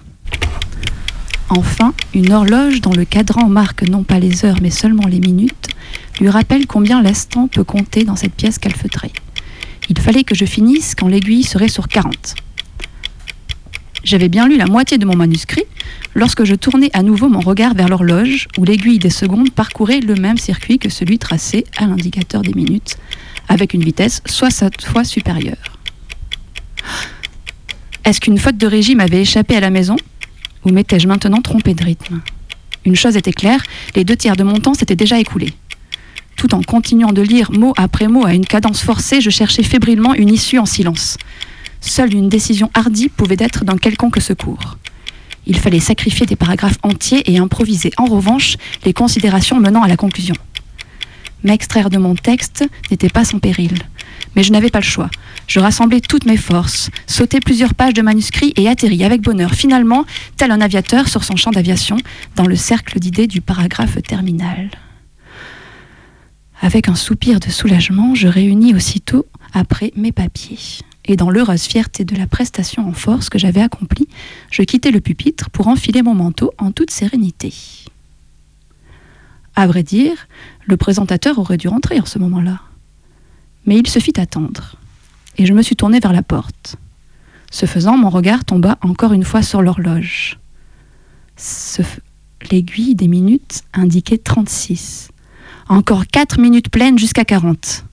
Enfin, 1.48 1.94
une 2.14 2.32
horloge 2.32 2.80
dont 2.80 2.92
le 2.92 3.04
cadran 3.04 3.48
marque 3.48 3.82
non 3.88 4.04
pas 4.04 4.20
les 4.20 4.44
heures 4.44 4.60
mais 4.62 4.70
seulement 4.70 5.06
les 5.06 5.20
minutes 5.20 5.68
lui 6.20 6.28
rappelle 6.28 6.66
combien 6.66 7.02
l'instant 7.02 7.48
peut 7.48 7.64
compter 7.64 8.04
dans 8.04 8.16
cette 8.16 8.34
pièce 8.34 8.58
calfeutrée. 8.58 9.12
Il 9.88 9.98
fallait 9.98 10.22
que 10.22 10.34
je 10.34 10.44
finisse 10.44 10.94
quand 10.94 11.08
l'aiguille 11.08 11.42
serait 11.42 11.68
sur 11.68 11.88
40. 11.88 12.36
J'avais 14.02 14.28
bien 14.28 14.48
lu 14.48 14.56
la 14.56 14.66
moitié 14.66 14.98
de 14.98 15.04
mon 15.04 15.16
manuscrit 15.16 15.64
lorsque 16.14 16.44
je 16.44 16.54
tournais 16.54 16.90
à 16.92 17.02
nouveau 17.02 17.28
mon 17.28 17.40
regard 17.40 17.74
vers 17.74 17.88
l'horloge 17.88 18.48
où 18.56 18.64
l'aiguille 18.64 18.98
des 18.98 19.10
secondes 19.10 19.50
parcourait 19.50 20.00
le 20.00 20.14
même 20.14 20.38
circuit 20.38 20.78
que 20.78 20.88
celui 20.88 21.18
tracé 21.18 21.64
à 21.76 21.86
l'indicateur 21.86 22.42
des 22.42 22.54
minutes, 22.54 22.96
avec 23.48 23.74
une 23.74 23.84
vitesse 23.84 24.22
60 24.26 24.82
fois 24.82 25.04
supérieure. 25.04 25.78
Est-ce 28.04 28.20
qu'une 28.20 28.38
faute 28.38 28.56
de 28.56 28.66
régime 28.66 28.98
m'avait 28.98 29.20
échappé 29.20 29.56
à 29.56 29.60
la 29.60 29.70
maison? 29.70 29.96
Ou 30.64 30.70
m'étais-je 30.70 31.06
maintenant 31.06 31.42
trompé 31.42 31.74
de 31.74 31.84
rythme? 31.84 32.20
Une 32.86 32.96
chose 32.96 33.16
était 33.16 33.32
claire, 33.32 33.62
les 33.94 34.04
deux 34.04 34.16
tiers 34.16 34.36
de 34.36 34.42
mon 34.42 34.58
temps 34.58 34.74
s'étaient 34.74 34.96
déjà 34.96 35.18
écoulés. 35.20 35.52
Tout 36.36 36.54
en 36.54 36.62
continuant 36.62 37.12
de 37.12 37.20
lire 37.20 37.52
mot 37.52 37.74
après 37.76 38.08
mot 38.08 38.24
à 38.24 38.32
une 38.32 38.46
cadence 38.46 38.80
forcée, 38.80 39.20
je 39.20 39.28
cherchais 39.28 39.62
fébrilement 39.62 40.14
une 40.14 40.30
issue 40.30 40.58
en 40.58 40.64
silence. 40.64 41.18
Seule 41.80 42.14
une 42.14 42.28
décision 42.28 42.70
hardie 42.74 43.08
pouvait 43.08 43.36
être 43.38 43.64
d'un 43.64 43.78
quelconque 43.78 44.20
secours. 44.20 44.78
Il 45.46 45.58
fallait 45.58 45.80
sacrifier 45.80 46.26
des 46.26 46.36
paragraphes 46.36 46.78
entiers 46.82 47.30
et 47.32 47.38
improviser 47.38 47.90
en 47.96 48.04
revanche 48.04 48.56
les 48.84 48.92
considérations 48.92 49.58
menant 49.58 49.82
à 49.82 49.88
la 49.88 49.96
conclusion. 49.96 50.34
M'extraire 51.42 51.88
de 51.88 51.96
mon 51.96 52.14
texte 52.14 52.64
n'était 52.90 53.08
pas 53.08 53.24
sans 53.24 53.38
péril, 53.38 53.72
mais 54.36 54.42
je 54.42 54.52
n'avais 54.52 54.68
pas 54.68 54.80
le 54.80 54.84
choix. 54.84 55.08
Je 55.46 55.58
rassemblais 55.58 56.00
toutes 56.00 56.26
mes 56.26 56.36
forces, 56.36 56.90
sautais 57.06 57.40
plusieurs 57.40 57.74
pages 57.74 57.94
de 57.94 58.02
manuscrits 58.02 58.52
et 58.56 58.68
atterris 58.68 59.04
avec 59.04 59.22
bonheur, 59.22 59.54
finalement, 59.54 60.04
tel 60.36 60.50
un 60.50 60.60
aviateur 60.60 61.08
sur 61.08 61.24
son 61.24 61.36
champ 61.36 61.50
d'aviation, 61.50 61.96
dans 62.36 62.46
le 62.46 62.56
cercle 62.56 63.00
d'idées 63.00 63.26
du 63.26 63.40
paragraphe 63.40 64.00
terminal. 64.02 64.70
Avec 66.60 66.88
un 66.88 66.94
soupir 66.94 67.40
de 67.40 67.48
soulagement, 67.48 68.14
je 68.14 68.28
réunis 68.28 68.74
aussitôt 68.74 69.26
après 69.54 69.92
mes 69.96 70.12
papiers 70.12 70.58
et 71.04 71.16
dans 71.16 71.30
l'heureuse 71.30 71.62
fierté 71.62 72.04
de 72.04 72.16
la 72.16 72.26
prestation 72.26 72.88
en 72.88 72.92
force 72.92 73.28
que 73.28 73.38
j'avais 73.38 73.62
accomplie, 73.62 74.08
je 74.50 74.62
quittai 74.62 74.90
le 74.90 75.00
pupitre 75.00 75.50
pour 75.50 75.68
enfiler 75.68 76.02
mon 76.02 76.14
manteau 76.14 76.52
en 76.58 76.72
toute 76.72 76.90
sérénité. 76.90 77.52
À 79.56 79.66
vrai 79.66 79.82
dire, 79.82 80.28
le 80.66 80.76
présentateur 80.76 81.38
aurait 81.38 81.56
dû 81.56 81.68
rentrer 81.68 82.00
en 82.00 82.06
ce 82.06 82.18
moment-là. 82.18 82.60
Mais 83.66 83.76
il 83.78 83.86
se 83.86 83.98
fit 83.98 84.18
attendre, 84.18 84.76
et 85.36 85.46
je 85.46 85.52
me 85.52 85.62
suis 85.62 85.76
tournée 85.76 86.00
vers 86.00 86.12
la 86.12 86.22
porte. 86.22 86.76
Ce 87.50 87.66
faisant, 87.66 87.96
mon 87.96 88.10
regard 88.10 88.44
tomba 88.44 88.78
encore 88.80 89.12
une 89.12 89.24
fois 89.24 89.42
sur 89.42 89.60
l'horloge. 89.60 90.38
L'aiguille 92.50 92.94
des 92.94 93.08
minutes 93.08 93.62
indiquait 93.72 94.18
36. 94.18 95.10
Encore 95.68 96.06
4 96.06 96.38
minutes 96.40 96.70
pleines 96.70 96.98
jusqu'à 96.98 97.24
40 97.24 97.84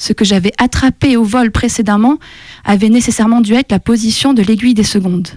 ce 0.00 0.14
que 0.14 0.24
j'avais 0.24 0.52
attrapé 0.56 1.18
au 1.18 1.24
vol 1.24 1.50
précédemment 1.50 2.16
avait 2.64 2.88
nécessairement 2.88 3.42
dû 3.42 3.52
être 3.52 3.70
la 3.70 3.78
position 3.78 4.32
de 4.32 4.42
l'aiguille 4.42 4.72
des 4.72 4.82
secondes. 4.82 5.28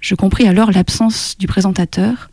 Je 0.00 0.14
compris 0.14 0.48
alors 0.48 0.72
l'absence 0.72 1.36
du 1.38 1.46
présentateur. 1.46 2.30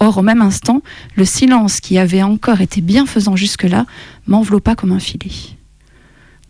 Or, 0.00 0.16
au 0.16 0.22
même 0.22 0.40
instant, 0.40 0.80
le 1.14 1.26
silence 1.26 1.80
qui 1.80 1.98
avait 1.98 2.22
encore 2.22 2.62
été 2.62 2.80
bienfaisant 2.80 3.36
jusque-là 3.36 3.84
m'enveloppa 4.26 4.74
comme 4.74 4.92
un 4.92 4.98
filet. 4.98 5.34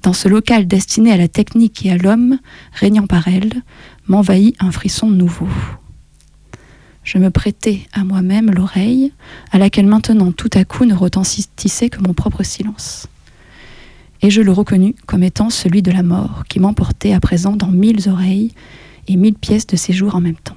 Dans 0.03 0.13
ce 0.13 0.29
local 0.29 0.69
destiné 0.69 1.11
à 1.11 1.17
la 1.17 1.27
technique 1.27 1.85
et 1.85 1.91
à 1.91 1.97
l'homme, 1.97 2.39
régnant 2.73 3.09
par 3.09 3.27
elle, 3.27 3.53
m'envahit 4.07 4.55
un 4.61 4.71
frisson 4.71 5.09
nouveau. 5.09 5.49
Je 7.03 7.19
me 7.19 7.31
prêtais 7.31 7.81
à 7.93 8.05
moi-même 8.05 8.53
l'oreille, 8.53 9.13
à 9.51 9.59
laquelle 9.59 9.87
maintenant 9.87 10.31
tout 10.31 10.51
à 10.55 10.65
coup 10.65 10.85
ne 10.85 10.95
retentissait 10.95 11.91
que 11.91 12.01
mon 12.01 12.15
propre 12.15 12.45
silence 12.45 13.09
et 14.23 14.31
je 14.31 14.43
le 14.43 14.53
reconnus 14.53 14.95
comme 15.07 15.23
étant 15.23 15.51
celui 15.51 15.83
de 15.83 15.91
la 15.91 16.03
mort, 16.03 16.45
qui 16.49 16.61
m'emportait 16.61 17.13
à 17.13 17.21
présent 17.21 17.57
dans 17.57 17.71
mille 17.71 18.09
oreilles 18.09 18.53
et 19.09 19.17
mille 19.17 19.35
pièces 19.35 19.67
de 19.67 19.77
séjour 19.77 20.15
en 20.15 20.21
même 20.21 20.37
temps. 20.37 20.57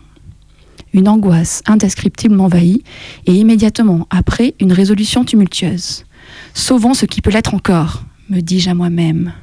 Une 0.94 1.08
angoisse 1.08 1.62
indescriptible 1.68 2.36
m'envahit, 2.36 2.84
et 3.28 3.34
immédiatement 3.34 4.08
après, 4.10 4.56
une 4.60 4.74
résolution 4.74 5.24
tumultueuse. 5.24 6.06
Sauvons 6.54 6.94
ce 6.94 7.06
qui 7.06 7.22
peut 7.22 7.30
l'être 7.30 7.54
encore, 7.54 8.04
me 8.30 8.42
dis-je 8.42 8.70
à 8.70 8.74
moi-même. 8.74 9.34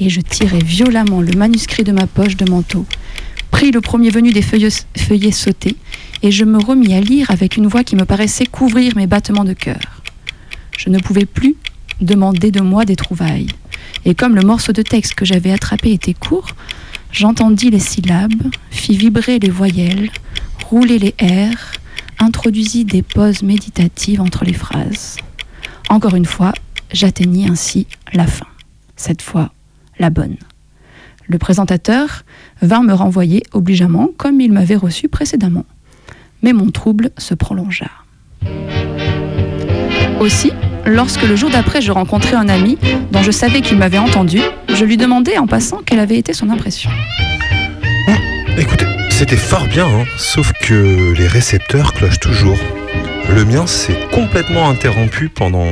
Et 0.00 0.10
je 0.10 0.20
tirai 0.20 0.58
violemment 0.58 1.20
le 1.20 1.32
manuscrit 1.32 1.84
de 1.84 1.92
ma 1.92 2.06
poche 2.06 2.36
de 2.36 2.50
manteau, 2.50 2.84
pris 3.50 3.70
le 3.70 3.80
premier 3.80 4.10
venu 4.10 4.32
des 4.32 4.42
feuillets 4.42 5.30
sautés, 5.30 5.76
et 6.22 6.32
je 6.32 6.44
me 6.44 6.58
remis 6.58 6.94
à 6.94 7.00
lire 7.00 7.30
avec 7.30 7.56
une 7.56 7.68
voix 7.68 7.84
qui 7.84 7.94
me 7.94 8.04
paraissait 8.04 8.46
couvrir 8.46 8.96
mes 8.96 9.06
battements 9.06 9.44
de 9.44 9.52
cœur. 9.52 10.02
Je 10.76 10.90
ne 10.90 10.98
pouvais 10.98 11.26
plus 11.26 11.54
demander 12.00 12.50
de 12.50 12.60
moi 12.60 12.84
des 12.84 12.96
trouvailles. 12.96 13.48
Et 14.04 14.14
comme 14.14 14.34
le 14.34 14.42
morceau 14.42 14.72
de 14.72 14.82
texte 14.82 15.14
que 15.14 15.24
j'avais 15.24 15.52
attrapé 15.52 15.92
était 15.92 16.14
court, 16.14 16.48
j'entendis 17.12 17.70
les 17.70 17.80
syllabes, 17.80 18.50
fis 18.70 18.96
vibrer 18.96 19.38
les 19.38 19.50
voyelles, 19.50 20.10
rouler 20.64 20.98
les 20.98 21.14
airs, 21.18 21.72
introduisis 22.18 22.84
des 22.84 23.02
pauses 23.02 23.42
méditatives 23.42 24.20
entre 24.20 24.44
les 24.44 24.52
phrases. 24.52 25.16
Encore 25.88 26.14
une 26.14 26.24
fois, 26.24 26.52
j'atteignis 26.92 27.48
ainsi 27.48 27.86
la 28.12 28.26
fin. 28.26 28.46
Cette 28.96 29.22
fois, 29.22 29.52
la 29.98 30.10
bonne. 30.10 30.36
Le 31.28 31.38
présentateur 31.38 32.24
vint 32.62 32.82
me 32.82 32.92
renvoyer 32.92 33.42
obligeamment 33.52 34.08
comme 34.16 34.40
il 34.40 34.52
m'avait 34.52 34.76
reçu 34.76 35.08
précédemment. 35.08 35.64
Mais 36.42 36.52
mon 36.52 36.70
trouble 36.70 37.10
se 37.18 37.34
prolongea. 37.34 37.90
Aussi, 40.20 40.52
lorsque 40.86 41.22
le 41.22 41.36
jour 41.36 41.50
d'après 41.50 41.82
je 41.82 41.92
rencontrais 41.92 42.36
un 42.36 42.48
ami 42.48 42.78
dont 43.10 43.22
je 43.22 43.30
savais 43.30 43.60
qu'il 43.60 43.76
m'avait 43.76 43.98
entendu, 43.98 44.40
je 44.72 44.84
lui 44.84 44.96
demandais 44.96 45.36
en 45.38 45.46
passant 45.46 45.82
quelle 45.84 45.98
avait 45.98 46.16
été 46.16 46.32
son 46.32 46.48
impression. 46.50 46.90
Écoutez, 48.56 48.86
c'était 49.10 49.36
fort 49.36 49.66
bien, 49.66 49.86
hein, 49.86 50.04
sauf 50.16 50.52
que 50.62 51.12
les 51.12 51.26
récepteurs 51.26 51.92
clochent 51.92 52.20
toujours. 52.20 52.58
Le 53.28 53.44
mien 53.44 53.66
s'est 53.66 53.98
complètement 54.12 54.70
interrompu 54.70 55.28
pendant 55.28 55.66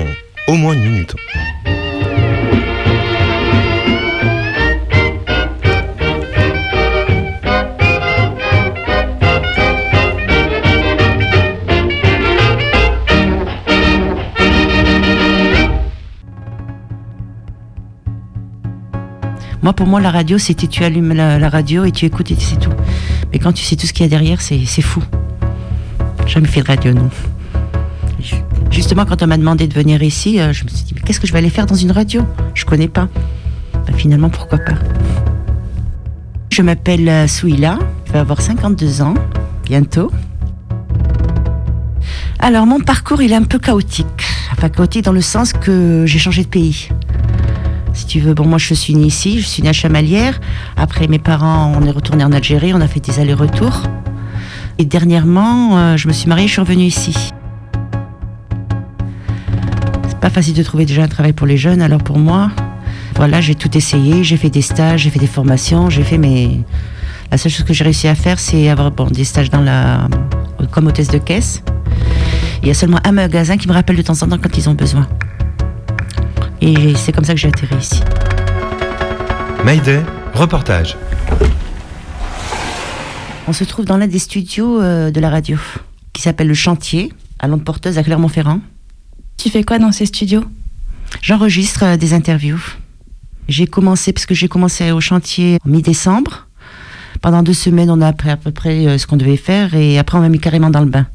au 0.49 0.55
moins 0.55 0.75
une 0.75 0.83
minute. 0.83 1.15
Moi, 19.65 19.73
pour 19.73 19.87
moi, 19.87 19.99
la 19.99 20.11
radio, 20.11 20.37
c'était 20.37 20.67
tu 20.67 20.85
allumes 20.85 21.15
la, 21.15 21.49
radio 21.49 21.87
et 21.87 21.91
tu 21.91 22.05
écoutes 22.05 22.31
et 22.31 22.37
c'est 22.39 22.61
tout. 22.61 22.69
Mais 23.33 23.39
quand 23.39 23.51
tu 23.51 23.65
sais 23.65 23.77
tout 23.77 23.87
ce 23.87 23.95
qu'il 23.95 24.03
y 24.05 24.07
a 24.07 24.11
derrière, 24.11 24.43
c'est 24.43 24.61
fou. 24.83 25.03
Jamais 26.27 26.47
fait 26.49 26.61
de 26.61 26.67
radio, 26.67 26.93
non. 26.93 27.09
Ju- 28.21 28.37
Justement, 28.71 29.07
quand 29.07 29.23
on 29.23 29.27
m'a 29.27 29.39
demandé 29.39 29.67
de 29.67 29.73
venir 29.73 30.03
ici, 30.03 30.39
euh, 30.39 30.53
je 30.53 30.65
me 30.65 30.69
suis 30.69 30.85
dit, 30.85 30.93
mais 30.95 31.01
qu'est-ce 31.01 31.19
que 31.19 31.27
je 31.27 31.33
vais 31.33 31.39
aller 31.39 31.49
faire 31.49 31.65
dans 31.65 31.75
une 31.77 31.93
radio? 31.93 32.27
Je 32.53 32.67
connais 32.67 32.89
pas. 32.89 33.09
Ben, 33.87 33.95
finalement, 33.97 34.29
pourquoi 34.29 34.59
pas? 34.59 34.75
Je 36.51 36.61
m'appelle 36.61 37.09
euh, 37.09 37.27
Souila, 37.27 37.79
je 38.07 38.13
vais 38.13 38.19
avoir 38.19 38.43
52 38.43 39.01
ans, 39.01 39.15
bientôt. 39.65 40.11
Alors, 42.39 42.67
mon 42.67 42.81
parcours, 42.81 43.23
il 43.23 43.33
est 43.33 43.37
un 43.37 43.45
peu 43.45 43.59
chaotique. 43.59 44.07
Enfin, 44.53 44.69
chaotique 44.69 45.05
dans 45.07 45.13
le 45.13 45.23
sens 45.23 45.55
que 45.55 46.05
j'ai 46.07 46.19
changé 46.19 46.43
de 46.43 46.49
pays. 46.49 46.91
Si 47.95 48.07
tu 48.07 48.19
veux, 48.19 48.35
bon, 48.35 48.45
moi 48.45 48.59
je 48.59 48.75
suis 48.75 48.95
née 48.95 49.07
ici, 49.07 49.41
je 49.41 49.47
suis 49.47 49.63
née 49.63 49.71
à. 49.71 50.41
Après, 50.77 51.07
mes 51.07 51.21
parents, 51.21 51.73
on 51.77 51.87
est 51.87 51.91
retourné 51.91 52.25
en 52.25 52.33
Algérie, 52.33 52.75
on 52.75 52.81
a 52.81 52.89
fait 52.89 53.01
des 53.01 53.21
allers-retours. 53.21 53.83
Et 54.79 54.85
dernièrement, 54.85 55.79
euh, 55.79 55.97
je 55.97 56.09
me 56.09 56.13
suis 56.13 56.29
mariée, 56.29 56.49
je 56.49 56.53
suis 56.53 56.61
revenue 56.61 56.85
ici. 56.85 57.15
C'est 60.09 60.19
pas 60.19 60.31
facile 60.31 60.55
de 60.55 60.63
trouver 60.65 60.87
déjà 60.87 61.05
un 61.05 61.09
travail 61.09 61.33
pour 61.33 61.47
les 61.47 61.57
jeunes, 61.57 61.81
alors 61.81 62.03
pour 62.03 62.19
moi, 62.19 62.51
voilà, 63.15 63.41
j'ai 63.41 63.55
tout 63.55 63.77
essayé, 63.77 64.25
j'ai 64.25 64.37
fait 64.37 64.51
des 64.51 64.63
stages, 64.63 65.03
j'ai 65.03 65.11
fait 65.11 65.21
des 65.21 65.29
formations, 65.29 65.89
j'ai 65.89 66.03
fait 66.03 66.19
mes. 66.19 66.61
La 67.31 67.39
seule 67.39 67.53
chose 67.53 67.65
que 67.65 67.73
j'ai 67.73 67.85
réussi 67.85 68.09
à 68.09 68.17
faire, 68.17 68.41
c'est 68.41 68.69
avoir 68.69 68.91
des 68.91 69.25
stages 69.25 69.51
dans 69.51 69.61
la. 69.61 70.09
comme 70.73 70.89
hôtesse 70.89 71.09
de 71.09 71.19
caisse. 71.19 71.63
Il 72.63 72.69
y 72.69 72.71
a 72.73 72.75
seulement 72.75 72.99
un 73.05 73.13
magasin 73.13 73.57
qui 73.57 73.69
me 73.69 73.73
rappelle 73.73 73.97
de 73.97 74.03
temps 74.03 74.21
en 74.21 74.29
temps 74.29 74.39
quand 74.43 74.57
ils 74.59 74.69
ont 74.69 74.75
besoin. 74.75 75.07
Et 76.67 76.95
c'est 76.97 77.13
comme 77.13 77.25
ça 77.25 77.35
que 77.35 77.41
j'ai 77.41 77.49
atterri 77.49 77.77
ici. 77.77 78.01
Mayday, 79.67 80.03
reportage. 80.33 80.97
On 83.47 83.53
se 83.53 83.65
trouve 83.65 83.85
dans 83.85 83.99
l'un 83.99 84.07
des 84.07 84.19
studios 84.19 84.81
euh, 84.81 85.11
de 85.11 85.21
la 85.21 85.29
radio, 85.29 85.59
qui 86.15 86.23
s'appelle 86.23 86.49
Le 86.49 86.55
Chantier, 86.55 87.13
à 87.39 87.49
Lampe 87.49 87.65
Porteuse, 87.65 87.99
à 87.99 88.03
Clermont-Ferrand. 88.03 88.61
Tu 89.37 89.51
fais 89.51 89.63
quoi 89.63 89.79
dans 89.79 89.93
ces 89.93 90.07
studios? 90.07 90.45
J'enregistre 91.21 91.85
euh, 91.85 91.97
des 91.99 92.15
interviews. 92.15 92.63
J'ai 93.47 93.67
commencé, 93.67 94.15
parce 94.15 94.25
que 94.25 94.35
j'ai 94.35 94.49
commencé 94.49 94.91
au 94.91 95.03
chantier 95.03 95.59
en 95.67 95.69
mi-décembre. 95.69 96.47
Pendant 97.21 97.43
deux 97.43 97.53
semaines, 97.53 97.91
on 97.91 98.01
a 98.01 98.09
appris 98.09 98.31
à 98.31 98.39
peu 98.39 98.53
près 98.53 98.87
euh, 98.87 98.97
ce 98.97 99.07
qu'on 99.07 99.19
devait 99.19 99.37
faire, 99.37 99.75
et 99.75 99.99
après, 99.99 100.17
on 100.17 100.23
m'a 100.23 100.31
mis 100.31 100.41
carrément 100.41 100.71
dans 100.71 100.81
le 100.81 100.89
bain. 100.89 101.07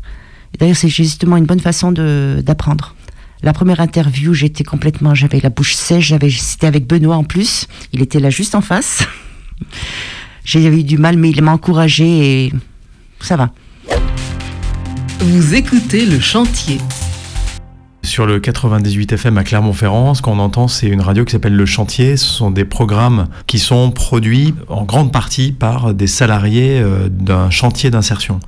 D'ailleurs, 0.60 0.78
c'est 0.78 0.90
justement 0.90 1.38
une 1.38 1.46
bonne 1.46 1.60
façon 1.60 1.92
d'apprendre. 1.92 2.94
La 3.42 3.54
première 3.54 3.80
interview, 3.80 4.34
j'étais 4.34 4.66
complètement, 4.66 5.16
j'avais 5.16 5.40
la 5.40 5.50
bouche 5.50 5.74
sèche, 5.74 6.08
j'avais, 6.08 6.30
c'était 6.30 6.68
avec 6.68 6.86
Benoît 6.88 7.16
en 7.16 7.24
plus. 7.24 7.68
Il 7.94 8.02
était 8.02 8.20
là 8.20 8.30
juste 8.30 8.54
en 8.54 8.62
face. 8.62 9.04
J'ai 10.44 10.66
eu 10.66 10.84
du 10.84 10.98
mal, 10.98 11.18
mais 11.18 11.30
il 11.30 11.42
m'a 11.42 11.54
encouragé 11.54 12.46
et 12.46 12.54
ça 13.22 13.38
va. 13.38 13.52
Vous 15.20 15.56
écoutez 15.56 16.06
le 16.06 16.20
chantier. 16.20 16.80
Sur 18.04 18.26
le 18.26 18.42
98 18.42 19.14
FM 19.14 19.38
à 19.38 19.44
Clermont-Ferrand, 19.44 20.16
ce 20.16 20.22
qu'on 20.22 20.40
entend, 20.40 20.68
c'est 20.68 20.88
une 20.88 21.02
radio 21.02 21.24
qui 21.24 21.32
s'appelle 21.32 21.56
Le 21.56 21.66
Chantier. 21.66 22.18
Ce 22.18 22.26
sont 22.26 22.52
des 22.52 22.66
programmes 22.66 23.28
qui 23.46 23.60
sont 23.60 23.92
produits 23.92 24.54
en 24.68 24.84
grande 24.84 25.14
partie 25.14 25.52
par 25.52 25.94
des 25.94 26.08
salariés 26.08 26.80
euh, 26.80 27.08
d'un 27.10 27.50
chantier 27.50 27.92
d'insertion. 27.92 28.40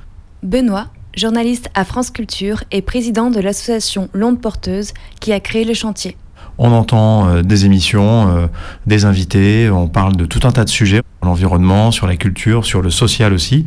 Benoît, 0.42 0.88
journaliste 1.16 1.68
à 1.74 1.84
France 1.84 2.10
Culture 2.10 2.64
et 2.70 2.82
président 2.82 3.30
de 3.30 3.40
l'association 3.40 4.08
L'Onde 4.12 4.40
Porteuse 4.40 4.92
qui 5.20 5.32
a 5.32 5.40
créé 5.40 5.64
le 5.64 5.74
chantier. 5.74 6.16
On 6.58 6.72
entend 6.72 7.28
euh, 7.28 7.42
des 7.42 7.64
émissions, 7.64 8.28
euh, 8.28 8.46
des 8.86 9.04
invités, 9.04 9.70
on 9.70 9.88
parle 9.88 10.16
de 10.16 10.26
tout 10.26 10.40
un 10.44 10.52
tas 10.52 10.64
de 10.64 10.68
sujets, 10.68 11.00
sur 11.20 11.28
l'environnement, 11.28 11.90
sur 11.90 12.06
la 12.06 12.16
culture, 12.16 12.64
sur 12.64 12.82
le 12.82 12.90
social 12.90 13.32
aussi. 13.32 13.64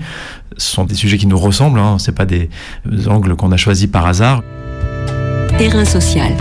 Ce 0.57 0.71
sont 0.71 0.83
des 0.85 0.95
sujets 0.95 1.17
qui 1.17 1.27
nous 1.27 1.37
ressemblent, 1.37 1.79
hein, 1.79 1.97
c'est 1.99 2.15
pas 2.15 2.25
des 2.25 2.49
angles 3.07 3.35
qu'on 3.35 3.51
a 3.51 3.57
choisis 3.57 3.87
par 3.87 4.05
hasard. 4.05 4.43
Terrain 5.57 5.85
social. 5.85 6.31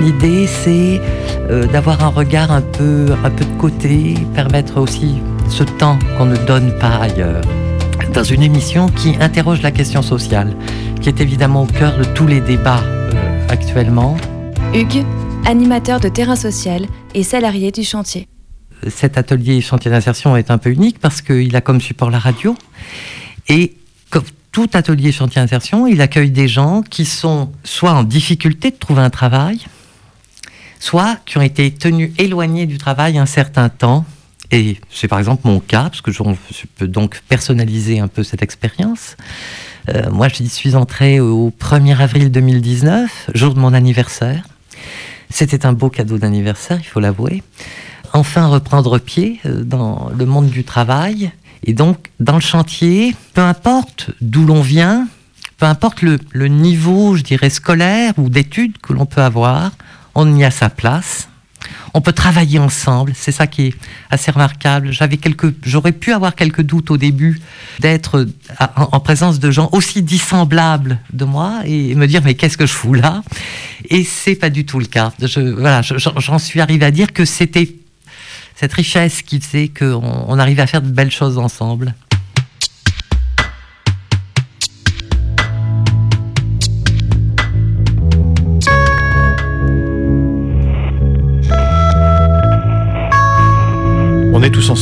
L'idée, 0.00 0.46
c'est 0.46 1.00
euh, 1.50 1.66
d'avoir 1.66 2.04
un 2.04 2.08
regard 2.08 2.50
un 2.52 2.60
peu, 2.60 3.06
un 3.24 3.30
peu 3.30 3.44
de 3.44 3.58
côté, 3.58 4.14
permettre 4.34 4.78
aussi 4.78 5.16
ce 5.48 5.62
temps 5.62 5.98
qu'on 6.18 6.26
ne 6.26 6.36
donne 6.36 6.72
pas 6.78 6.96
ailleurs. 6.96 7.42
Dans 8.14 8.22
une 8.22 8.44
émission 8.44 8.88
qui 8.88 9.16
interroge 9.18 9.60
la 9.60 9.72
question 9.72 10.00
sociale, 10.00 10.56
qui 11.02 11.08
est 11.08 11.20
évidemment 11.20 11.64
au 11.64 11.66
cœur 11.66 11.98
de 11.98 12.04
tous 12.04 12.28
les 12.28 12.40
débats 12.40 12.80
euh, 12.84 13.46
actuellement. 13.48 14.16
Hugues, 14.72 15.04
animateur 15.44 15.98
de 15.98 16.08
terrain 16.08 16.36
social 16.36 16.86
et 17.12 17.24
salarié 17.24 17.72
du 17.72 17.82
chantier. 17.82 18.28
Cet 18.88 19.18
atelier 19.18 19.60
chantier 19.60 19.90
d'insertion 19.90 20.36
est 20.36 20.52
un 20.52 20.58
peu 20.58 20.70
unique 20.70 21.00
parce 21.00 21.22
qu'il 21.22 21.56
a 21.56 21.60
comme 21.60 21.80
support 21.80 22.08
la 22.08 22.20
radio. 22.20 22.56
Et 23.48 23.74
comme 24.10 24.22
tout 24.52 24.70
atelier 24.74 25.10
chantier 25.10 25.42
d'insertion, 25.42 25.88
il 25.88 26.00
accueille 26.00 26.30
des 26.30 26.46
gens 26.46 26.82
qui 26.82 27.06
sont 27.06 27.50
soit 27.64 27.92
en 27.92 28.04
difficulté 28.04 28.70
de 28.70 28.76
trouver 28.76 29.02
un 29.02 29.10
travail, 29.10 29.58
soit 30.78 31.16
qui 31.26 31.36
ont 31.36 31.42
été 31.42 31.72
tenus 31.72 32.12
éloignés 32.16 32.66
du 32.66 32.78
travail 32.78 33.18
un 33.18 33.26
certain 33.26 33.68
temps. 33.68 34.04
C'est 34.90 35.08
par 35.08 35.18
exemple 35.18 35.42
mon 35.44 35.60
cas, 35.60 35.84
parce 35.84 36.00
que 36.00 36.12
je 36.12 36.22
peux 36.76 36.86
donc 36.86 37.20
personnaliser 37.28 37.98
un 37.98 38.08
peu 38.08 38.22
cette 38.22 38.42
expérience. 38.42 39.16
Euh, 39.88 40.10
moi, 40.10 40.28
j'y 40.28 40.48
suis 40.48 40.76
entrée 40.76 41.20
au 41.20 41.50
1er 41.50 41.96
avril 41.98 42.30
2019, 42.30 43.30
jour 43.34 43.54
de 43.54 43.58
mon 43.58 43.72
anniversaire. 43.72 44.44
C'était 45.30 45.66
un 45.66 45.72
beau 45.72 45.90
cadeau 45.90 46.18
d'anniversaire, 46.18 46.78
il 46.80 46.86
faut 46.86 47.00
l'avouer. 47.00 47.42
Enfin, 48.12 48.46
reprendre 48.46 48.98
pied 48.98 49.40
euh, 49.44 49.64
dans 49.64 50.10
le 50.16 50.24
monde 50.24 50.48
du 50.48 50.62
travail. 50.62 51.32
Et 51.64 51.72
donc, 51.72 52.10
dans 52.20 52.34
le 52.34 52.40
chantier, 52.40 53.16
peu 53.32 53.40
importe 53.40 54.10
d'où 54.20 54.46
l'on 54.46 54.60
vient, 54.60 55.08
peu 55.58 55.66
importe 55.66 56.02
le 56.02 56.48
niveau, 56.48 57.16
je 57.16 57.22
dirais, 57.22 57.50
scolaire 57.50 58.12
ou 58.18 58.28
d'études 58.28 58.78
que 58.78 58.92
l'on 58.92 59.06
peut 59.06 59.22
avoir, 59.22 59.72
on 60.14 60.36
y 60.36 60.44
a 60.44 60.50
sa 60.50 60.70
place. 60.70 61.28
On 61.94 62.00
peut 62.00 62.12
travailler 62.12 62.58
ensemble, 62.58 63.12
c'est 63.14 63.32
ça 63.32 63.46
qui 63.46 63.66
est 63.68 63.74
assez 64.10 64.30
remarquable. 64.30 64.90
J'aurais 64.92 65.92
pu 65.92 66.12
avoir 66.12 66.34
quelques 66.34 66.62
doutes 66.62 66.90
au 66.90 66.96
début 66.96 67.40
d'être 67.80 68.26
en, 68.60 68.88
en 68.92 69.00
présence 69.00 69.38
de 69.38 69.50
gens 69.50 69.68
aussi 69.72 70.02
dissemblables 70.02 70.98
de 71.12 71.24
moi 71.24 71.60
et 71.64 71.94
me 71.94 72.06
dire 72.06 72.22
mais 72.24 72.34
qu'est-ce 72.34 72.56
que 72.56 72.66
je 72.66 72.72
fous 72.72 72.94
là? 72.94 73.22
Et 73.88 74.04
c'est 74.04 74.34
pas 74.34 74.50
du 74.50 74.64
tout 74.64 74.78
le 74.78 74.86
cas. 74.86 75.12
J'en 75.20 76.38
suis 76.38 76.60
arrivé 76.60 76.84
à 76.84 76.90
dire 76.90 77.12
que 77.12 77.24
c'était 77.24 77.74
cette 78.56 78.72
richesse 78.72 79.22
qui 79.22 79.40
faisait 79.40 79.68
qu'on 79.68 80.24
on 80.28 80.38
arrivait 80.38 80.62
à 80.62 80.66
faire 80.66 80.82
de 80.82 80.90
belles 80.90 81.10
choses 81.10 81.38
ensemble. 81.38 81.94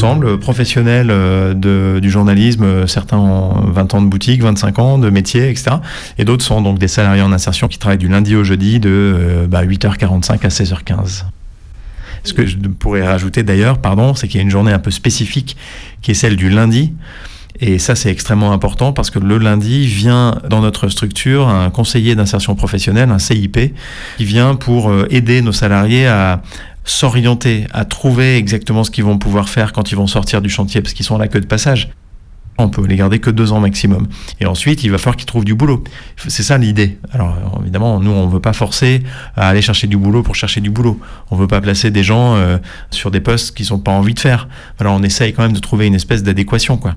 Ensemble, 0.03 0.27
euh, 0.27 0.37
professionnels 0.37 1.09
euh, 1.11 2.01
du 2.01 2.11
journalisme, 2.11 2.65
euh, 2.65 2.87
certains 2.87 3.19
ont 3.19 3.71
20 3.71 3.95
ans 3.95 4.03
de 4.03 4.09
boutique, 4.09 4.43
25 4.43 4.79
ans 4.79 4.99
de 4.99 5.11
métier, 5.11 5.49
etc. 5.49 5.77
Et 6.19 6.25
d'autres 6.25 6.45
sont 6.45 6.61
donc 6.61 6.79
des 6.79 6.89
salariés 6.89 7.23
en 7.23 7.33
insertion 7.33 7.69
qui 7.69 7.79
travaillent 7.79 7.99
du 7.99 8.09
lundi 8.09 8.35
au 8.35 8.43
jeudi 8.43 8.81
de 8.81 8.91
euh, 8.91 9.47
bah, 9.47 9.65
8h45 9.65 10.45
à 10.45 10.49
16h15. 10.49 11.25
Ce 12.25 12.33
que 12.33 12.47
je 12.47 12.57
pourrais 12.57 13.07
rajouter 13.07 13.43
d'ailleurs, 13.43 13.79
pardon, 13.79 14.15
c'est 14.15 14.27
qu'il 14.29 14.39
y 14.39 14.41
a 14.41 14.43
une 14.43 14.51
journée 14.51 14.73
un 14.73 14.79
peu 14.79 14.91
spécifique 14.91 15.57
qui 16.03 16.11
est 16.13 16.15
celle 16.15 16.37
du 16.37 16.51
lundi. 16.51 16.93
Et 17.61 17.79
ça, 17.79 17.95
c'est 17.95 18.11
extrêmement 18.11 18.53
important 18.53 18.93
parce 18.93 19.11
que 19.11 19.21
le 19.21 19.39
lundi 19.39 19.87
vient 19.87 20.41
dans 20.49 20.61
notre 20.61 20.89
structure 20.89 21.49
un 21.49 21.71
conseiller 21.71 22.15
d'insertion 22.15 22.55
professionnelle, 22.57 23.11
un 23.11 23.19
CIP, 23.19 23.75
qui 24.17 24.25
vient 24.25 24.55
pour 24.55 24.93
aider 25.11 25.43
nos 25.43 25.53
salariés 25.53 26.07
à 26.07 26.43
s'orienter, 26.85 27.67
à 27.73 27.85
trouver 27.85 28.37
exactement 28.37 28.85
ce 28.85 28.91
qu'ils 28.91 29.05
vont 29.05 29.19
pouvoir 29.19 29.49
faire 29.49 29.73
quand 29.73 29.93
ils 29.93 29.97
vont 29.97 30.07
sortir 30.07 30.43
du 30.43 30.49
chantier 30.49 30.81
parce 30.81 30.95
qu'ils 30.95 31.07
sont 31.07 31.19
là 31.19 31.29
que 31.29 31.39
de 31.39 31.47
passage. 31.47 31.91
On 32.59 32.69
peut 32.69 32.87
les 32.87 32.97
garder 32.97 33.19
que 33.19 33.31
deux 33.31 33.51
ans 33.53 33.61
maximum. 33.61 34.09
Et 34.39 34.47
ensuite, 34.47 34.85
il 34.85 34.91
va 34.91 34.99
falloir 34.99 35.17
qu'ils 35.17 35.27
trouvent 35.27 35.45
du 35.45 35.55
boulot. 35.55 35.83
C'est 36.29 36.43
ça 36.43 36.59
l'idée. 36.59 36.99
Alors 37.11 37.35
évidemment, 37.63 37.99
nous, 37.99 38.11
on 38.11 38.27
ne 38.27 38.31
veut 38.31 38.41
pas 38.41 38.53
forcer 38.53 39.03
à 39.37 39.49
aller 39.49 39.63
chercher 39.63 39.87
du 39.87 39.97
boulot 39.97 40.23
pour 40.23 40.35
chercher 40.35 40.61
du 40.61 40.71
boulot. 40.71 41.01
On 41.31 41.37
ne 41.37 41.41
veut 41.41 41.47
pas 41.47 41.63
placer 41.63 41.91
des 41.91 42.05
gens 42.05 42.37
euh, 42.37 42.59
sur 42.91 43.11
des 43.11 43.21
postes 43.21 43.57
qu'ils 43.57 43.69
n'ont 43.71 43.79
pas 43.79 43.93
envie 43.93 44.15
de 44.15 44.21
faire. 44.21 44.49
Alors 44.79 44.95
on 44.95 45.03
essaye 45.03 45.33
quand 45.33 45.43
même 45.43 45.55
de 45.55 45.61
trouver 45.61 45.87
une 45.87 45.95
espèce 45.95 46.23
d'adéquation, 46.23 46.77
quoi. 46.77 46.95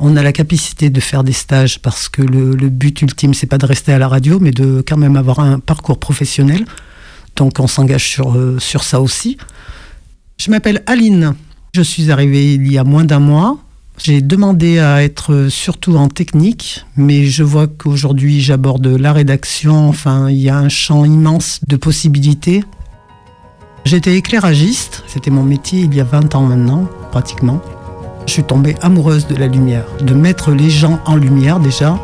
On 0.00 0.16
a 0.16 0.22
la 0.22 0.32
capacité 0.32 0.90
de 0.90 0.98
faire 0.98 1.22
des 1.22 1.32
stages 1.32 1.80
parce 1.80 2.08
que 2.08 2.20
le, 2.20 2.56
le 2.56 2.68
but 2.68 3.00
ultime, 3.02 3.32
c'est 3.32 3.46
pas 3.46 3.58
de 3.58 3.66
rester 3.66 3.92
à 3.92 3.98
la 3.98 4.08
radio, 4.08 4.40
mais 4.40 4.50
de 4.50 4.82
quand 4.86 4.96
même 4.96 5.16
avoir 5.16 5.38
un 5.38 5.60
parcours 5.60 6.00
professionnel. 6.00 6.64
Donc 7.36 7.58
on 7.58 7.66
s'engage 7.66 8.08
sur, 8.08 8.36
euh, 8.36 8.58
sur 8.58 8.84
ça 8.84 9.00
aussi. 9.00 9.36
Je 10.38 10.50
m'appelle 10.50 10.82
Aline. 10.86 11.34
Je 11.74 11.82
suis 11.82 12.10
arrivée 12.10 12.54
il 12.54 12.70
y 12.70 12.78
a 12.78 12.84
moins 12.84 13.04
d'un 13.04 13.18
mois. 13.18 13.58
J'ai 13.96 14.20
demandé 14.20 14.80
à 14.80 15.04
être 15.04 15.46
surtout 15.48 15.96
en 15.96 16.08
technique, 16.08 16.84
mais 16.96 17.26
je 17.26 17.44
vois 17.44 17.68
qu'aujourd'hui 17.68 18.40
j'aborde 18.40 18.86
la 18.86 19.12
rédaction. 19.12 19.88
Enfin, 19.88 20.28
il 20.30 20.38
y 20.38 20.48
a 20.48 20.58
un 20.58 20.68
champ 20.68 21.04
immense 21.04 21.60
de 21.68 21.76
possibilités. 21.76 22.64
J'étais 23.84 24.16
éclairagiste, 24.16 25.04
c'était 25.06 25.30
mon 25.30 25.44
métier 25.44 25.82
il 25.82 25.94
y 25.94 26.00
a 26.00 26.04
20 26.04 26.34
ans 26.34 26.42
maintenant, 26.42 26.88
pratiquement. 27.12 27.60
Je 28.26 28.32
suis 28.32 28.42
tombée 28.42 28.74
amoureuse 28.80 29.26
de 29.26 29.36
la 29.36 29.46
lumière, 29.46 29.84
de 30.00 30.14
mettre 30.14 30.50
les 30.50 30.70
gens 30.70 30.98
en 31.04 31.16
lumière 31.16 31.60
déjà. 31.60 31.98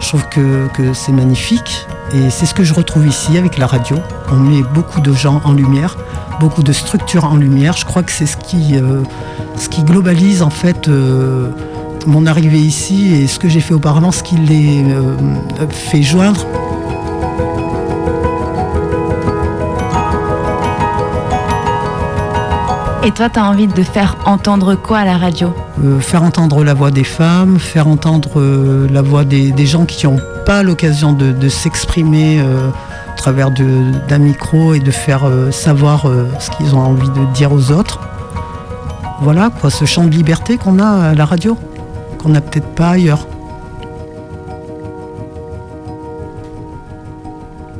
Je 0.00 0.08
trouve 0.08 0.28
que, 0.28 0.68
que 0.74 0.92
c'est 0.92 1.12
magnifique 1.12 1.86
et 2.14 2.30
c'est 2.30 2.46
ce 2.46 2.54
que 2.54 2.64
je 2.64 2.74
retrouve 2.74 3.06
ici 3.06 3.38
avec 3.38 3.58
la 3.58 3.66
radio. 3.66 3.96
On 4.30 4.36
met 4.36 4.62
beaucoup 4.74 5.00
de 5.00 5.12
gens 5.12 5.40
en 5.44 5.52
lumière, 5.52 5.96
beaucoup 6.40 6.62
de 6.62 6.72
structures 6.72 7.24
en 7.24 7.36
lumière. 7.36 7.74
Je 7.74 7.84
crois 7.84 8.02
que 8.02 8.12
c'est 8.12 8.26
ce 8.26 8.36
qui, 8.36 8.76
euh, 8.76 9.02
ce 9.56 9.68
qui 9.68 9.82
globalise 9.82 10.42
en 10.42 10.50
fait 10.50 10.88
euh, 10.88 11.48
mon 12.06 12.26
arrivée 12.26 12.58
ici 12.58 13.14
et 13.14 13.26
ce 13.26 13.38
que 13.38 13.48
j'ai 13.48 13.60
fait 13.60 13.74
auparavant, 13.74 14.12
ce 14.12 14.22
qui 14.22 14.36
les 14.36 14.84
euh, 14.84 15.16
fait 15.70 16.02
joindre. 16.02 16.46
Et 23.04 23.10
toi, 23.10 23.28
tu 23.28 23.40
as 23.40 23.44
envie 23.44 23.66
de 23.66 23.82
faire 23.82 24.16
entendre 24.26 24.76
quoi 24.76 24.98
à 24.98 25.04
la 25.04 25.18
radio? 25.18 25.52
Euh, 25.82 25.98
faire 25.98 26.22
entendre 26.22 26.62
la 26.62 26.72
voix 26.72 26.92
des 26.92 27.02
femmes, 27.02 27.58
faire 27.58 27.88
entendre 27.88 28.40
euh, 28.40 28.86
la 28.92 29.02
voix 29.02 29.24
des, 29.24 29.50
des 29.50 29.66
gens 29.66 29.86
qui 29.86 30.06
n'ont 30.06 30.20
pas 30.44 30.62
l'occasion 30.62 31.12
de, 31.12 31.48
s'exprimer 31.48 32.40
euh, 32.40 32.68
au 32.68 33.16
travers 33.16 33.50
d'un 33.50 34.18
micro 34.18 34.74
et 34.74 34.80
de 34.80 34.90
faire 34.90 35.24
euh, 35.24 35.50
savoir 35.50 36.06
euh, 36.06 36.28
ce 36.38 36.50
qu'ils 36.50 36.74
ont 36.74 36.80
envie 36.80 37.10
de 37.10 37.32
dire 37.32 37.52
aux 37.52 37.70
autres. 37.70 38.00
Voilà 39.20 39.50
quoi, 39.50 39.70
ce 39.70 39.84
champ 39.84 40.04
de 40.04 40.10
liberté 40.10 40.56
qu'on 40.56 40.78
a 40.78 41.10
à 41.10 41.14
la 41.14 41.24
radio, 41.24 41.56
qu'on 42.18 42.30
n'a 42.30 42.40
peut-être 42.40 42.74
pas 42.74 42.90
ailleurs. 42.90 43.26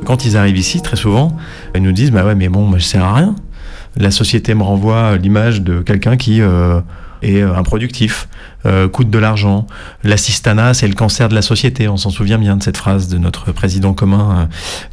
Quand 0.05 0.25
ils 0.25 0.37
arrivent 0.37 0.57
ici, 0.57 0.81
très 0.81 0.95
souvent, 0.95 1.35
ils 1.75 1.81
nous 1.81 1.91
disent 1.91 2.11
Bah 2.11 2.25
ouais, 2.25 2.35
mais 2.35 2.49
bon, 2.49 2.63
moi, 2.63 2.77
je 2.77 2.85
sers 2.85 3.03
à 3.03 3.13
rien. 3.13 3.35
La 3.97 4.11
société 4.11 4.53
me 4.55 4.63
renvoie 4.63 5.17
l'image 5.17 5.61
de 5.61 5.81
quelqu'un 5.81 6.17
qui 6.17 6.41
euh, 6.41 6.79
est 7.23 7.41
euh, 7.41 7.55
improductif, 7.55 8.27
euh, 8.65 8.87
coûte 8.87 9.09
de 9.09 9.19
l'argent. 9.19 9.67
L'assistanat, 10.03 10.73
c'est 10.73 10.87
le 10.87 10.93
cancer 10.93 11.29
de 11.29 11.35
la 11.35 11.41
société. 11.41 11.87
On 11.87 11.97
s'en 11.97 12.09
souvient 12.09 12.37
bien 12.37 12.57
de 12.57 12.63
cette 12.63 12.77
phrase 12.77 13.07
de 13.07 13.17
notre 13.17 13.51
président 13.51 13.93
commun 13.93 14.37
euh, 14.37 14.45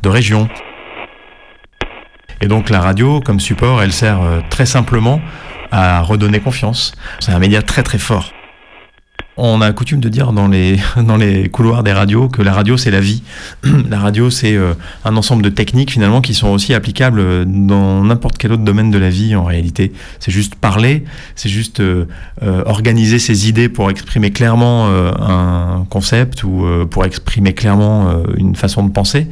de 0.03 0.09
région. 0.09 0.49
Et 2.41 2.49
donc 2.49 2.70
la 2.70 2.81
radio, 2.81 3.20
comme 3.20 3.39
support, 3.39 3.83
elle 3.83 3.93
sert 3.93 4.20
très 4.49 4.64
simplement 4.64 5.20
à 5.70 6.01
redonner 6.01 6.41
confiance. 6.41 6.93
C'est 7.18 7.33
un 7.33 7.39
média 7.39 7.61
très 7.61 7.83
très 7.83 7.99
fort. 7.99 8.33
On 9.43 9.62
a 9.62 9.72
coutume 9.72 10.01
de 10.01 10.11
dire 10.11 10.32
dans 10.34 10.47
les, 10.49 11.49
couloirs 11.49 11.82
des 11.82 11.93
radios 11.93 12.28
que 12.28 12.43
la 12.43 12.53
radio 12.53 12.76
c'est 12.76 12.91
la 12.91 13.01
vie. 13.01 13.22
la 13.91 13.99
radio 13.99 14.28
c'est 14.28 14.55
euh, 14.55 14.74
un 15.07 15.16
ensemble 15.16 15.43
de 15.43 15.49
techniques 15.49 15.93
finalement 15.93 16.20
qui 16.20 16.34
sont 16.34 16.49
aussi 16.49 16.74
applicables 16.74 17.20
euh, 17.20 17.45
dans 17.47 18.05
n'importe 18.05 18.36
quel 18.36 18.53
autre 18.53 18.64
domaine 18.64 18.91
de 18.91 18.99
la 18.99 19.09
vie 19.09 19.34
en 19.34 19.45
réalité. 19.45 19.93
C'est 20.18 20.30
juste 20.30 20.57
parler, 20.57 21.05
c'est 21.36 21.49
juste 21.49 21.80
euh, 21.80 22.05
organiser 22.66 23.18
ses 23.18 23.49
idées 23.49 23.70
pour 23.70 23.91
exprimer 23.91 24.30
clairement 24.30 24.88
un 24.91 25.86
concept 25.88 26.45
ou 26.45 26.66
pour 26.91 27.05
exprimer 27.05 27.55
clairement 27.55 28.22
une 28.36 28.55
façon 28.57 28.84
de 28.84 28.91
penser 28.91 29.26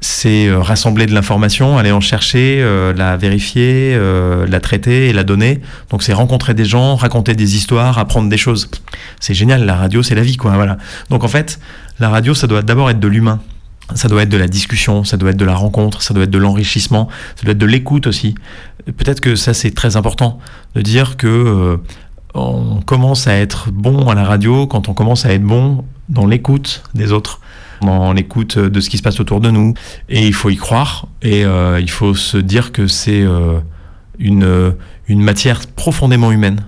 c'est 0.00 0.48
euh, 0.48 0.60
rassembler 0.60 1.06
de 1.06 1.14
l'information, 1.14 1.78
aller 1.78 1.92
en 1.92 2.00
chercher, 2.00 2.60
euh, 2.60 2.92
la 2.92 3.16
vérifier, 3.16 3.94
euh, 3.94 4.46
la 4.46 4.60
traiter 4.60 5.08
et 5.08 5.12
la 5.12 5.24
donner. 5.24 5.60
Donc 5.90 6.02
c'est 6.02 6.12
rencontrer 6.12 6.54
des 6.54 6.64
gens, 6.64 6.96
raconter 6.96 7.34
des 7.34 7.56
histoires, 7.56 7.98
apprendre 7.98 8.28
des 8.28 8.36
choses. 8.36 8.68
C'est 9.20 9.34
génial, 9.34 9.64
la 9.64 9.76
radio 9.76 10.02
c'est 10.02 10.14
la 10.14 10.22
vie 10.22 10.36
quoi, 10.36 10.52
voilà. 10.54 10.76
Donc 11.10 11.24
en 11.24 11.28
fait, 11.28 11.58
la 11.98 12.10
radio 12.10 12.34
ça 12.34 12.46
doit 12.46 12.62
d'abord 12.62 12.90
être 12.90 13.00
de 13.00 13.08
l'humain. 13.08 13.40
Ça 13.94 14.08
doit 14.08 14.22
être 14.22 14.28
de 14.28 14.36
la 14.36 14.48
discussion, 14.48 15.04
ça 15.04 15.16
doit 15.16 15.30
être 15.30 15.36
de 15.36 15.44
la 15.44 15.54
rencontre, 15.54 16.02
ça 16.02 16.12
doit 16.12 16.24
être 16.24 16.30
de 16.30 16.38
l'enrichissement, 16.38 17.08
ça 17.36 17.44
doit 17.44 17.52
être 17.52 17.58
de 17.58 17.66
l'écoute 17.66 18.08
aussi. 18.08 18.34
Peut-être 18.84 19.20
que 19.20 19.36
ça 19.36 19.54
c'est 19.54 19.70
très 19.70 19.96
important 19.96 20.40
de 20.74 20.82
dire 20.82 21.16
que 21.16 21.78
on 22.34 22.80
commence 22.82 23.28
à 23.28 23.34
être 23.36 23.70
bon 23.70 24.08
à 24.08 24.14
la 24.14 24.24
radio 24.24 24.66
quand 24.66 24.88
on 24.88 24.92
commence 24.92 25.24
à 25.24 25.32
être 25.32 25.44
bon 25.44 25.84
dans 26.08 26.26
l'écoute 26.26 26.82
des 26.94 27.12
autres, 27.12 27.40
dans 27.82 28.12
l'écoute 28.12 28.58
de 28.58 28.80
ce 28.80 28.90
qui 28.90 28.98
se 28.98 29.02
passe 29.02 29.20
autour 29.20 29.40
de 29.40 29.50
nous. 29.50 29.74
Et 30.08 30.26
il 30.26 30.34
faut 30.34 30.50
y 30.50 30.56
croire 30.56 31.08
et 31.22 31.44
euh, 31.44 31.80
il 31.80 31.90
faut 31.90 32.14
se 32.14 32.36
dire 32.38 32.72
que 32.72 32.86
c'est 32.86 33.22
euh, 33.22 33.58
une, 34.18 34.74
une 35.08 35.22
matière 35.22 35.60
profondément 35.66 36.32
humaine. 36.32 36.64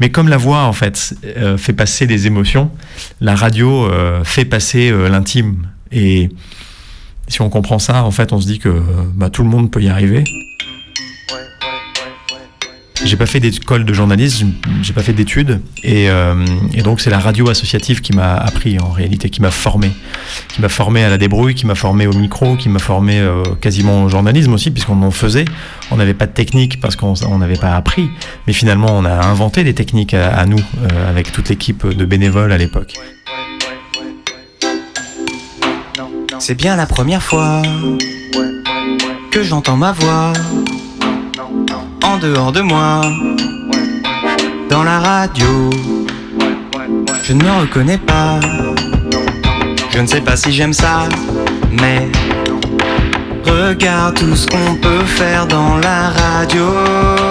Mais 0.00 0.10
comme 0.10 0.28
la 0.28 0.36
voix, 0.36 0.64
en 0.64 0.72
fait, 0.72 1.14
euh, 1.24 1.56
fait 1.56 1.72
passer 1.72 2.06
des 2.06 2.26
émotions, 2.26 2.70
la 3.20 3.34
radio 3.34 3.86
euh, 3.86 4.22
fait 4.24 4.44
passer 4.44 4.90
euh, 4.90 5.08
l'intime. 5.08 5.66
Et 5.90 6.28
si 7.26 7.40
on 7.40 7.48
comprend 7.48 7.78
ça, 7.78 8.04
en 8.04 8.10
fait, 8.10 8.32
on 8.32 8.40
se 8.40 8.46
dit 8.46 8.58
que 8.58 8.68
euh, 8.68 8.80
bah, 9.14 9.30
tout 9.30 9.42
le 9.42 9.48
monde 9.48 9.70
peut 9.70 9.82
y 9.82 9.88
arriver. 9.88 10.24
J'ai 13.04 13.16
pas 13.16 13.26
fait 13.26 13.40
d'école 13.40 13.84
de 13.84 13.94
journalisme, 13.94 14.52
j'ai 14.82 14.92
pas 14.92 15.02
fait 15.02 15.12
d'études, 15.12 15.60
et, 15.84 16.10
euh, 16.10 16.44
et 16.74 16.82
donc 16.82 17.00
c'est 17.00 17.10
la 17.10 17.18
radio 17.18 17.48
associative 17.48 18.00
qui 18.00 18.12
m'a 18.12 18.34
appris 18.34 18.78
en 18.80 18.90
réalité, 18.90 19.30
qui 19.30 19.40
m'a 19.40 19.50
formé, 19.50 19.92
qui 20.48 20.60
m'a 20.60 20.68
formé 20.68 21.04
à 21.04 21.08
la 21.08 21.16
débrouille, 21.16 21.54
qui 21.54 21.64
m'a 21.64 21.76
formé 21.76 22.06
au 22.06 22.12
micro, 22.12 22.56
qui 22.56 22.68
m'a 22.68 22.80
formé 22.80 23.18
euh, 23.18 23.42
quasiment 23.60 24.04
au 24.04 24.08
journalisme 24.08 24.52
aussi, 24.52 24.70
puisqu'on 24.70 25.00
en 25.02 25.10
faisait. 25.10 25.44
On 25.90 25.96
n'avait 25.96 26.14
pas 26.14 26.26
de 26.26 26.32
technique 26.32 26.80
parce 26.80 26.96
qu'on 26.96 27.14
on 27.30 27.38
n'avait 27.38 27.56
pas 27.56 27.76
appris, 27.76 28.10
mais 28.46 28.52
finalement 28.52 28.88
on 28.90 29.04
a 29.04 29.26
inventé 29.26 29.64
des 29.64 29.74
techniques 29.74 30.14
à, 30.14 30.28
à 30.36 30.44
nous 30.46 30.58
euh, 30.58 31.08
avec 31.08 31.30
toute 31.32 31.48
l'équipe 31.48 31.86
de 31.86 32.04
bénévoles 32.04 32.52
à 32.52 32.58
l'époque. 32.58 32.94
C'est 36.40 36.56
bien 36.56 36.76
la 36.76 36.86
première 36.86 37.22
fois 37.22 37.62
que 39.30 39.42
j'entends 39.42 39.76
ma 39.76 39.92
voix 39.92 40.32
en 42.08 42.16
dehors 42.16 42.52
de 42.52 42.62
moi, 42.62 43.02
dans 44.70 44.82
la 44.82 44.98
radio. 44.98 45.70
Je 47.22 47.32
ne 47.34 47.44
me 47.44 47.50
reconnais 47.60 47.98
pas, 47.98 48.40
je 49.90 49.98
ne 49.98 50.06
sais 50.06 50.22
pas 50.22 50.36
si 50.36 50.52
j'aime 50.52 50.72
ça, 50.72 51.08
mais 51.70 52.08
regarde 53.44 54.14
tout 54.14 54.34
ce 54.34 54.46
qu'on 54.46 54.74
peut 54.76 55.04
faire 55.04 55.46
dans 55.46 55.76
la 55.78 56.10
radio. 56.10 57.27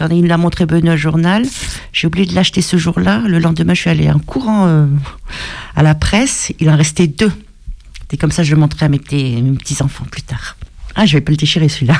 Quand 0.00 0.08
il 0.08 0.22
me 0.22 0.28
l'a 0.28 0.38
montré 0.38 0.64
Benoît 0.64 0.96
Journal, 0.96 1.44
j'ai 1.92 2.06
oublié 2.06 2.24
de 2.24 2.34
l'acheter 2.34 2.62
ce 2.62 2.78
jour-là. 2.78 3.18
Le 3.26 3.38
lendemain, 3.38 3.74
je 3.74 3.82
suis 3.82 3.90
allée 3.90 4.10
en 4.10 4.18
courant 4.18 4.66
euh, 4.66 4.86
à 5.76 5.82
la 5.82 5.94
presse. 5.94 6.54
Il 6.58 6.70
en 6.70 6.76
restait 6.76 7.06
deux. 7.06 7.30
Et 8.10 8.16
comme 8.16 8.32
ça, 8.32 8.42
je 8.42 8.54
le 8.54 8.58
montrerai 8.58 8.86
à 8.86 8.88
mes 8.88 8.98
petits, 8.98 9.42
mes 9.42 9.58
petits 9.58 9.82
enfants 9.82 10.06
plus 10.10 10.22
tard. 10.22 10.56
Ah, 10.94 11.04
je 11.04 11.12
vais 11.12 11.20
pas 11.20 11.32
le 11.32 11.36
déchirer 11.36 11.68
celui-là. 11.68 11.98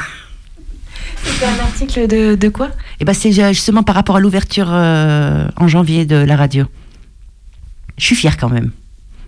C'est 1.22 1.44
un 1.44 1.62
article 1.62 2.06
de, 2.06 2.36
de 2.36 2.48
quoi? 2.48 2.70
Et 3.00 3.04
ben, 3.04 3.12
c'est 3.12 3.32
justement 3.52 3.82
par 3.82 3.96
rapport 3.96 4.16
à 4.16 4.20
l'ouverture 4.20 4.68
euh, 4.70 5.46
en 5.56 5.68
janvier 5.68 6.06
de 6.06 6.16
la 6.16 6.36
radio. 6.36 6.64
Je 7.98 8.06
suis 8.06 8.16
fière 8.16 8.38
quand 8.38 8.48
même. 8.48 8.70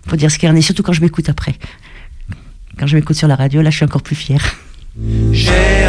Faut 0.07 0.15
dire 0.15 0.31
ce 0.31 0.39
qu'il 0.39 0.49
y 0.49 0.51
en 0.51 0.55
est, 0.55 0.61
surtout 0.61 0.81
quand 0.81 0.93
je 0.93 1.01
m'écoute 1.01 1.29
après. 1.29 1.53
Quand 2.79 2.87
je 2.87 2.95
m'écoute 2.95 3.17
sur 3.17 3.27
la 3.27 3.35
radio, 3.35 3.61
là, 3.61 3.69
je 3.69 3.75
suis 3.75 3.85
encore 3.85 4.01
plus 4.01 4.15
fière. 4.15 4.55
J'ai 5.31 5.87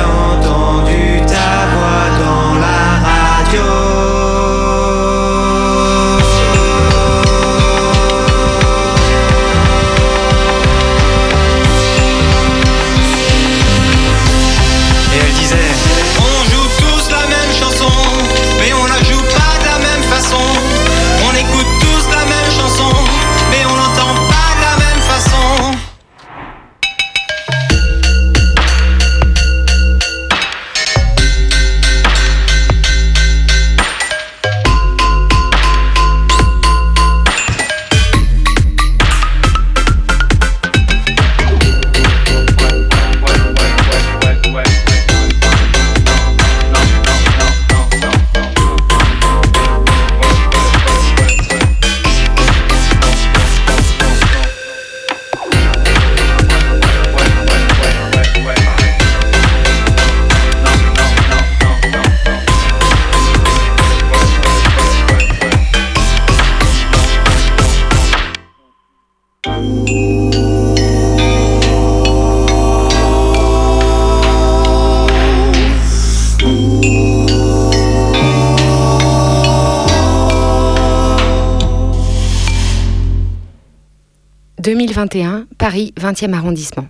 2021, 85.04 85.46
Paris, 85.58 85.92
20e 86.00 86.32
arrondissement. 86.32 86.86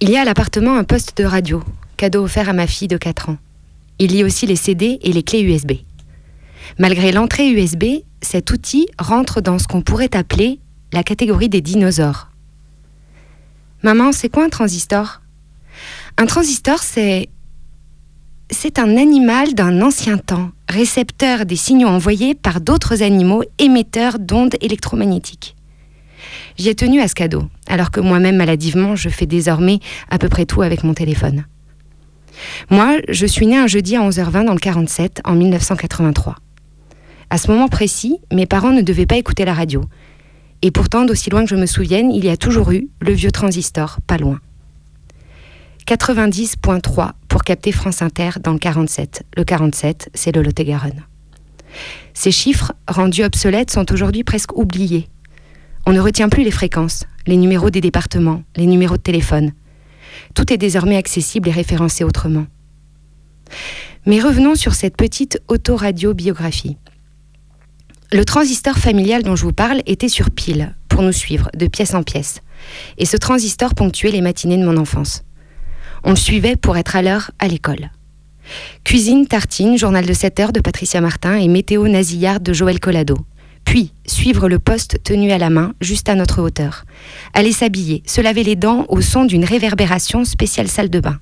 Il 0.00 0.10
y 0.10 0.16
a 0.16 0.22
à 0.22 0.24
l'appartement 0.24 0.76
un 0.76 0.84
poste 0.84 1.16
de 1.18 1.24
radio, 1.24 1.62
cadeau 1.96 2.24
offert 2.24 2.48
à 2.48 2.54
ma 2.54 2.66
fille 2.66 2.88
de 2.88 2.96
4 2.96 3.28
ans. 3.28 3.36
Il 3.98 4.14
y 4.16 4.22
a 4.22 4.24
aussi 4.24 4.46
les 4.46 4.56
CD 4.56 4.98
et 5.02 5.12
les 5.12 5.22
clés 5.22 5.42
USB. 5.42 5.72
Malgré 6.78 7.12
l'entrée 7.12 7.50
USB, 7.50 8.02
cet 8.22 8.50
outil 8.50 8.86
rentre 8.98 9.42
dans 9.42 9.58
ce 9.58 9.66
qu'on 9.66 9.82
pourrait 9.82 10.16
appeler 10.16 10.60
la 10.92 11.02
catégorie 11.02 11.50
des 11.50 11.60
dinosaures. 11.60 12.28
Maman, 13.82 14.12
c'est 14.12 14.30
quoi 14.30 14.44
un 14.44 14.48
transistor? 14.48 15.20
Un 16.16 16.26
transistor, 16.26 16.78
c'est. 16.78 17.28
C'est 18.50 18.78
un 18.80 18.96
animal 18.96 19.54
d'un 19.54 19.80
ancien 19.80 20.18
temps, 20.18 20.50
récepteur 20.68 21.46
des 21.46 21.54
signaux 21.56 21.88
envoyés 21.88 22.34
par 22.34 22.60
d'autres 22.60 23.02
animaux 23.02 23.44
émetteurs 23.58 24.18
d'ondes 24.18 24.56
électromagnétiques. 24.60 25.54
J'y 26.56 26.68
ai 26.68 26.74
tenu 26.74 27.00
à 27.00 27.08
ce 27.08 27.14
cadeau, 27.14 27.44
alors 27.66 27.90
que 27.90 28.00
moi-même, 28.00 28.36
maladivement, 28.36 28.96
je 28.96 29.08
fais 29.08 29.26
désormais 29.26 29.80
à 30.10 30.18
peu 30.18 30.28
près 30.28 30.46
tout 30.46 30.62
avec 30.62 30.84
mon 30.84 30.94
téléphone. 30.94 31.44
Moi, 32.70 32.98
je 33.08 33.26
suis 33.26 33.46
née 33.46 33.58
un 33.58 33.66
jeudi 33.66 33.96
à 33.96 34.08
11h20 34.08 34.46
dans 34.46 34.54
le 34.54 34.58
47, 34.58 35.20
en 35.24 35.34
1983. 35.34 36.36
À 37.28 37.38
ce 37.38 37.50
moment 37.50 37.68
précis, 37.68 38.18
mes 38.32 38.46
parents 38.46 38.72
ne 38.72 38.82
devaient 38.82 39.06
pas 39.06 39.16
écouter 39.16 39.44
la 39.44 39.54
radio. 39.54 39.84
Et 40.62 40.70
pourtant, 40.70 41.04
d'aussi 41.04 41.30
loin 41.30 41.44
que 41.44 41.50
je 41.50 41.56
me 41.56 41.66
souvienne, 41.66 42.10
il 42.10 42.24
y 42.24 42.28
a 42.28 42.36
toujours 42.36 42.72
eu 42.72 42.88
le 43.00 43.12
vieux 43.12 43.30
transistor, 43.30 43.98
pas 44.06 44.18
loin. 44.18 44.40
90.3 45.86 47.12
pour 47.28 47.44
capter 47.44 47.72
France 47.72 48.02
Inter 48.02 48.30
dans 48.42 48.52
le 48.52 48.58
47. 48.58 49.24
Le 49.36 49.44
47, 49.44 50.10
c'est 50.14 50.34
le 50.34 50.42
Lot-et-Garonne. 50.42 51.04
Ces 52.14 52.30
chiffres, 52.30 52.72
rendus 52.86 53.24
obsolètes, 53.24 53.70
sont 53.70 53.90
aujourd'hui 53.92 54.24
presque 54.24 54.56
oubliés. 54.56 55.08
On 55.86 55.92
ne 55.92 56.00
retient 56.00 56.28
plus 56.28 56.44
les 56.44 56.50
fréquences, 56.50 57.04
les 57.26 57.36
numéros 57.36 57.70
des 57.70 57.80
départements, 57.80 58.42
les 58.56 58.66
numéros 58.66 58.96
de 58.96 59.02
téléphone. 59.02 59.52
Tout 60.34 60.52
est 60.52 60.58
désormais 60.58 60.96
accessible 60.96 61.48
et 61.48 61.52
référencé 61.52 62.04
autrement. 62.04 62.46
Mais 64.06 64.20
revenons 64.20 64.54
sur 64.54 64.74
cette 64.74 64.96
petite 64.96 65.40
autoradio 65.48 66.14
biographie. 66.14 66.76
Le 68.12 68.24
transistor 68.24 68.76
familial 68.76 69.22
dont 69.22 69.36
je 69.36 69.44
vous 69.44 69.52
parle 69.52 69.82
était 69.86 70.08
sur 70.08 70.30
pile, 70.30 70.74
pour 70.88 71.02
nous 71.02 71.12
suivre, 71.12 71.48
de 71.56 71.66
pièce 71.66 71.94
en 71.94 72.02
pièce. 72.02 72.40
Et 72.98 73.06
ce 73.06 73.16
transistor 73.16 73.74
ponctuait 73.74 74.10
les 74.10 74.20
matinées 74.20 74.58
de 74.58 74.64
mon 74.64 74.76
enfance. 74.76 75.22
On 76.04 76.10
le 76.10 76.16
suivait 76.16 76.56
pour 76.56 76.76
être 76.76 76.96
à 76.96 77.02
l'heure 77.02 77.30
à 77.38 77.46
l'école. 77.46 77.90
Cuisine, 78.84 79.26
tartine, 79.26 79.78
journal 79.78 80.06
de 80.06 80.12
7 80.12 80.40
heures 80.40 80.52
de 80.52 80.60
Patricia 80.60 81.00
Martin 81.00 81.36
et 81.36 81.46
météo 81.46 81.86
nasillard 81.86 82.40
de 82.40 82.52
Joël 82.52 82.80
Collado. 82.80 83.16
Puis, 83.64 83.92
suivre 84.06 84.48
le 84.48 84.58
poste 84.58 85.02
tenu 85.04 85.30
à 85.30 85.38
la 85.38 85.50
main, 85.50 85.74
juste 85.80 86.08
à 86.08 86.14
notre 86.14 86.42
hauteur. 86.42 86.84
Aller 87.34 87.52
s'habiller, 87.52 88.02
se 88.06 88.20
laver 88.20 88.42
les 88.42 88.56
dents 88.56 88.84
au 88.88 89.00
son 89.00 89.24
d'une 89.24 89.44
réverbération 89.44 90.24
spéciale 90.24 90.68
salle 90.68 90.90
de 90.90 91.00
bain. 91.00 91.18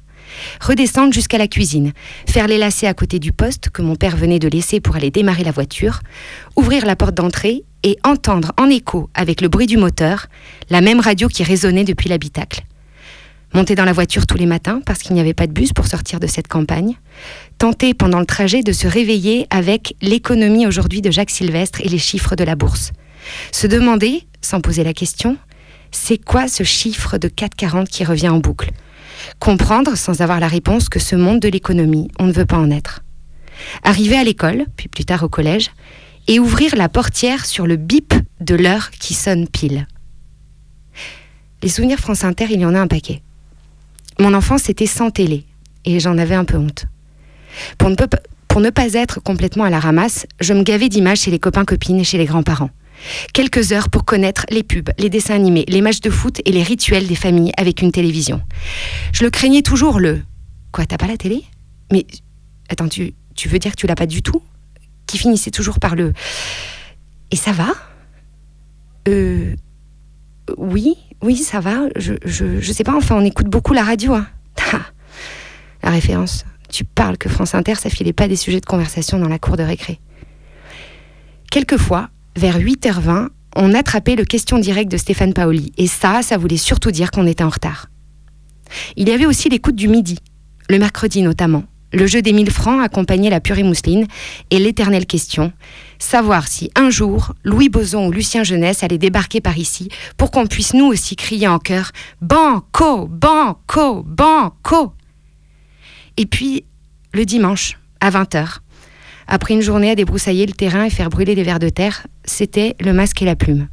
Redescendre 0.61 1.13
jusqu'à 1.13 1.39
la 1.39 1.49
cuisine, 1.49 1.93
faire 2.27 2.49
les 2.49 2.59
lacets 2.59 2.87
à 2.87 2.95
côté 2.95 3.19
du 3.19 3.33
poste 3.33 3.71
que 3.71 3.83
mon 3.83 3.97
père 3.97 4.17
venait 4.17 4.39
de 4.39 4.49
laisser 4.49 4.81
pour 4.81 4.97
aller 4.97 5.11
démarrer 5.11 5.45
la 5.45 5.53
voiture, 5.53 6.01
ouvrir 6.57 6.87
la 6.87 6.97
porte 6.97 7.15
d'entrée 7.15 7.65
et 7.83 7.99
entendre 8.05 8.53
en 8.59 8.69
écho, 8.69 9.09
avec 9.15 9.41
le 9.41 9.49
bruit 9.49 9.67
du 9.67 9.77
moteur, 9.77 10.27
la 10.71 10.81
même 10.81 11.01
radio 11.01 11.29
qui 11.29 11.43
résonnait 11.45 11.85
depuis 11.85 12.09
l'habitacle 12.09 12.65
monter 13.55 13.75
dans 13.75 13.85
la 13.85 13.93
voiture 13.93 14.27
tous 14.27 14.37
les 14.37 14.47
matins 14.47 14.81
parce 14.85 15.01
qu'il 15.01 15.15
n'y 15.15 15.21
avait 15.21 15.35
pas 15.35 15.47
de 15.47 15.53
bus 15.53 15.73
pour 15.73 15.87
sortir 15.87 16.21
de 16.21 16.27
cette 16.27 16.49
campagne, 16.49 16.95
tenter 17.59 17.93
pendant 17.93 18.21
le 18.21 18.27
trajet 18.27 18.63
de 18.63 18.73
se 18.73 18.87
réveiller 18.87 19.47
avec 19.51 19.95
l'économie 20.01 20.67
aujourd'hui 20.67 21.03
de 21.03 21.11
Jacques 21.11 21.31
Sylvestre 21.31 21.81
et 21.81 21.89
les 21.89 21.99
chiffres 21.99 22.37
de 22.37 22.45
la 22.45 22.55
bourse. 22.55 22.93
Se 23.53 23.67
demander, 23.67 24.27
sans 24.41 24.61
poser 24.61 24.85
la 24.85 24.95
question, 24.95 25.37
c'est 25.91 26.19
quoi 26.19 26.49
ce 26.49 26.63
chiffre 26.63 27.19
de 27.19 27.29
4,40 27.29 27.87
qui 27.87 28.05
revient 28.05 28.29
en 28.29 28.39
boucle? 28.39 28.71
Comprendre, 29.41 29.97
sans 29.97 30.21
avoir 30.21 30.39
la 30.41 30.49
réponse, 30.49 30.89
que 30.89 31.01
ce 31.01 31.17
monde 31.17 31.41
de 31.41 31.49
l'économie, 31.49 32.09
on 32.19 32.27
ne 32.27 32.33
veut 32.33 32.47
pas 32.47 32.59
en 32.59 32.71
être. 32.71 33.03
Arriver 33.83 34.17
à 34.17 34.25
l'école, 34.25 34.67
puis 34.77 34.89
plus 34.89 35.05
tard 35.05 35.25
au 35.25 35.29
collège, 35.29 35.71
et 36.29 36.39
ouvrir 36.39 36.77
la 36.77 36.89
portière 36.89 37.47
sur 37.47 37.67
le 37.67 37.77
bip 37.77 38.15
de 38.41 38.55
l'heure 38.55 38.91
qui 38.91 39.15
sonne 39.15 39.49
pile. 39.49 39.89
Les 41.63 41.69
souvenirs 41.69 41.99
France 41.99 42.23
Inter, 42.23 42.47
il 42.51 42.61
y 42.61 42.65
en 42.65 42.75
a 42.75 42.81
un 42.81 42.87
paquet. 42.87 43.23
Mon 44.21 44.35
enfance 44.35 44.69
était 44.69 44.87
sans 44.87 45.11
télé, 45.11 45.45
et 45.85 45.99
j'en 45.99 46.19
avais 46.19 46.37
un 46.37 46.45
peu 46.45 46.57
honte. 46.57 46.87
Pour 47.79 47.91
ne, 48.61 48.71
pas 48.71 48.93
être 48.95 49.21
complètement 49.21 49.65
à 49.65 49.71
la 49.71 49.81
ramasse, 49.81 50.27
je 50.41 50.55
me 50.55 50.63
gavais 50.63 50.89
d'images 50.89 51.21
chez 51.21 51.31
les 51.31 51.39
copains-copines 51.39 52.01
et 52.01 52.05
chez 52.05 52.19
les 52.19 52.25
grands-parents. 52.25 52.71
Quelques 53.33 53.73
heures 53.73 53.91
pour 53.91 54.05
connaître 54.05 54.45
les 54.51 54.63
pubs, 54.63 54.91
les 54.99 55.09
dessins 55.09 55.35
animés, 55.35 55.65
les 55.69 55.81
matchs 55.81 56.01
de 56.01 56.11
foot 56.11 56.41
et 56.45 56.51
les 56.51 56.63
rituels 56.63 57.07
des 57.07 57.15
familles 57.15 57.53
avec 57.57 57.83
une 57.83 57.93
télévision. 57.93 58.43
Je 59.13 59.25
le 59.25 59.31
craignais 59.31 59.63
toujours 59.63 60.01
le 60.01 60.23
Quoi, 60.73 60.87
t'as 60.87 60.99
pas 60.99 61.07
la 61.07 61.17
télé? 61.17 61.45
Mais 61.93 62.07
attends, 62.69 62.89
tu, 62.89 63.15
tu 63.35 63.49
veux 63.49 63.59
dire 63.59 63.73
que 63.73 63.77
tu 63.77 63.87
l'as 63.87 63.95
pas 63.95 64.07
du 64.07 64.23
tout? 64.23 64.43
Qui 65.07 65.19
finissait 65.19 65.51
toujours 65.51 65.79
par 65.79 65.97
le 65.97 66.13
Et 67.31 67.37
ça 67.37 67.53
va? 67.53 67.75
Euh. 69.09 69.55
Oui, 70.57 70.97
oui, 71.23 71.37
ça 71.37 71.61
va. 71.61 71.89
Je, 71.97 72.15
je, 72.25 72.73
sais 72.73 72.85
pas, 72.85 72.95
enfin, 72.95 73.17
on 73.17 73.25
écoute 73.25 73.47
beaucoup 73.47 73.73
la 73.73 73.83
radio. 73.83 74.15
Hein. 74.15 74.27
la 75.83 75.91
référence. 75.91 76.45
Tu 76.71 76.85
parles 76.85 77.19
que 77.19 77.29
France 77.29 77.55
Inter, 77.55 77.75
ça 77.77 77.91
filait 77.91 78.13
pas 78.13 78.29
des 78.29 78.37
sujets 78.37 78.61
de 78.61 78.67
conversation 78.67 79.19
dans 79.19 79.29
la 79.29 79.39
cour 79.39 79.57
de 79.57 79.63
récré. 79.63 80.01
Quelquefois, 81.51 82.11
vers 82.37 82.59
8h20, 82.59 83.29
on 83.57 83.75
attrapait 83.75 84.17
le 84.17 84.25
question 84.25 84.59
direct 84.59 84.91
de 84.91 84.97
Stéphane 84.97 85.33
Paoli. 85.33 85.73
Et 85.79 85.87
ça, 85.87 86.23
ça 86.23 86.37
voulait 86.37 86.57
surtout 86.57 86.91
dire 86.91 87.11
qu'on 87.11 87.27
était 87.27 87.45
en 87.45 87.49
retard. 87.49 87.89
Il 88.97 89.09
y 89.09 89.13
avait 89.13 89.27
aussi 89.27 89.49
l'écoute 89.49 89.77
du 89.77 89.89
midi, 89.89 90.19
le 90.69 90.79
mercredi 90.79 91.23
notamment. 91.23 91.65
Le 91.91 92.07
jeu 92.07 92.21
des 92.21 92.35
1000 92.35 92.51
francs 92.51 92.83
accompagnait 92.83 93.31
la 93.31 93.41
purée 93.41 93.63
mousseline 93.63 94.07
et 94.51 94.59
l'éternelle 94.59 95.07
question, 95.07 95.53
savoir 95.99 96.47
si 96.47 96.71
un 96.77 96.91
jour 96.91 97.33
Louis 97.45 97.71
Boson 97.71 98.07
ou 98.07 98.13
Lucien 98.13 98.45
Jeunesse 98.45 98.83
allaient 98.83 98.99
débarquer 98.99 99.41
par 99.41 99.57
ici 99.57 99.89
pour 100.19 100.31
qu'on 100.31 100.47
puisse 100.47 100.75
nous 100.75 100.85
aussi 100.85 101.17
crier 101.17 101.49
en 101.49 101.59
chœur 101.59 101.93
Banco, 102.21 103.07
Banco, 103.07 104.03
Banco 104.03 104.93
Et 106.19 106.27
puis, 106.27 106.65
le 107.15 107.25
dimanche, 107.25 107.79
à 108.01 108.11
20h, 108.11 108.59
après 109.29 109.55
une 109.55 109.63
journée 109.63 109.91
à 109.91 109.95
débroussailler 109.95 110.47
le 110.47 110.53
terrain 110.53 110.85
et 110.85 110.91
faire 110.91 111.11
brûler 111.11 111.37
des 111.37 111.45
vers 111.45 111.61
de 111.61 111.69
terre, 111.69 112.07
c'était 112.25 112.75
le 112.81 112.93
masque 112.93 113.23
et 113.23 113.25
la 113.25 113.37
plume. 113.37 113.69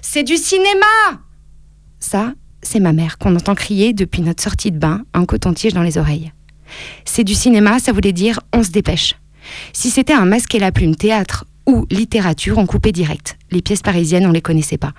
C'est 0.00 0.22
du 0.22 0.36
cinéma 0.36 0.86
Ça, 2.00 2.32
c'est 2.62 2.80
ma 2.80 2.94
mère 2.94 3.18
qu'on 3.18 3.36
entend 3.36 3.54
crier 3.54 3.92
depuis 3.92 4.22
notre 4.22 4.42
sortie 4.42 4.72
de 4.72 4.78
bain, 4.78 5.02
un 5.12 5.26
coton-tige 5.26 5.74
dans 5.74 5.82
les 5.82 5.98
oreilles. 5.98 6.32
C'est 7.04 7.22
du 7.22 7.34
cinéma, 7.34 7.80
ça 7.80 7.92
voulait 7.92 8.12
dire 8.12 8.40
on 8.54 8.62
se 8.62 8.70
dépêche. 8.70 9.14
Si 9.74 9.90
c'était 9.90 10.14
un 10.14 10.24
masque 10.24 10.54
et 10.54 10.58
la 10.58 10.72
plume 10.72 10.96
théâtre 10.96 11.44
ou 11.66 11.86
littérature, 11.90 12.56
on 12.56 12.66
coupait 12.66 12.92
direct. 12.92 13.36
Les 13.50 13.60
pièces 13.60 13.82
parisiennes, 13.82 14.26
on 14.26 14.32
les 14.32 14.40
connaissait 14.40 14.78
pas. 14.78 14.94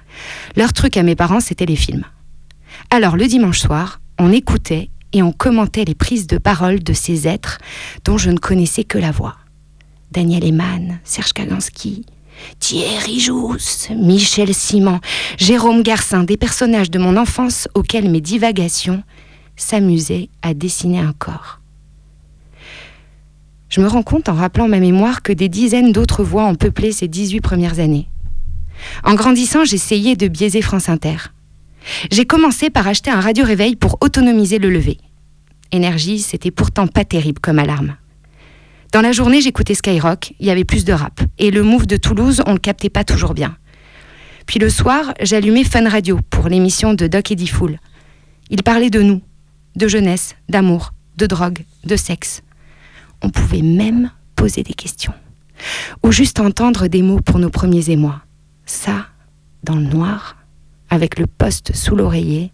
Leur 0.56 0.72
truc 0.72 0.98
à 0.98 1.04
mes 1.04 1.16
parents, 1.16 1.40
c'était 1.40 1.66
les 1.66 1.76
films. 1.76 2.04
Alors 2.92 3.18
le 3.18 3.26
dimanche 3.26 3.60
soir, 3.60 4.02
on 4.20 4.32
écoutait 4.32 4.92
et 5.14 5.24
on 5.24 5.32
commentait 5.32 5.86
les 5.86 5.96
prises 5.96 6.28
de 6.28 6.38
parole 6.38 6.84
de 6.84 6.94
ces 6.94 7.28
êtres 7.28 7.60
dont 8.06 8.18
je 8.18 8.30
ne 8.30 8.38
connaissais 8.38 8.84
que 8.84 8.98
la 8.98 9.12
voix. 9.12 9.36
Daniel 10.12 10.46
Eman, 10.46 11.00
Serge 11.04 11.34
Kaganski, 11.34 12.06
Thierry 12.60 13.20
Jousse, 13.20 13.90
Michel 13.96 14.54
Simon, 14.54 15.00
Jérôme 15.38 15.84
Garcin, 15.84 16.24
des 16.24 16.38
personnages 16.38 16.92
de 16.92 17.00
mon 17.00 17.18
enfance 17.18 17.68
auxquels 17.74 18.10
mes 18.10 18.22
divagations 18.22 19.04
s'amusaient 19.56 20.30
à 20.42 20.54
dessiner 20.54 21.00
un 21.00 21.14
corps. 21.14 21.60
Je 23.70 23.82
me 23.82 23.88
rends 23.88 24.04
compte 24.04 24.30
en 24.30 24.34
rappelant 24.34 24.68
ma 24.68 24.80
mémoire 24.80 25.22
que 25.22 25.34
des 25.34 25.50
dizaines 25.50 25.92
d'autres 25.92 26.24
voix 26.24 26.46
ont 26.46 26.56
peuplé 26.56 26.92
ces 26.92 27.08
18 27.08 27.42
premières 27.42 27.80
années. 27.80 28.08
En 29.04 29.16
grandissant, 29.16 29.66
j'essayais 29.66 30.16
de 30.16 30.28
biaiser 30.28 30.62
France 30.62 30.88
Inter. 30.88 31.18
J'ai 32.12 32.26
commencé 32.26 32.70
par 32.70 32.88
acheter 32.88 33.12
un 33.12 33.20
radio-réveil 33.20 33.76
pour 33.76 33.98
autonomiser 34.02 34.60
le 34.60 34.70
lever. 34.70 34.98
Énergie, 35.72 36.20
c'était 36.20 36.52
pourtant 36.52 36.88
pas 36.88 37.06
terrible 37.06 37.40
comme 37.40 37.60
alarme. 37.60 37.96
Dans 38.94 39.02
la 39.02 39.12
journée, 39.12 39.42
j'écoutais 39.42 39.76
Skyrock, 39.76 40.34
il 40.40 40.48
y 40.48 40.50
avait 40.50 40.64
plus 40.64 40.86
de 40.86 40.94
rap. 40.94 41.20
Et 41.38 41.52
le 41.52 41.64
move 41.64 41.88
de 41.88 41.98
Toulouse, 41.98 42.42
on 42.46 42.54
le 42.54 42.60
captait 42.60 42.90
pas 42.90 43.04
toujours 43.04 43.34
bien. 43.34 43.58
Puis 44.46 44.60
le 44.60 44.70
soir, 44.70 45.14
j'allumais 45.22 45.66
Fun 45.66 45.88
Radio 45.90 46.20
pour 46.30 46.48
l'émission 46.48 46.94
de 46.94 47.06
Doc 47.08 47.32
Eddie 47.32 47.48
Fool. 47.48 47.80
Il 48.50 48.64
parlait 48.64 48.90
de 48.90 49.02
nous, 49.02 49.22
de 49.76 49.90
jeunesse, 49.90 50.36
d'amour, 50.48 50.94
de 51.18 51.26
drogue, 51.26 51.66
de 51.84 51.96
sexe. 51.98 52.44
On 53.22 53.30
pouvait 53.30 53.62
même 53.62 54.10
poser 54.36 54.64
des 54.64 54.74
questions. 54.74 55.14
Ou 56.04 56.14
juste 56.14 56.40
entendre 56.40 56.88
des 56.88 57.02
mots 57.02 57.20
pour 57.20 57.40
nos 57.40 57.50
premiers 57.50 57.90
émois. 57.90 58.22
Ça, 58.66 59.08
dans 59.64 59.76
le 59.76 59.84
noir, 59.84 60.37
avec 60.90 61.20
le 61.20 61.28
poste 61.28 61.76
sous 61.76 61.96
l'oreiller, 61.96 62.52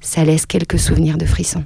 ça 0.00 0.24
laisse 0.24 0.46
quelques 0.46 0.78
souvenirs 0.78 1.18
de 1.18 1.26
frissons. 1.26 1.64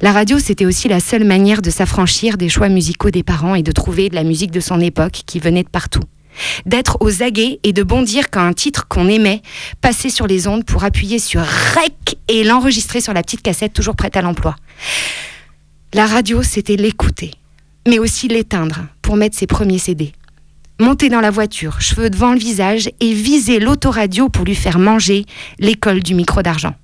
La 0.00 0.12
radio, 0.12 0.38
c'était 0.38 0.66
aussi 0.66 0.88
la 0.88 1.00
seule 1.00 1.24
manière 1.24 1.62
de 1.62 1.70
s'affranchir 1.70 2.36
des 2.36 2.48
choix 2.48 2.68
musicaux 2.68 3.10
des 3.10 3.24
parents 3.24 3.54
et 3.54 3.62
de 3.62 3.72
trouver 3.72 4.08
de 4.08 4.14
la 4.14 4.22
musique 4.22 4.52
de 4.52 4.60
son 4.60 4.80
époque 4.80 5.22
qui 5.26 5.40
venait 5.40 5.64
de 5.64 5.68
partout. 5.68 6.02
d'être 6.66 6.98
aux 7.00 7.22
aguets 7.24 7.58
et 7.64 7.72
de 7.72 7.82
bondir 7.82 8.30
quand 8.30 8.46
un 8.46 8.52
titre 8.52 8.86
qu'on 8.86 9.08
aimait 9.08 9.42
passait 9.80 10.08
sur 10.08 10.28
les 10.28 10.46
ondes 10.46 10.64
pour 10.64 10.84
appuyer 10.84 11.18
sur 11.18 11.40
REC 11.40 12.16
et 12.28 12.44
l'enregistrer 12.44 13.00
sur 13.00 13.12
la 13.12 13.22
petite 13.22 13.42
cassette 13.42 13.72
toujours 13.72 13.96
prête 13.96 14.16
à 14.16 14.22
l'emploi. 14.22 14.54
La 15.94 16.06
radio, 16.06 16.42
c'était 16.42 16.76
l'écouter, 16.76 17.32
mais 17.88 17.98
aussi 17.98 18.28
l'éteindre 18.28 18.86
pour 19.02 19.16
mettre 19.16 19.36
ses 19.36 19.48
premiers 19.48 19.78
CD. 19.78 20.12
Monter 20.80 21.08
dans 21.08 21.20
la 21.20 21.32
voiture, 21.32 21.80
cheveux 21.80 22.08
devant 22.08 22.32
le 22.32 22.38
visage, 22.38 22.88
et 23.00 23.12
viser 23.12 23.58
l'autoradio 23.58 24.28
pour 24.28 24.44
lui 24.44 24.54
faire 24.54 24.78
manger 24.78 25.24
l'école 25.58 26.04
du 26.04 26.14
micro 26.14 26.40
d'argent. 26.40 26.74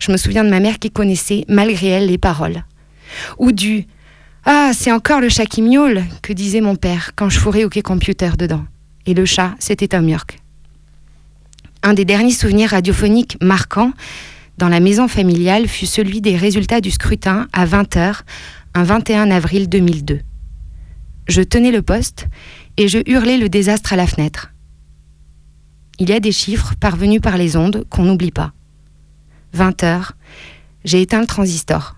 Je 0.00 0.10
me 0.10 0.16
souviens 0.16 0.42
de 0.42 0.50
ma 0.50 0.58
mère 0.58 0.80
qui 0.80 0.90
connaissait, 0.90 1.44
malgré 1.46 1.86
elle, 1.88 2.06
les 2.06 2.18
paroles. 2.18 2.64
Ou 3.38 3.52
du 3.52 3.86
Ah, 4.44 4.72
c'est 4.74 4.90
encore 4.90 5.20
le 5.20 5.28
chat 5.28 5.46
qui 5.46 5.62
miaule, 5.62 6.02
que 6.22 6.32
disait 6.32 6.60
mon 6.60 6.74
père 6.74 7.12
quand 7.14 7.28
je 7.28 7.38
fourrais 7.38 7.62
au 7.62 7.68
quai 7.68 7.82
computer 7.82 8.30
dedans. 8.36 8.64
Et 9.06 9.14
le 9.14 9.24
chat, 9.24 9.54
c'était 9.60 9.94
un 9.94 10.06
York. 10.06 10.40
Un 11.84 11.94
des 11.94 12.04
derniers 12.04 12.32
souvenirs 12.32 12.70
radiophoniques 12.70 13.38
marquants 13.40 13.92
dans 14.58 14.68
la 14.68 14.80
maison 14.80 15.06
familiale 15.06 15.68
fut 15.68 15.86
celui 15.86 16.20
des 16.20 16.36
résultats 16.36 16.80
du 16.80 16.90
scrutin 16.90 17.46
à 17.52 17.64
20h, 17.64 18.22
un 18.74 18.82
21 18.82 19.30
avril 19.30 19.68
2002. 19.68 20.20
Je 21.28 21.42
tenais 21.42 21.70
le 21.70 21.80
poste 21.80 22.26
et 22.80 22.88
je 22.88 22.98
hurlais 23.04 23.36
le 23.36 23.50
désastre 23.50 23.92
à 23.92 23.96
la 23.96 24.06
fenêtre. 24.06 24.52
Il 25.98 26.08
y 26.08 26.14
a 26.14 26.20
des 26.20 26.32
chiffres 26.32 26.72
parvenus 26.80 27.20
par 27.20 27.36
les 27.36 27.54
ondes 27.54 27.84
qu'on 27.90 28.04
n'oublie 28.04 28.30
pas. 28.30 28.52
20 29.52 29.84
heures, 29.84 30.12
j'ai 30.86 31.02
éteint 31.02 31.20
le 31.20 31.26
transistor. 31.26 31.96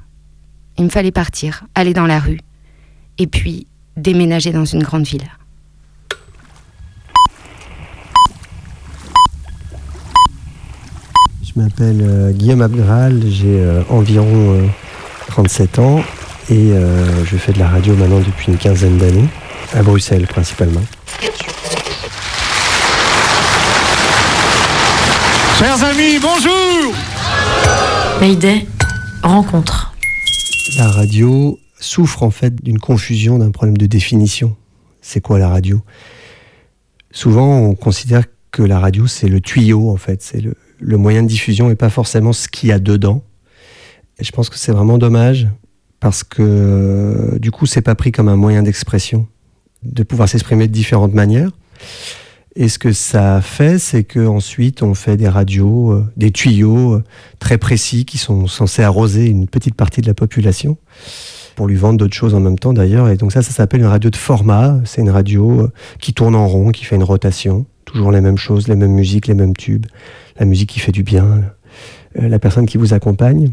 Il 0.78 0.84
me 0.84 0.90
fallait 0.90 1.12
partir, 1.12 1.62
aller 1.76 1.94
dans 1.94 2.08
la 2.08 2.18
rue, 2.18 2.40
et 3.18 3.28
puis 3.28 3.68
déménager 3.96 4.50
dans 4.50 4.64
une 4.64 4.82
grande 4.82 5.04
ville. 5.04 5.30
Je 11.44 11.60
m'appelle 11.60 12.00
euh, 12.02 12.32
Guillaume 12.32 12.62
Abgral, 12.62 13.22
j'ai 13.28 13.60
euh, 13.60 13.84
environ 13.88 14.54
euh, 14.54 14.66
37 15.28 15.78
ans 15.78 16.02
et 16.50 16.72
euh, 16.72 17.24
je 17.24 17.36
fais 17.36 17.52
de 17.52 17.58
la 17.58 17.68
radio 17.68 17.94
maintenant 17.94 18.18
depuis 18.18 18.50
une 18.50 18.58
quinzaine 18.58 18.98
d'années, 18.98 19.28
à 19.74 19.82
Bruxelles 19.82 20.26
principalement. 20.26 20.82
Chers 25.58 25.84
amis, 25.84 26.18
bonjour 26.20 26.94
Mayday, 28.20 28.66
rencontre. 29.22 29.94
La 30.78 30.88
radio 30.88 31.58
souffre 31.78 32.22
en 32.22 32.30
fait 32.30 32.62
d'une 32.62 32.78
confusion, 32.78 33.38
d'un 33.38 33.50
problème 33.50 33.76
de 33.76 33.86
définition. 33.86 34.56
C'est 35.00 35.20
quoi 35.20 35.38
la 35.38 35.48
radio? 35.48 35.80
Souvent, 37.10 37.58
on 37.58 37.74
considère 37.74 38.24
que 38.50 38.62
la 38.62 38.78
radio, 38.78 39.06
c'est 39.06 39.28
le 39.28 39.40
tuyau, 39.40 39.90
en 39.90 39.96
fait, 39.96 40.22
c'est 40.22 40.40
le, 40.40 40.54
le 40.78 40.96
moyen 40.96 41.22
de 41.22 41.28
diffusion 41.28 41.70
et 41.70 41.74
pas 41.74 41.90
forcément 41.90 42.32
ce 42.32 42.48
qu'il 42.48 42.68
y 42.68 42.72
a 42.72 42.78
dedans. 42.78 43.22
Et 44.18 44.24
je 44.24 44.32
pense 44.32 44.50
que 44.50 44.58
c'est 44.58 44.72
vraiment 44.72 44.98
dommage 44.98 45.48
parce 46.00 46.24
que 46.24 47.38
du 47.40 47.50
coup, 47.50 47.66
c'est 47.66 47.82
pas 47.82 47.94
pris 47.94 48.12
comme 48.12 48.28
un 48.28 48.36
moyen 48.36 48.62
d'expression, 48.62 49.26
de 49.84 50.02
pouvoir 50.02 50.28
s'exprimer 50.28 50.68
de 50.68 50.72
différentes 50.72 51.14
manières. 51.14 51.50
Et 52.54 52.68
ce 52.68 52.78
que 52.78 52.92
ça 52.92 53.40
fait, 53.40 53.78
c'est 53.78 54.04
qu'ensuite, 54.04 54.82
on 54.82 54.94
fait 54.94 55.16
des 55.16 55.28
radios, 55.28 55.92
euh, 55.92 56.04
des 56.18 56.30
tuyaux 56.30 56.96
euh, 56.96 57.04
très 57.38 57.56
précis 57.56 58.04
qui 58.04 58.18
sont 58.18 58.46
censés 58.46 58.82
arroser 58.82 59.26
une 59.26 59.48
petite 59.48 59.74
partie 59.74 60.02
de 60.02 60.06
la 60.06 60.14
population 60.14 60.76
pour 61.56 61.66
lui 61.66 61.76
vendre 61.76 61.98
d'autres 61.98 62.14
choses 62.14 62.34
en 62.34 62.40
même 62.40 62.58
temps 62.58 62.74
d'ailleurs. 62.74 63.08
Et 63.08 63.16
donc 63.16 63.32
ça, 63.32 63.42
ça 63.42 63.52
s'appelle 63.52 63.80
une 63.80 63.86
radio 63.86 64.10
de 64.10 64.16
format. 64.16 64.78
C'est 64.84 65.00
une 65.00 65.10
radio 65.10 65.62
euh, 65.62 65.72
qui 65.98 66.12
tourne 66.12 66.34
en 66.34 66.46
rond, 66.46 66.72
qui 66.72 66.84
fait 66.84 66.96
une 66.96 67.04
rotation. 67.04 67.64
Toujours 67.86 68.12
les 68.12 68.20
mêmes 68.20 68.38
choses, 68.38 68.68
les 68.68 68.76
mêmes 68.76 68.92
musiques, 68.92 69.28
les 69.28 69.34
mêmes 69.34 69.56
tubes. 69.56 69.86
La 70.38 70.44
musique 70.44 70.70
qui 70.70 70.80
fait 70.80 70.92
du 70.92 71.02
bien, 71.02 71.42
euh, 72.18 72.28
la 72.28 72.38
personne 72.38 72.66
qui 72.66 72.76
vous 72.76 72.92
accompagne. 72.92 73.50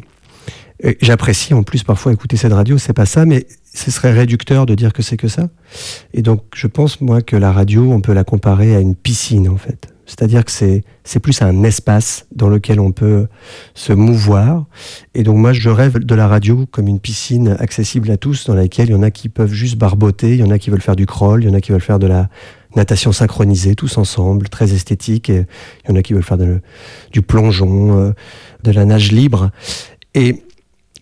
J'apprécie 1.02 1.54
en 1.54 1.62
plus 1.64 1.84
parfois 1.84 2.14
écouter 2.14 2.38
cette 2.38 2.54
radio, 2.54 2.78
c'est 2.78 2.94
pas 2.94 3.06
ça, 3.06 3.26
mais 3.26 3.46
ce 3.74 3.92
serait 3.92 4.12
réducteur 4.12 4.66
de 4.66 4.76
dire 4.76 4.94
que 4.94 5.02
c'est 5.02 5.18
que 5.18 5.28
ça. 5.28 5.50
Et 6.14 6.22
donc 6.22 6.44
je 6.56 6.68
pense 6.68 7.02
moi 7.02 7.22
que 7.22 7.36
la 7.36 7.52
radio, 7.52 7.92
on 7.92 8.02
peut 8.02 8.14
la 8.14 8.24
comparer 8.24 8.76
à 8.76 8.80
une 8.80 8.96
piscine 8.96 9.48
en 9.50 9.58
fait. 9.58 9.88
C'est-à-dire 10.10 10.44
que 10.44 10.52
c'est 10.52 11.20
plus 11.20 11.44
un 11.44 11.62
espace 11.62 12.26
dans 12.32 12.50
lequel 12.50 12.80
on 12.80 12.92
peut 12.92 13.28
se 13.76 13.94
mouvoir. 13.94 14.66
Et 15.14 15.22
donc 15.22 15.38
moi 15.38 15.54
je 15.54 15.70
rêve 15.70 16.00
de 16.00 16.16
la 16.16 16.28
radio 16.28 16.66
comme 16.72 16.88
une 16.88 17.00
piscine 17.00 17.56
accessible 17.60 18.10
à 18.10 18.18
tous, 18.18 18.48
dans 18.48 18.56
laquelle 18.56 18.90
il 18.90 18.94
y 18.94 18.96
en 18.96 19.04
a 19.04 19.12
qui 19.12 19.30
peuvent 19.30 19.54
juste 19.54 19.78
barboter, 19.78 20.34
il 20.34 20.40
y 20.40 20.44
en 20.44 20.50
a 20.50 20.58
qui 20.58 20.72
veulent 20.72 20.82
faire 20.82 20.96
du 20.96 21.06
crawl, 21.06 21.44
il 21.44 21.48
y 21.48 21.50
en 21.52 21.54
a 21.54 21.62
qui 21.62 21.72
veulent 21.72 21.80
faire 21.80 22.00
de 22.00 22.08
la 22.08 22.28
natation 22.76 23.12
synchronisée 23.12 23.76
tous 23.76 24.00
ensemble, 24.00 24.50
très 24.50 24.74
esthétique. 24.74 25.30
Et 25.30 25.46
il 25.86 25.90
y 25.90 25.94
en 25.94 25.96
a 25.96 26.02
qui 26.02 26.14
veulent 26.14 26.24
faire 26.24 26.40
du 27.12 27.22
plongeon, 27.22 28.00
euh, 28.00 28.12
de 28.64 28.72
la 28.72 28.86
nage 28.86 29.12
libre. 29.12 29.52
Et 30.16 30.44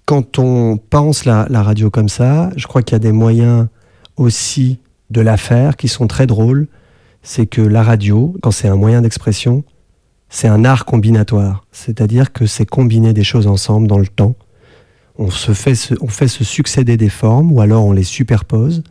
quand 0.07 0.39
on 0.39 0.77
pense 0.77 1.25
la, 1.25 1.45
radio 1.51 1.89
comme 1.89 2.07
ça, 2.07 2.49
je 2.55 2.65
crois 2.65 2.81
qu'il 2.81 2.93
y 2.93 2.95
a 2.95 2.99
des 2.99 3.11
moyens 3.11 3.67
aussi 4.15 4.79
de 5.09 5.19
la 5.19 5.35
faire 5.35 5.75
qui 5.75 5.89
sont 5.89 6.07
très 6.07 6.25
drôles. 6.25 6.69
C'est 7.23 7.45
que 7.45 7.61
la 7.61 7.83
radio, 7.83 8.33
quand 8.41 8.51
c'est 8.51 8.69
un 8.69 8.77
moyen 8.77 9.01
d'expression, 9.01 9.65
c'est 10.29 10.47
un 10.47 10.63
art 10.63 10.85
combinatoire. 10.85 11.65
C'est-à-dire 11.73 12.31
que 12.31 12.45
c'est 12.45 12.65
combiner 12.65 13.11
des 13.11 13.25
choses 13.25 13.47
ensemble 13.47 13.89
dans 13.89 13.97
le 13.97 14.07
temps. 14.07 14.35
On, 15.17 15.29
se 15.29 15.51
fait 15.51 15.75
se, 15.75 15.93
on 15.99 16.07
fait 16.07 16.29
se 16.29 16.45
succéder 16.45 16.95
des 16.95 17.09
formes 17.09 17.51
ou 17.51 17.59
alors 17.59 17.85
on 17.85 17.91
les 17.91 18.03
superpose. 18.03 18.83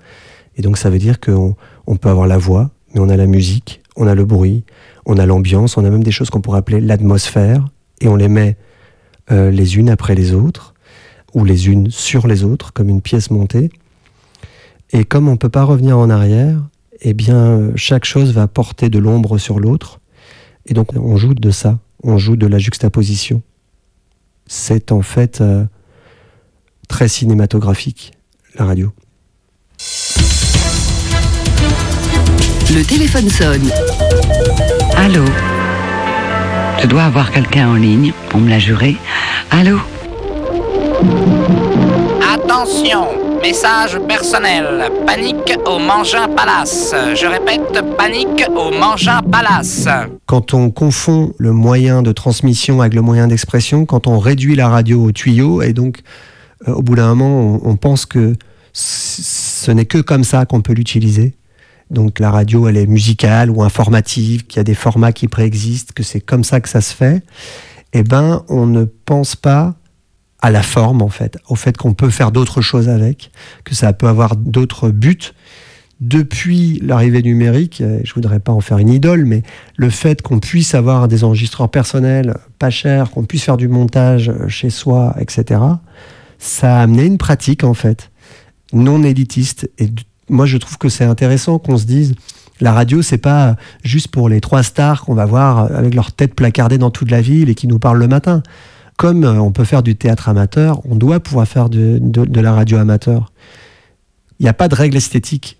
Et 0.56 0.60
donc 0.60 0.76
ça 0.76 0.90
veut 0.90 0.98
dire 0.98 1.18
qu'on 1.18 1.56
on 1.86 1.96
peut 1.96 2.10
avoir 2.10 2.26
la 2.26 2.36
voix, 2.36 2.72
mais 2.92 3.00
on 3.00 3.08
a 3.08 3.16
la 3.16 3.26
musique, 3.26 3.80
on 3.96 4.06
a 4.06 4.14
le 4.14 4.26
bruit, 4.26 4.64
on 5.06 5.16
a 5.16 5.24
l'ambiance, 5.24 5.78
on 5.78 5.84
a 5.86 5.88
même 5.88 6.04
des 6.04 6.12
choses 6.12 6.28
qu'on 6.28 6.42
pourrait 6.42 6.58
appeler 6.58 6.82
l'atmosphère. 6.82 7.66
Et 8.02 8.08
on 8.08 8.16
les 8.16 8.28
met 8.28 8.58
euh, 9.30 9.50
les 9.50 9.78
unes 9.78 9.88
après 9.88 10.14
les 10.14 10.34
autres 10.34 10.74
ou 11.37 11.45
les 11.45 11.68
unes 11.68 11.91
sur 11.91 12.26
les 12.26 12.45
autres, 12.45 12.72
comme 12.72 12.89
une 12.89 13.03
pièce 13.03 13.30
montée. 13.30 13.70
Et 14.93 15.05
comme 15.05 15.28
on 15.28 15.32
ne 15.32 15.37
peut 15.37 15.51
pas 15.51 15.64
revenir 15.64 15.99
en 15.99 16.09
arrière, 16.09 16.62
eh 17.03 17.12
bien, 17.12 17.72
chaque 17.76 18.07
chose 18.07 18.32
va 18.32 18.49
porter 18.49 18.89
de 18.89 18.99
l'ombre 18.99 19.37
sur 19.37 19.61
l'autre. 19.61 20.01
Et 20.64 20.72
donc, 20.72 20.89
on 20.97 21.18
joue 21.18 21.34
de 21.34 21.51
ça, 21.51 21.78
on 22.03 22.16
joue 22.16 22.37
de 22.37 22.47
la 22.47 22.59
juxtaposition. 22.59 23.43
C'est 24.47 24.93
en 24.93 25.03
fait 25.03 25.43
euh, 25.43 25.66
très 26.89 27.07
cinématographique, 27.07 28.12
la 28.59 28.64
radio. 28.64 28.93
Le 32.74 32.82
téléphone 32.82 33.28
sonne. 33.28 33.70
Allô? 34.97 35.24
Je 36.80 36.87
dois 36.87 37.05
avoir 37.05 37.30
quelqu'un 37.30 37.68
en 37.68 37.74
ligne, 37.74 38.14
on 38.32 38.39
me 38.39 38.49
l'a 38.49 38.59
juré. 38.59 38.97
Allô? 39.51 39.78
Attention, 42.34 43.40
message 43.42 43.98
personnel. 44.09 44.90
Panique 45.07 45.57
au 45.66 45.78
Mangin 45.78 46.28
Palace. 46.28 46.94
Je 47.14 47.26
répète, 47.26 47.82
panique 47.96 48.44
au 48.48 48.70
Mangin 48.70 49.22
Palace. 49.22 49.88
Quand 50.26 50.54
on 50.54 50.70
confond 50.70 51.32
le 51.38 51.52
moyen 51.52 52.02
de 52.02 52.12
transmission 52.12 52.80
avec 52.80 52.94
le 52.94 53.02
moyen 53.02 53.28
d'expression, 53.28 53.86
quand 53.86 54.07
on 54.07 54.18
réduit 54.18 54.54
la 54.54 54.68
radio 54.68 55.04
au 55.04 55.12
tuyau, 55.12 55.62
et 55.62 55.72
donc 55.72 56.00
euh, 56.68 56.72
au 56.72 56.82
bout 56.82 56.96
d'un 56.96 57.14
moment, 57.14 57.61
on, 57.64 57.70
on 57.70 57.76
pense 57.76 58.07
que 58.07 58.34
ce 58.72 59.70
n'est 59.70 59.86
que 59.86 59.98
comme 59.98 60.24
ça 60.24 60.44
qu'on 60.44 60.61
peut 60.61 60.74
l'utiliser. 60.74 61.34
Donc 61.90 62.18
la 62.18 62.30
radio, 62.30 62.68
elle 62.68 62.76
est 62.76 62.86
musicale 62.86 63.50
ou 63.50 63.62
informative, 63.62 64.46
qu'il 64.46 64.59
y 64.59 64.61
a 64.61 64.64
des 64.64 64.74
formats 64.74 65.12
qui 65.12 65.28
préexistent, 65.28 65.92
que 65.92 66.02
c'est 66.02 66.20
comme 66.20 66.44
ça 66.44 66.61
que 66.61 66.68
ça 66.68 66.80
se 66.80 66.94
fait. 66.94 67.22
Eh 67.92 68.02
ben, 68.02 68.42
on 68.48 68.66
ne 68.66 68.84
pense 68.84 69.36
pas 69.36 69.74
à 70.41 70.51
la 70.51 70.62
forme 70.62 71.03
en 71.03 71.09
fait, 71.09 71.39
au 71.49 71.55
fait 71.55 71.76
qu'on 71.76 71.95
peut 71.95 72.11
faire 72.11 72.32
d'autres 72.32 72.61
choses 72.61 72.89
avec, 72.89 73.30
que 73.64 73.74
ça 73.74 73.93
peut 73.93 74.09
avoir 74.09 74.37
d'autres 74.37 74.91
buts. 74.91 75.32
Depuis 75.99 76.78
l'arrivée 76.84 77.22
numérique, 77.22 77.82
je 78.05 78.14
voudrais 78.14 78.39
pas 78.39 78.53
en 78.53 78.61
faire 78.61 78.76
une 78.76 78.91
idole, 78.91 79.24
mais 79.24 79.43
le 79.76 79.89
fait 79.89 80.20
qu'on 80.20 80.41
puisse 80.41 80.74
avoir 80.74 81.09
des 81.09 81.24
enregistreurs 81.24 81.70
personnels 81.70 82.37
pas 82.59 82.68
chers, 82.68 83.11
qu'on 83.11 83.24
puisse 83.24 83.45
faire 83.45 83.57
du 83.57 83.66
montage 83.66 84.30
chez 84.49 84.68
soi, 84.68 85.16
etc., 85.18 85.61
ça 86.39 86.78
a 86.78 86.82
amené 86.82 87.07
une 87.07 87.16
pratique 87.16 87.64
en 87.64 87.72
fait 87.72 88.11
non 88.74 89.03
élitiste. 89.03 89.70
Et 89.78 89.89
moi, 90.28 90.45
je 90.47 90.59
trouve 90.59 90.78
que 90.78 90.89
c'est 90.89 91.05
intéressant 91.05 91.59
qu'on 91.59 91.78
se 91.78 91.87
dise 91.87 92.14
la 92.61 92.72
radio, 92.72 93.03
c'est 93.03 93.18
pas 93.18 93.57
juste 93.84 94.09
pour 94.09 94.28
les 94.28 94.41
trois 94.41 94.62
stars 94.62 95.05
qu'on 95.05 95.14
va 95.14 95.26
voir 95.26 95.70
avec 95.74 95.95
leur 95.95 96.12
tête 96.12 96.34
placardée 96.34 96.78
dans 96.78 96.91
toute 96.91 97.11
la 97.11 97.20
ville 97.20 97.51
et 97.51 97.55
qui 97.55 97.66
nous 97.66 97.78
parlent 97.78 97.99
le 97.99 98.09
matin. 98.09 98.43
Comme 98.97 99.24
euh, 99.24 99.34
on 99.34 99.53
peut 99.53 99.64
faire 99.64 99.82
du 99.82 99.94
théâtre 99.97 100.28
amateur, 100.28 100.80
on 100.88 100.97
doit 100.97 101.20
pouvoir 101.20 101.47
faire 101.47 101.68
de, 101.68 101.99
de- 102.01 102.40
la 102.40 102.53
radio 102.53 102.78
amateur. 102.78 103.32
Il 104.38 104.44
n'y 104.44 104.49
a 104.49 104.55
pas 104.55 104.68
de 104.68 104.74
règle 104.74 104.97
esthétique. 104.97 105.59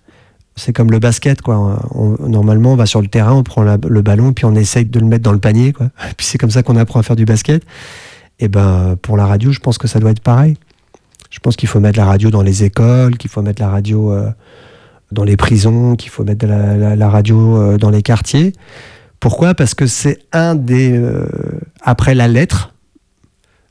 C'est 0.55 0.73
comme 0.73 0.89
le 0.89 0.97
basket, 0.97 1.41
quoi. 1.41 1.79
On- 1.93 2.17
normalement, 2.27 2.73
on 2.73 2.75
va 2.75 2.87
sur 2.87 3.01
le 3.01 3.07
terrain, 3.07 3.33
on 3.33 3.43
prend 3.43 3.61
le 3.63 4.01
ballon, 4.01 4.33
puis 4.33 4.45
on 4.45 4.55
essaye 4.55 4.85
de 4.85 4.99
le 4.99 5.05
mettre 5.05 5.23
dans 5.23 5.31
le 5.33 5.39
panier, 5.39 5.71
quoi. 5.71 5.89
Puis 6.17 6.25
c'est 6.25 6.39
comme 6.39 6.49
ça 6.49 6.63
qu'on 6.63 6.75
apprend 6.77 6.99
à 6.99 7.03
faire 7.03 7.15
du 7.15 7.25
basket. 7.25 7.63
Et 8.39 8.47
ben, 8.47 8.95
pour 9.01 9.17
la 9.17 9.27
radio, 9.27 9.51
je 9.51 9.59
pense 9.59 9.77
que 9.77 9.87
ça 9.87 9.99
doit 9.99 10.11
être 10.11 10.21
pareil. 10.21 10.57
Je 11.29 11.39
pense 11.39 11.55
qu'il 11.55 11.69
faut 11.69 11.79
mettre 11.79 11.99
la 11.99 12.05
radio 12.05 12.31
dans 12.31 12.41
les 12.41 12.63
écoles, 12.63 13.17
qu'il 13.17 13.29
faut 13.29 13.41
mettre 13.43 13.61
la 13.61 13.69
radio 13.69 14.11
euh, 14.11 14.31
dans 15.11 15.23
les 15.23 15.37
prisons, 15.37 15.95
qu'il 15.95 16.09
faut 16.09 16.23
mettre 16.23 16.47
la, 16.47 17.09
radio 17.09 17.57
euh, 17.57 17.77
dans 17.77 17.89
les 17.91 18.01
quartiers. 18.01 18.53
Pourquoi? 19.19 19.53
Parce 19.53 19.73
que 19.75 19.85
c'est 19.87 20.19
un 20.31 20.55
des... 20.55 20.99
après 21.81 22.13
la 22.15 22.27
lettre, 22.27 22.73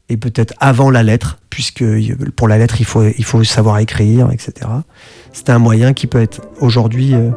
et 0.08 0.16
peut-être 0.16 0.54
avant 0.60 0.90
la 0.90 1.02
lettre, 1.02 1.38
puisque 1.50 1.84
pour 2.36 2.48
la 2.48 2.58
lettre, 2.58 2.80
il 2.80 2.84
faut, 2.86 3.04
il 3.04 3.24
faut 3.24 3.42
savoir 3.44 3.78
écrire, 3.78 4.30
etc. 4.30 4.68
C'est 5.32 5.50
un 5.50 5.58
moyen 5.58 5.92
qui 5.92 6.06
peut 6.06 6.20
être 6.20 6.42
aujourd'hui... 6.60 7.14
euh, 7.14 7.30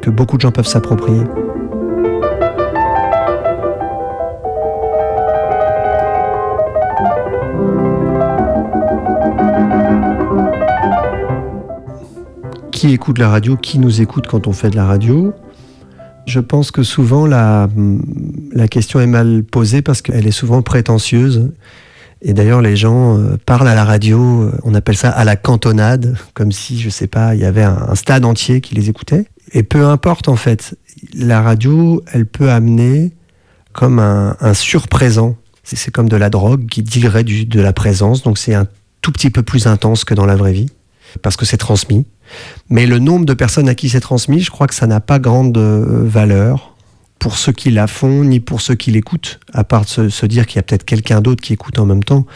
que 0.00 0.10
beaucoup 0.10 0.36
de 0.36 0.42
gens 0.42 0.52
peuvent 0.52 0.66
s'approprier. 0.66 1.22
Qui 12.70 12.92
écoute 12.92 13.18
la 13.18 13.28
radio 13.28 13.56
Qui 13.56 13.78
nous 13.78 14.00
écoute 14.00 14.26
quand 14.26 14.46
on 14.46 14.52
fait 14.52 14.70
de 14.70 14.76
la 14.76 14.84
radio? 14.84 15.32
Je 16.26 16.40
pense 16.40 16.70
que 16.70 16.82
souvent 16.82 17.26
la, 17.26 17.68
la 18.52 18.68
question 18.68 19.00
est 19.00 19.06
mal 19.06 19.44
posée 19.44 19.82
parce 19.82 20.02
qu'elle 20.02 20.26
est 20.26 20.32
souvent 20.32 20.62
prétentieuse. 20.62 21.50
Et 22.26 22.32
d'ailleurs, 22.32 22.62
les 22.62 22.74
gens 22.74 23.18
euh, 23.18 23.36
parlent 23.44 23.68
à 23.68 23.74
la 23.74 23.84
radio, 23.84 24.44
euh, 24.44 24.58
on 24.62 24.74
appelle 24.74 24.96
ça 24.96 25.10
à 25.10 25.24
la 25.24 25.36
cantonade, 25.36 26.16
comme 26.32 26.52
si, 26.52 26.80
je 26.80 26.88
sais 26.88 27.06
pas, 27.06 27.34
il 27.34 27.42
y 27.42 27.44
avait 27.44 27.62
un, 27.62 27.94
stade 27.94 28.24
entier 28.24 28.62
qui 28.62 28.74
les 28.74 28.88
écoutait. 28.88 29.26
Et 29.52 29.62
peu 29.62 29.84
importe, 29.84 30.28
en 30.28 30.36
fait, 30.36 30.74
la 31.12 31.42
radio, 31.42 32.02
elle 32.12 32.24
peut 32.24 32.50
amener 32.50 33.12
comme 33.74 33.98
un, 33.98 34.36
un 34.40 34.54
surprésent. 34.54 35.36
C'est 35.64 35.76
c'est 35.76 35.90
comme 35.90 36.08
de 36.08 36.16
la 36.16 36.30
drogue 36.30 36.66
qui 36.66 36.82
dirait 36.82 37.24
du, 37.24 37.44
de 37.44 37.60
la 37.60 37.74
présence, 37.74 38.22
donc 38.22 38.38
c'est 38.38 38.54
un 38.54 38.66
tout 39.02 39.12
petit 39.12 39.30
peu 39.30 39.42
plus 39.42 39.66
intense 39.66 40.04
que 40.04 40.14
dans 40.14 40.26
la 40.26 40.36
vraie 40.36 40.54
vie, 40.54 40.70
parce 41.20 41.36
que 41.36 41.44
c'est 41.44 41.58
transmis. 41.58 42.06
Mais 42.70 42.86
le 42.86 42.98
nombre 42.98 43.26
de 43.26 43.34
personnes 43.34 43.68
à 43.68 43.74
qui 43.74 43.88
c'est 43.88 44.00
transmis, 44.00 44.40
je 44.40 44.50
crois 44.50 44.66
que 44.66 44.74
ça 44.74 44.86
n'a 44.86 45.00
pas 45.00 45.18
grande 45.18 45.56
euh, 45.56 46.02
valeur 46.04 46.74
pour 47.18 47.38
ceux 47.38 47.52
qui 47.52 47.70
la 47.70 47.86
font, 47.86 48.24
ni 48.24 48.40
pour 48.40 48.60
ceux 48.60 48.74
qui 48.74 48.90
l'écoutent, 48.90 49.40
à 49.52 49.64
part 49.64 49.84
de 49.84 49.88
se, 49.88 50.08
se 50.08 50.26
dire 50.26 50.46
qu'il 50.46 50.56
y 50.56 50.58
a 50.58 50.62
peut-être 50.62 50.84
quelqu'un 50.84 51.20
d'autre 51.20 51.42
qui 51.42 51.52
écoute 51.52 51.78
en 51.78 51.86
même 51.86 52.04
temps. 52.04 52.26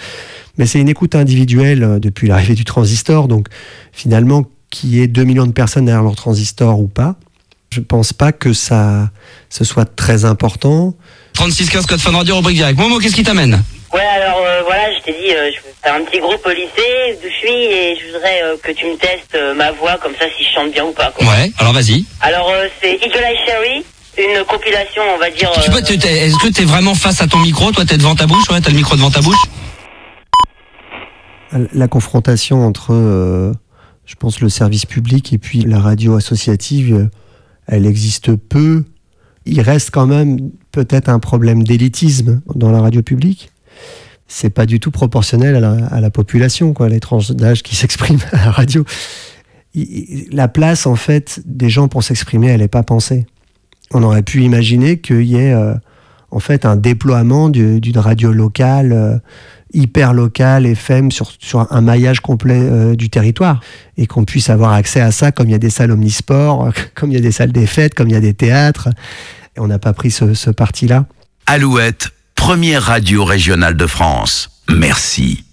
Mais 0.57 0.66
c'est 0.66 0.80
une 0.80 0.88
écoute 0.88 1.14
individuelle 1.14 1.82
euh, 1.82 1.99
depuis 1.99 2.28
l'arrivée 2.28 2.55
du 2.55 2.64
transistor, 2.64 3.28
donc 3.28 3.49
finalement, 3.92 4.44
qu'il 4.70 4.94
y 4.94 5.01
ait 5.01 5.09
2 5.09 5.24
millions 5.24 5.46
de 5.46 5.53
personnes 5.53 5.86
derrière 5.86 6.03
leur 6.03 6.16
transistor 6.16 6.80
ou 6.80 6.88
pas, 6.88 7.16
je 7.70 7.80
pense 7.80 8.12
pas 8.12 8.32
que 8.32 8.53
ça 8.53 9.11
ce 9.51 9.64
soit 9.64 9.84
très 9.84 10.24
important. 10.24 10.94
3615 11.34 11.86
code 11.86 12.01
Fun 12.01 12.12
Radio, 12.12 12.36
rubrique 12.36 12.57
direct. 12.57 12.78
Momo, 12.78 12.99
qu'est-ce 12.99 13.14
qui 13.14 13.22
t'amène? 13.22 13.62
Ouais, 13.92 14.01
alors 14.01 14.38
euh, 14.38 14.38
voilà, 14.89 14.99
je 14.99 15.05
t'ai 15.05 15.12
dit, 15.12 15.34
euh, 15.34 15.51
faire 15.82 15.95
un 15.95 16.05
petit 16.05 16.18
groupe 16.20 16.41
au 16.45 16.51
lycée 16.51 17.18
d'où 17.22 17.28
je 17.28 17.34
suis 17.47 17.64
et 17.64 17.97
je 18.01 18.07
voudrais 18.12 18.43
euh, 18.43 18.57
que 18.62 18.72
tu 18.72 18.86
me 18.86 18.97
testes 18.97 19.34
euh, 19.34 19.55
ma 19.55 19.70
voix 19.72 19.97
comme 20.03 20.12
ça 20.18 20.26
si 20.36 20.45
je 20.45 20.51
chante 20.55 20.72
bien 20.72 20.84
ou 20.84 20.93
pas. 20.93 21.12
Quoi. 21.16 21.26
Ouais, 21.26 21.51
alors 21.59 21.72
vas-y. 21.72 22.05
Alors 22.20 22.49
euh, 22.51 22.66
c'est 22.80 22.95
Eagle 22.95 23.18
Eye 23.24 23.36
Cherry, 23.47 23.84
une 24.18 24.45
compilation, 24.45 25.03
on 25.14 25.18
va 25.18 25.30
dire. 25.30 25.51
Tu 25.62 25.70
peux, 25.70 25.78
euh, 25.78 25.80
t'es- 25.82 25.99
t'es- 25.99 26.26
Est-ce 26.26 26.36
que 26.39 26.49
t'es 26.53 26.64
vraiment 26.64 26.95
face 26.95 27.20
à 27.20 27.26
ton 27.26 27.39
micro 27.39 27.70
Toi, 27.72 27.84
t'es 27.84 27.97
devant 27.97 28.14
ta 28.16 28.26
bouche 28.26 28.49
Ouais, 28.51 28.61
t'as 28.61 28.70
le 28.70 28.76
micro 28.76 28.97
devant 28.97 29.11
ta 29.11 29.20
bouche? 29.20 29.36
La 31.72 31.89
confrontation 31.89 32.66
entre, 32.66 32.93
euh, 32.93 33.53
je 34.05 34.14
pense, 34.16 34.41
le 34.41 34.49
service 34.51 34.84
public 34.84 35.32
et 35.32 35.39
puis 35.39 35.61
la 35.62 35.78
radio 35.80 36.14
associative, 36.16 36.95
euh, 36.95 37.11
elle 37.66 37.86
existe 37.86 38.34
peu. 38.36 38.84
Il 39.47 39.61
reste 39.62 39.91
quand 39.91 40.07
même 40.07 40.51
peut-être 40.72 41.09
un 41.09 41.18
problème 41.20 41.62
d'élitisme 41.62 42.43
dans 42.55 42.70
la 42.70 42.80
radio 42.82 43.03
publique? 43.03 43.51
C'est 44.29 44.51
pas 44.51 44.66
du 44.66 44.79
tout 44.79 44.91
proportionnel 44.91 45.57
à 45.57 45.61
la, 45.61 45.87
à 45.87 46.01
la 46.01 46.11
population, 46.11 46.72
quoi, 46.74 46.89
les 46.89 47.01
tranches 47.01 47.31
d'âge 47.31 47.62
qui 47.62 47.74
s'expriment 47.81 48.20
à 48.33 48.45
la 48.47 48.51
radio. 48.53 48.85
La 50.33 50.49
place, 50.49 50.87
en 50.87 50.97
fait, 50.97 51.41
des 51.45 51.70
gens 51.70 51.89
pour 51.89 52.03
s'exprimer, 52.03 52.49
elle 52.49 52.61
n'est 52.61 52.68
pas 52.68 52.83
pensée. 52.83 53.26
On 53.93 54.03
aurait 54.03 54.22
pu 54.22 54.43
imaginer 54.43 54.99
qu'il 54.99 55.22
y 55.22 55.37
ait, 55.37 55.53
euh, 55.53 55.74
en 56.31 56.41
fait, 56.41 56.64
un 56.66 56.76
déploiement 56.76 57.49
du- 57.49 57.81
d'une 57.81 57.99
radio 57.99 58.33
locale, 58.33 58.93
euh, 58.93 59.18
hyper 59.72 60.12
locale, 60.14 60.66
FM, 60.66 61.11
sur, 61.11 61.33
sur 61.39 61.70
un 61.72 61.81
maillage 61.81 62.20
complet 62.20 62.59
euh, 62.61 62.95
du 62.97 63.09
territoire. 63.11 63.61
Et 63.97 64.07
qu'on 64.07 64.24
puisse 64.24 64.51
avoir 64.51 64.72
accès 64.72 65.01
à 65.01 65.11
ça, 65.12 65.33
comme 65.33 65.49
il 65.49 65.53
y 65.53 65.55
a 65.55 65.59
des 65.59 65.70
salles 65.70 65.93
omnisports, 65.93 66.70
comme 66.95 67.11
il 67.11 67.14
y 67.14 67.18
a 67.18 67.22
des 67.22 67.33
salles 67.33 67.53
des 67.53 67.66
fêtes, 67.66 67.95
comme 67.95 68.09
il 68.09 68.12
y 68.14 68.16
a 68.16 68.20
des 68.20 68.35
théâtres. 68.35 68.89
Et 69.57 69.61
on 69.61 69.66
n'a 69.68 69.79
pas 69.79 69.93
pris 69.93 70.11
ce, 70.11 70.35
ce 70.35 70.51
parti-là. 70.51 71.07
Alouette, 71.47 72.09
première 72.49 72.84
radio 72.84 73.26
régionale 73.26 73.76
de 73.76 73.86
France. 73.86 74.49
Merci. 74.70 75.44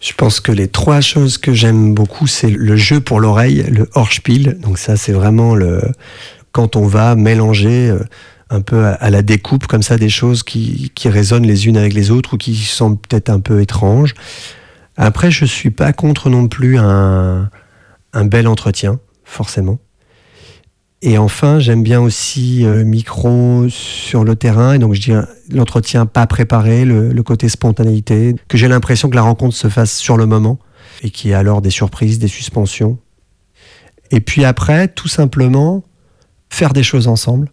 Je 0.00 0.12
pense 0.16 0.38
que 0.38 0.52
les 0.52 0.68
trois 0.68 1.00
choses 1.00 1.38
que 1.38 1.52
j'aime 1.52 1.92
beaucoup, 1.92 2.28
c'est 2.28 2.48
le 2.48 2.76
jeu 2.76 3.00
pour 3.00 3.18
l'oreille, 3.18 3.64
le 3.68 3.88
Horspiel. 3.94 4.60
Donc 4.60 4.78
ça, 4.78 4.96
c'est 4.96 5.10
vraiment 5.10 5.56
le 5.56 5.82
quand 6.52 6.76
on 6.76 6.86
va 6.86 7.16
mélanger 7.16 7.90
euh, 7.90 7.98
un 8.50 8.60
peu 8.60 8.86
à, 8.86 9.10
la 9.10 9.22
découpe 9.22 9.66
comme 9.66 9.82
ça 9.82 9.96
des 9.96 10.08
choses 10.08 10.42
qui, 10.42 10.90
qui 10.94 11.08
résonnent 11.08 11.46
les 11.46 11.66
unes 11.66 11.76
avec 11.76 11.94
les 11.94 12.10
autres 12.10 12.34
ou 12.34 12.36
qui 12.36 12.54
semblent 12.56 12.98
peut-être 12.98 13.30
un 13.30 13.40
peu 13.40 13.60
étranges. 13.60 14.14
Après, 14.96 15.30
je 15.30 15.44
suis 15.44 15.70
pas 15.70 15.92
contre 15.92 16.30
non 16.30 16.48
plus 16.48 16.78
un, 16.78 17.50
un 18.12 18.24
bel 18.24 18.48
entretien, 18.48 18.98
forcément. 19.24 19.78
Et 21.00 21.16
enfin, 21.16 21.60
j'aime 21.60 21.84
bien 21.84 22.00
aussi 22.00 22.64
euh, 22.64 22.76
le 22.76 22.84
micro 22.84 23.68
sur 23.68 24.24
le 24.24 24.34
terrain, 24.34 24.72
et 24.72 24.78
donc 24.80 24.94
je 24.94 25.00
dis 25.00 25.12
euh, 25.12 25.22
l'entretien 25.48 26.06
pas 26.06 26.26
préparé, 26.26 26.84
le, 26.84 27.12
le 27.12 27.22
côté 27.22 27.48
spontanéité, 27.48 28.34
que 28.48 28.58
j'ai 28.58 28.66
l'impression 28.66 29.08
que 29.08 29.14
la 29.14 29.22
rencontre 29.22 29.54
se 29.54 29.68
fasse 29.68 29.96
sur 29.96 30.16
le 30.16 30.26
moment, 30.26 30.58
et 31.02 31.10
qu'il 31.10 31.30
y 31.30 31.32
ait 31.32 31.36
alors 31.36 31.62
des 31.62 31.70
surprises, 31.70 32.18
des 32.18 32.26
suspensions. 32.26 32.98
Et 34.10 34.20
puis 34.20 34.44
après, 34.44 34.88
tout 34.88 35.06
simplement, 35.06 35.84
faire 36.50 36.72
des 36.72 36.82
choses 36.82 37.06
ensemble, 37.06 37.52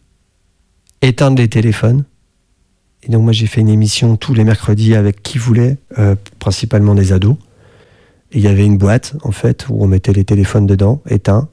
éteindre 1.07 1.37
les 1.37 1.47
téléphones. 1.47 2.03
Et 3.03 3.11
donc 3.11 3.23
moi 3.23 3.31
j'ai 3.31 3.47
fait 3.47 3.61
une 3.61 3.69
émission 3.69 4.17
tous 4.17 4.33
les 4.33 4.43
mercredis 4.43 4.95
avec 4.95 5.21
qui 5.21 5.37
voulait, 5.37 5.77
euh, 5.99 6.15
principalement 6.39 6.95
des 6.95 7.13
ados. 7.13 7.37
Et 8.31 8.39
il 8.39 8.43
y 8.43 8.47
avait 8.47 8.65
une 8.65 8.77
boîte, 8.77 9.15
en 9.23 9.31
fait, 9.31 9.67
où 9.69 9.83
on 9.83 9.87
mettait 9.87 10.11
les 10.11 10.25
téléphones 10.25 10.65
dedans, 10.65 11.01
éteints 11.07 11.47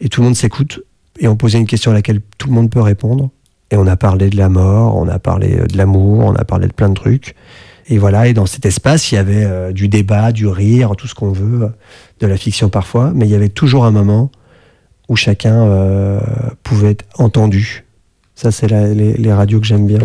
et 0.00 0.08
tout 0.08 0.20
le 0.20 0.26
monde 0.26 0.36
s'écoute 0.36 0.82
et 1.18 1.28
on 1.28 1.36
posait 1.36 1.58
une 1.58 1.66
question 1.66 1.90
à 1.90 1.94
laquelle 1.94 2.20
tout 2.38 2.48
le 2.48 2.54
monde 2.54 2.70
peut 2.70 2.80
répondre 2.80 3.30
et 3.70 3.76
on 3.76 3.86
a 3.86 3.96
parlé 3.96 4.28
de 4.28 4.36
la 4.36 4.48
mort, 4.48 4.96
on 4.96 5.08
a 5.08 5.18
parlé 5.18 5.58
euh, 5.58 5.66
de 5.66 5.76
l'amour, 5.76 6.24
on 6.24 6.34
a 6.34 6.44
parlé 6.44 6.68
de 6.68 6.72
plein 6.72 6.88
de 6.88 6.94
trucs 6.94 7.34
et 7.88 7.98
voilà 7.98 8.28
et 8.28 8.34
dans 8.34 8.46
cet 8.46 8.66
espace 8.66 9.10
il 9.10 9.16
y 9.16 9.18
avait 9.18 9.44
euh, 9.44 9.72
du 9.72 9.88
débat, 9.88 10.32
du 10.32 10.46
rire, 10.46 10.94
tout 10.96 11.06
ce 11.06 11.14
qu'on 11.14 11.32
veut, 11.32 11.70
de 12.20 12.26
la 12.26 12.36
fiction 12.36 12.68
parfois, 12.68 13.12
mais 13.14 13.26
il 13.26 13.30
y 13.30 13.34
avait 13.34 13.48
toujours 13.48 13.84
un 13.84 13.90
moment 13.90 14.30
où 15.08 15.16
chacun 15.16 15.68
pouvait 16.62 16.92
être 16.92 17.04
entendu. 17.18 17.84
Ça 18.34 18.50
c'est 18.50 18.68
les, 18.68 19.14
les 19.14 19.32
radios 19.32 19.60
que 19.60 19.66
j'aime 19.66 19.86
bien. 19.86 20.00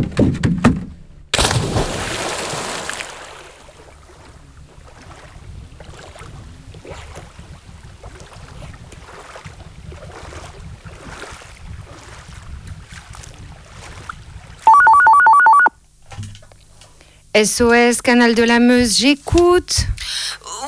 SOS, 17.44 18.02
Canal 18.02 18.34
de 18.34 18.42
la 18.42 18.60
Meuse, 18.60 18.98
j'écoute. 18.98 19.86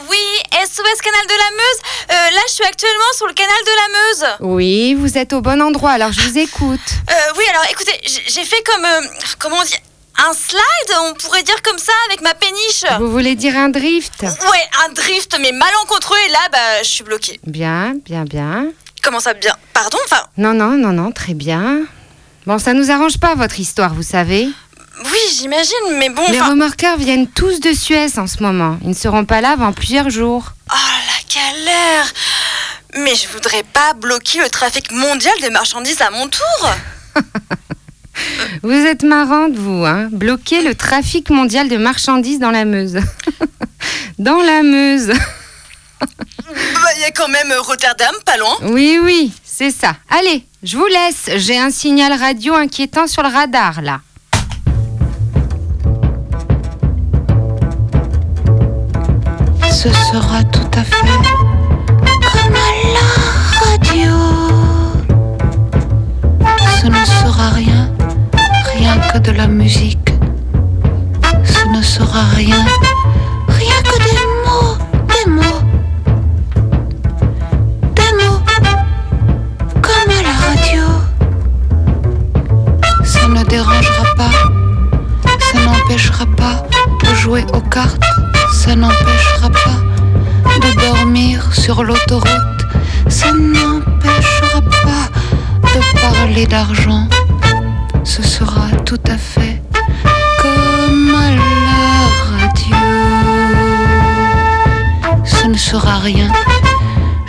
Oui, 0.10 0.18
SOS 0.52 1.02
Canal 1.02 1.26
de 1.28 1.38
la 1.38 1.52
Meuse. 1.52 1.82
Euh, 2.12 2.36
là, 2.36 2.42
je 2.48 2.54
suis 2.54 2.64
actuellement 2.66 3.12
sur 3.18 3.28
le 3.28 3.34
canal 3.34 3.56
de 3.66 3.72
la 3.76 3.88
Meuse. 4.00 4.36
Oui, 4.56 4.94
vous 4.96 5.18
êtes 5.18 5.34
au 5.34 5.42
bon 5.42 5.62
endroit, 5.62 5.92
alors 5.92 6.12
je 6.12 6.22
vous 6.22 6.38
écoute. 6.38 6.80
Euh, 7.10 7.14
oui, 7.38 7.44
alors 7.50 7.64
écoutez, 7.72 8.00
j'ai 8.28 8.44
fait 8.46 8.62
comme. 8.64 8.86
euh, 8.86 9.02
comment 9.40 9.58
on 9.58 9.64
dit 9.64 9.76
Un 10.18 10.34
slide, 10.34 10.98
on 11.10 11.14
pourrait 11.16 11.44
dire 11.44 11.62
comme 11.64 11.78
ça, 11.80 11.92
avec 12.08 12.22
ma 12.22 12.34
péniche. 12.34 12.84
Vous 13.00 13.12
voulez 13.12 13.36
dire 13.36 13.56
un 13.58 13.70
drift? 13.70 14.22
Ouais, 14.22 14.68
un 14.86 14.92
drift, 14.94 15.36
mais 15.40 15.52
malencontreux, 15.52 16.18
et 16.28 16.32
là, 16.32 16.40
bah, 16.52 16.84
je 16.84 16.88
suis 16.90 17.04
bloquée. 17.04 17.40
Bien, 17.46 17.96
bien, 18.06 18.26
bien. 18.26 18.68
Comment 19.02 19.20
ça, 19.20 19.34
bien? 19.34 19.56
Pardon? 19.74 19.98
Enfin, 20.06 20.24
Non, 20.38 20.54
non, 20.54 20.72
non, 20.72 20.92
non, 20.92 21.12
très 21.12 21.34
bien. 21.34 21.82
Bon, 22.46 22.58
ça 22.60 22.74
nous 22.74 22.92
arrange 22.92 23.18
pas 23.20 23.36
votre 23.36 23.60
histoire, 23.60 23.94
vous 23.94 24.04
savez. 24.04 24.50
Oui, 25.06 25.20
j'imagine, 25.38 25.98
mais 25.98 26.10
bon. 26.10 26.24
Les 26.32 26.42
remorqueurs 26.42 26.98
viennent 26.98 27.28
tous 27.28 27.60
de 27.60 27.74
Suez 27.74 28.18
en 28.18 28.28
ce 28.28 28.44
moment. 28.44 28.78
Ils 28.82 28.90
ne 28.90 28.94
seront 28.94 29.26
pas 29.26 29.42
là 29.42 29.52
avant 29.52 29.72
plusieurs 29.72 30.10
jours. 30.10 30.54
Oh 30.72 30.76
la 30.76 31.34
galère 31.34 32.14
Mais 32.98 33.16
je 33.16 33.28
voudrais 33.30 33.64
pas 33.64 33.94
bloquer 33.94 34.40
le 34.40 34.50
trafic 34.50 34.92
mondial 34.92 35.34
des 35.42 35.50
marchandises 35.50 36.02
à 36.02 36.12
mon 36.12 36.28
tour 36.28 36.70
Vous 38.64 38.72
êtes 38.72 39.04
marrante, 39.04 39.54
vous, 39.56 39.86
hein 39.86 40.10
Bloquer 40.12 40.62
le 40.62 40.76
trafic 40.76 41.30
mondial 41.30 41.70
de 41.70 41.78
marchandises 41.78 42.40
dans 42.40 42.52
la 42.52 42.66
Meuse. 42.66 43.00
dans 44.20 44.42
la 44.42 44.64
Meuse. 44.64 45.14
Bah, 46.50 46.90
il 46.96 47.02
y 47.02 47.06
a 47.06 47.12
quand 47.12 47.28
même 47.28 47.54
Rotterdam, 47.60 48.16
pas 48.26 48.38
loin. 48.38 48.56
Oui, 48.64 48.98
oui, 49.04 49.32
c'est 49.44 49.70
ça. 49.70 49.96
Allez, 50.10 50.46
je 50.64 50.78
vous 50.78 50.86
laisse. 50.88 51.30
J'ai 51.36 51.60
un 51.60 51.70
signal 51.70 52.14
radio 52.14 52.56
inquiétant 52.56 53.06
sur 53.06 53.22
le 53.22 53.30
radar, 53.30 53.82
là. 53.82 54.00
Ce 59.82 59.88
sera 59.94 60.44
tout 60.44 60.72
à 60.78 60.84
fait 60.84 61.08
comme 62.34 62.54
à 62.54 62.70
la 62.96 63.08
radio. 63.64 64.12
Ce 66.82 66.88
ne 66.88 67.06
sera 67.06 67.48
rien, 67.52 67.90
rien 68.76 68.98
que 68.98 69.20
de 69.20 69.32
la 69.32 69.48
musique. 69.48 70.14
Ce 71.46 71.66
ne 71.70 71.82
sera 71.82 72.24
rien, 72.36 72.66
rien 73.48 73.80
que 73.90 73.98
des 74.04 74.20
mots, 74.44 74.76
des 75.14 75.32
mots. 75.32 75.62
Des 77.96 78.12
mots, 78.20 78.42
comme 79.82 80.12
à 80.12 80.22
la 80.28 80.36
radio. 80.46 80.84
Ça 83.06 83.30
ne 83.30 83.44
dérangera 83.46 84.04
pas, 84.18 84.36
ça 85.40 85.58
n'empêchera 85.64 86.26
pas 86.36 86.68
de 87.02 87.16
jouer 87.16 87.46
aux 87.54 87.62
cartes, 87.62 88.04
ça 88.52 88.76
n'empêchera 88.76 89.50
pas 89.50 89.80
de 90.60 90.80
dormir 90.80 91.54
sur 91.54 91.84
l'autoroute, 91.84 92.66
ça 93.08 93.32
n'empêchera 93.32 94.62
pas 94.84 95.10
de 95.64 96.00
parler 96.02 96.46
d'argent. 96.46 97.08
Ce 98.04 98.24
sera 98.24 98.70
tout 98.86 99.02
à 99.08 99.18
fait 99.18 99.62
comme 100.42 101.16
à 101.16 101.32
la 101.32 102.08
radio. 102.32 102.78
Ce 105.24 105.48
ne 105.48 105.58
sera 105.58 106.00
rien, 106.00 106.32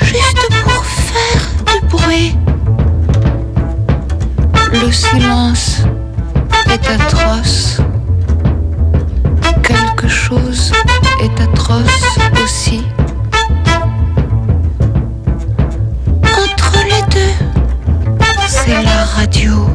juste 0.03 0.49
pour 0.65 0.85
faire 0.85 1.43
du 1.67 1.87
bruit. 1.87 2.37
Le 4.73 4.91
silence 4.93 5.83
est 6.71 6.89
atroce. 6.89 7.80
Chose 10.11 10.73
est 11.23 11.41
atroce 11.41 12.19
aussi. 12.43 12.83
Entre 16.23 16.79
les 16.85 17.03
deux, 17.15 17.35
c'est 18.49 18.83
la 18.83 19.05
radio. 19.05 19.71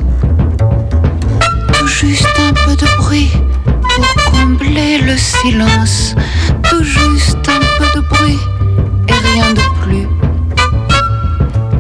Tout 1.74 1.88
juste 1.88 2.28
un 2.40 2.54
peu 2.54 2.76
de 2.76 2.98
bruit 2.98 3.32
pour 3.74 4.32
combler 4.32 5.00
le 5.00 5.16
silence. 5.18 6.16
Tout 6.70 6.84
juste 6.84 7.48
un 7.48 7.62
peu 7.78 7.88
de 7.96 8.06
bruit 8.08 8.40
et 9.08 9.14
rien 9.34 9.54
de 9.54 9.62
plus. 9.84 10.08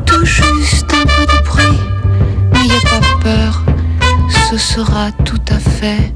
Tout 0.05 0.25
juste 0.25 0.93
un 0.93 1.05
peu 1.05 1.25
de 1.25 1.43
bruit, 1.43 1.79
n'ayez 2.53 2.81
pas 2.83 3.01
peur, 3.21 3.63
ce 4.49 4.57
sera 4.57 5.11
tout 5.23 5.41
à 5.51 5.59
fait 5.59 6.13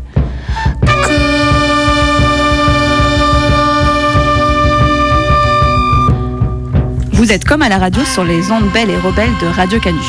Vous 7.29 7.35
êtes 7.35 7.45
comme 7.45 7.61
à 7.61 7.69
la 7.69 7.77
radio 7.77 8.03
sur 8.05 8.23
les 8.23 8.51
ondes 8.51 8.71
belles 8.71 8.89
et 8.89 8.97
rebelles 8.97 9.37
de 9.39 9.45
Radio 9.45 9.79
Canu. 9.79 9.99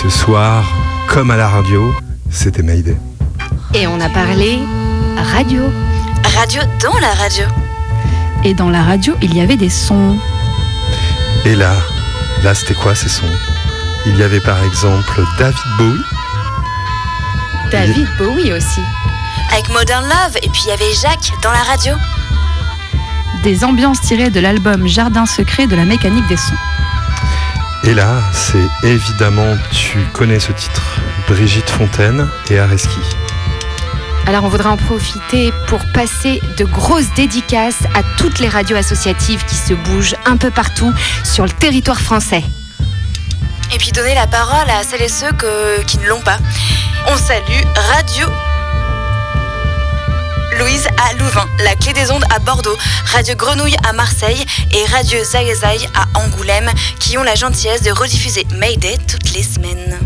Ce 0.00 0.08
soir, 0.08 0.64
comme 1.08 1.32
à 1.32 1.36
la 1.36 1.48
radio, 1.48 1.92
c'était 2.30 2.62
Mayday. 2.62 2.96
Et 3.74 3.88
on 3.88 4.00
a 4.00 4.08
parlé 4.08 4.60
radio. 5.16 5.62
Radio 6.22 6.62
dans 6.80 6.96
la 7.00 7.12
radio. 7.14 7.44
Et 8.44 8.54
dans 8.54 8.70
la 8.70 8.84
radio, 8.84 9.16
il 9.20 9.34
y 9.34 9.40
avait 9.40 9.56
des 9.56 9.68
sons. 9.68 10.16
Et 11.44 11.56
là, 11.56 11.72
là 12.44 12.54
c'était 12.54 12.74
quoi 12.74 12.94
ces 12.94 13.08
sons? 13.08 13.26
Il 14.06 14.16
y 14.16 14.22
avait 14.22 14.38
par 14.38 14.62
exemple 14.62 15.24
David 15.40 15.58
Bowie. 15.76 16.04
David 17.72 18.08
Bowie 18.16 18.52
aussi. 18.52 18.82
Avec 19.50 19.68
Modern 19.70 20.04
Love, 20.04 20.36
et 20.40 20.48
puis 20.50 20.62
il 20.66 20.68
y 20.68 20.72
avait 20.72 20.92
Jacques 20.92 21.32
dans 21.42 21.50
la 21.50 21.64
radio. 21.64 21.94
Des 23.42 23.64
ambiances 23.64 24.00
tirées 24.00 24.30
de 24.30 24.40
l'album 24.40 24.86
Jardin 24.86 25.26
secret 25.26 25.66
de 25.66 25.74
la 25.74 25.84
mécanique 25.84 26.26
des 26.28 26.36
sons. 26.36 26.54
Et 27.84 27.94
là, 27.94 28.20
c'est 28.32 28.68
évidemment, 28.84 29.56
tu 29.72 29.98
connais 30.12 30.38
ce 30.38 30.52
titre, 30.52 31.00
Brigitte 31.26 31.68
Fontaine 31.68 32.28
et 32.50 32.58
Areski. 32.60 33.00
Alors 34.28 34.44
on 34.44 34.48
voudrait 34.48 34.68
en 34.68 34.76
profiter 34.76 35.52
pour 35.66 35.80
passer 35.92 36.40
de 36.56 36.64
grosses 36.64 37.12
dédicaces 37.16 37.82
à 37.96 38.04
toutes 38.18 38.38
les 38.38 38.48
radios 38.48 38.76
associatives 38.76 39.44
qui 39.46 39.56
se 39.56 39.74
bougent 39.74 40.14
un 40.24 40.36
peu 40.36 40.52
partout 40.52 40.92
sur 41.24 41.42
le 41.44 41.50
territoire 41.50 42.00
français. 42.00 42.44
Et 43.74 43.78
puis 43.78 43.90
donner 43.90 44.14
la 44.14 44.28
parole 44.28 44.70
à 44.70 44.84
celles 44.84 45.02
et 45.02 45.08
ceux 45.08 45.32
que- 45.32 45.82
qui 45.82 45.98
ne 45.98 46.06
l'ont 46.06 46.20
pas. 46.20 46.38
On 47.08 47.16
salue 47.16 47.64
Radio 47.96 48.26
Louise 50.58 50.86
à 50.98 51.14
Louvain, 51.14 51.46
La 51.64 51.74
Clé 51.74 51.92
des 51.92 52.10
Ondes 52.10 52.24
à 52.34 52.38
Bordeaux, 52.38 52.76
Radio 53.06 53.34
Grenouille 53.36 53.76
à 53.88 53.92
Marseille 53.92 54.44
et 54.72 54.84
Radio 54.90 55.18
Zagazaï 55.24 55.86
à 55.94 56.06
Angoulême 56.18 56.70
qui 56.98 57.16
ont 57.16 57.22
la 57.22 57.34
gentillesse 57.34 57.82
de 57.82 57.90
rediffuser 57.90 58.46
Mayday 58.58 58.98
toutes 59.08 59.32
les 59.34 59.42
semaines. 59.42 59.98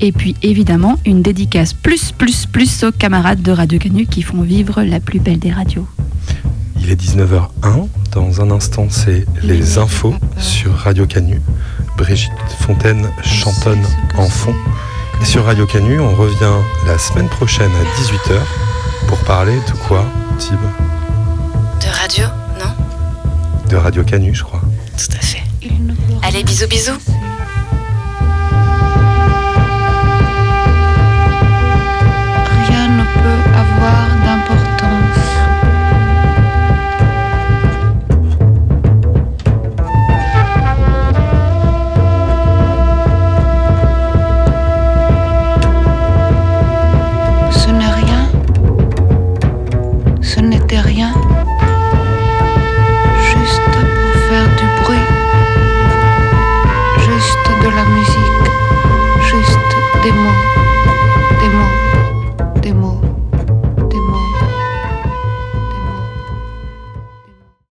Et 0.00 0.10
puis 0.10 0.34
évidemment, 0.42 0.98
une 1.06 1.22
dédicace 1.22 1.72
plus, 1.72 2.10
plus, 2.10 2.46
plus 2.46 2.84
aux 2.84 2.92
camarades 2.92 3.42
de 3.42 3.52
Radio 3.52 3.78
Canu 3.78 4.06
qui 4.06 4.22
font 4.22 4.42
vivre 4.42 4.82
la 4.82 4.98
plus 4.98 5.20
belle 5.20 5.38
des 5.38 5.52
radios. 5.52 5.86
Il 6.80 6.90
est 6.90 7.00
19h01. 7.00 7.88
Dans 8.10 8.40
un 8.40 8.50
instant, 8.50 8.88
c'est 8.90 9.24
les 9.42 9.78
infos 9.78 10.14
sur 10.38 10.74
Radio 10.74 11.06
Canu. 11.06 11.40
Brigitte 11.96 12.32
Fontaine 12.60 13.08
chantonne 13.22 13.86
en 14.16 14.28
fond. 14.28 14.54
Et 15.20 15.24
sur 15.24 15.44
Radio 15.44 15.66
Canu, 15.66 16.00
on 16.00 16.14
revient 16.14 16.56
la 16.86 16.98
semaine 16.98 17.28
prochaine 17.28 17.70
à 17.70 18.00
18h 18.00 18.40
pour 19.06 19.18
parler 19.18 19.54
de 19.54 19.72
quoi, 19.86 20.04
Tib 20.38 20.58
De 21.80 21.88
radio, 22.00 22.24
non? 22.58 23.68
De 23.68 23.76
Radio 23.76 24.04
Canu, 24.04 24.34
je 24.34 24.44
crois. 24.44 24.60
Tout 24.96 25.16
à 25.16 25.20
fait. 25.20 25.42
Allez, 26.22 26.44
bisous 26.44 26.66
bisous. 26.68 26.98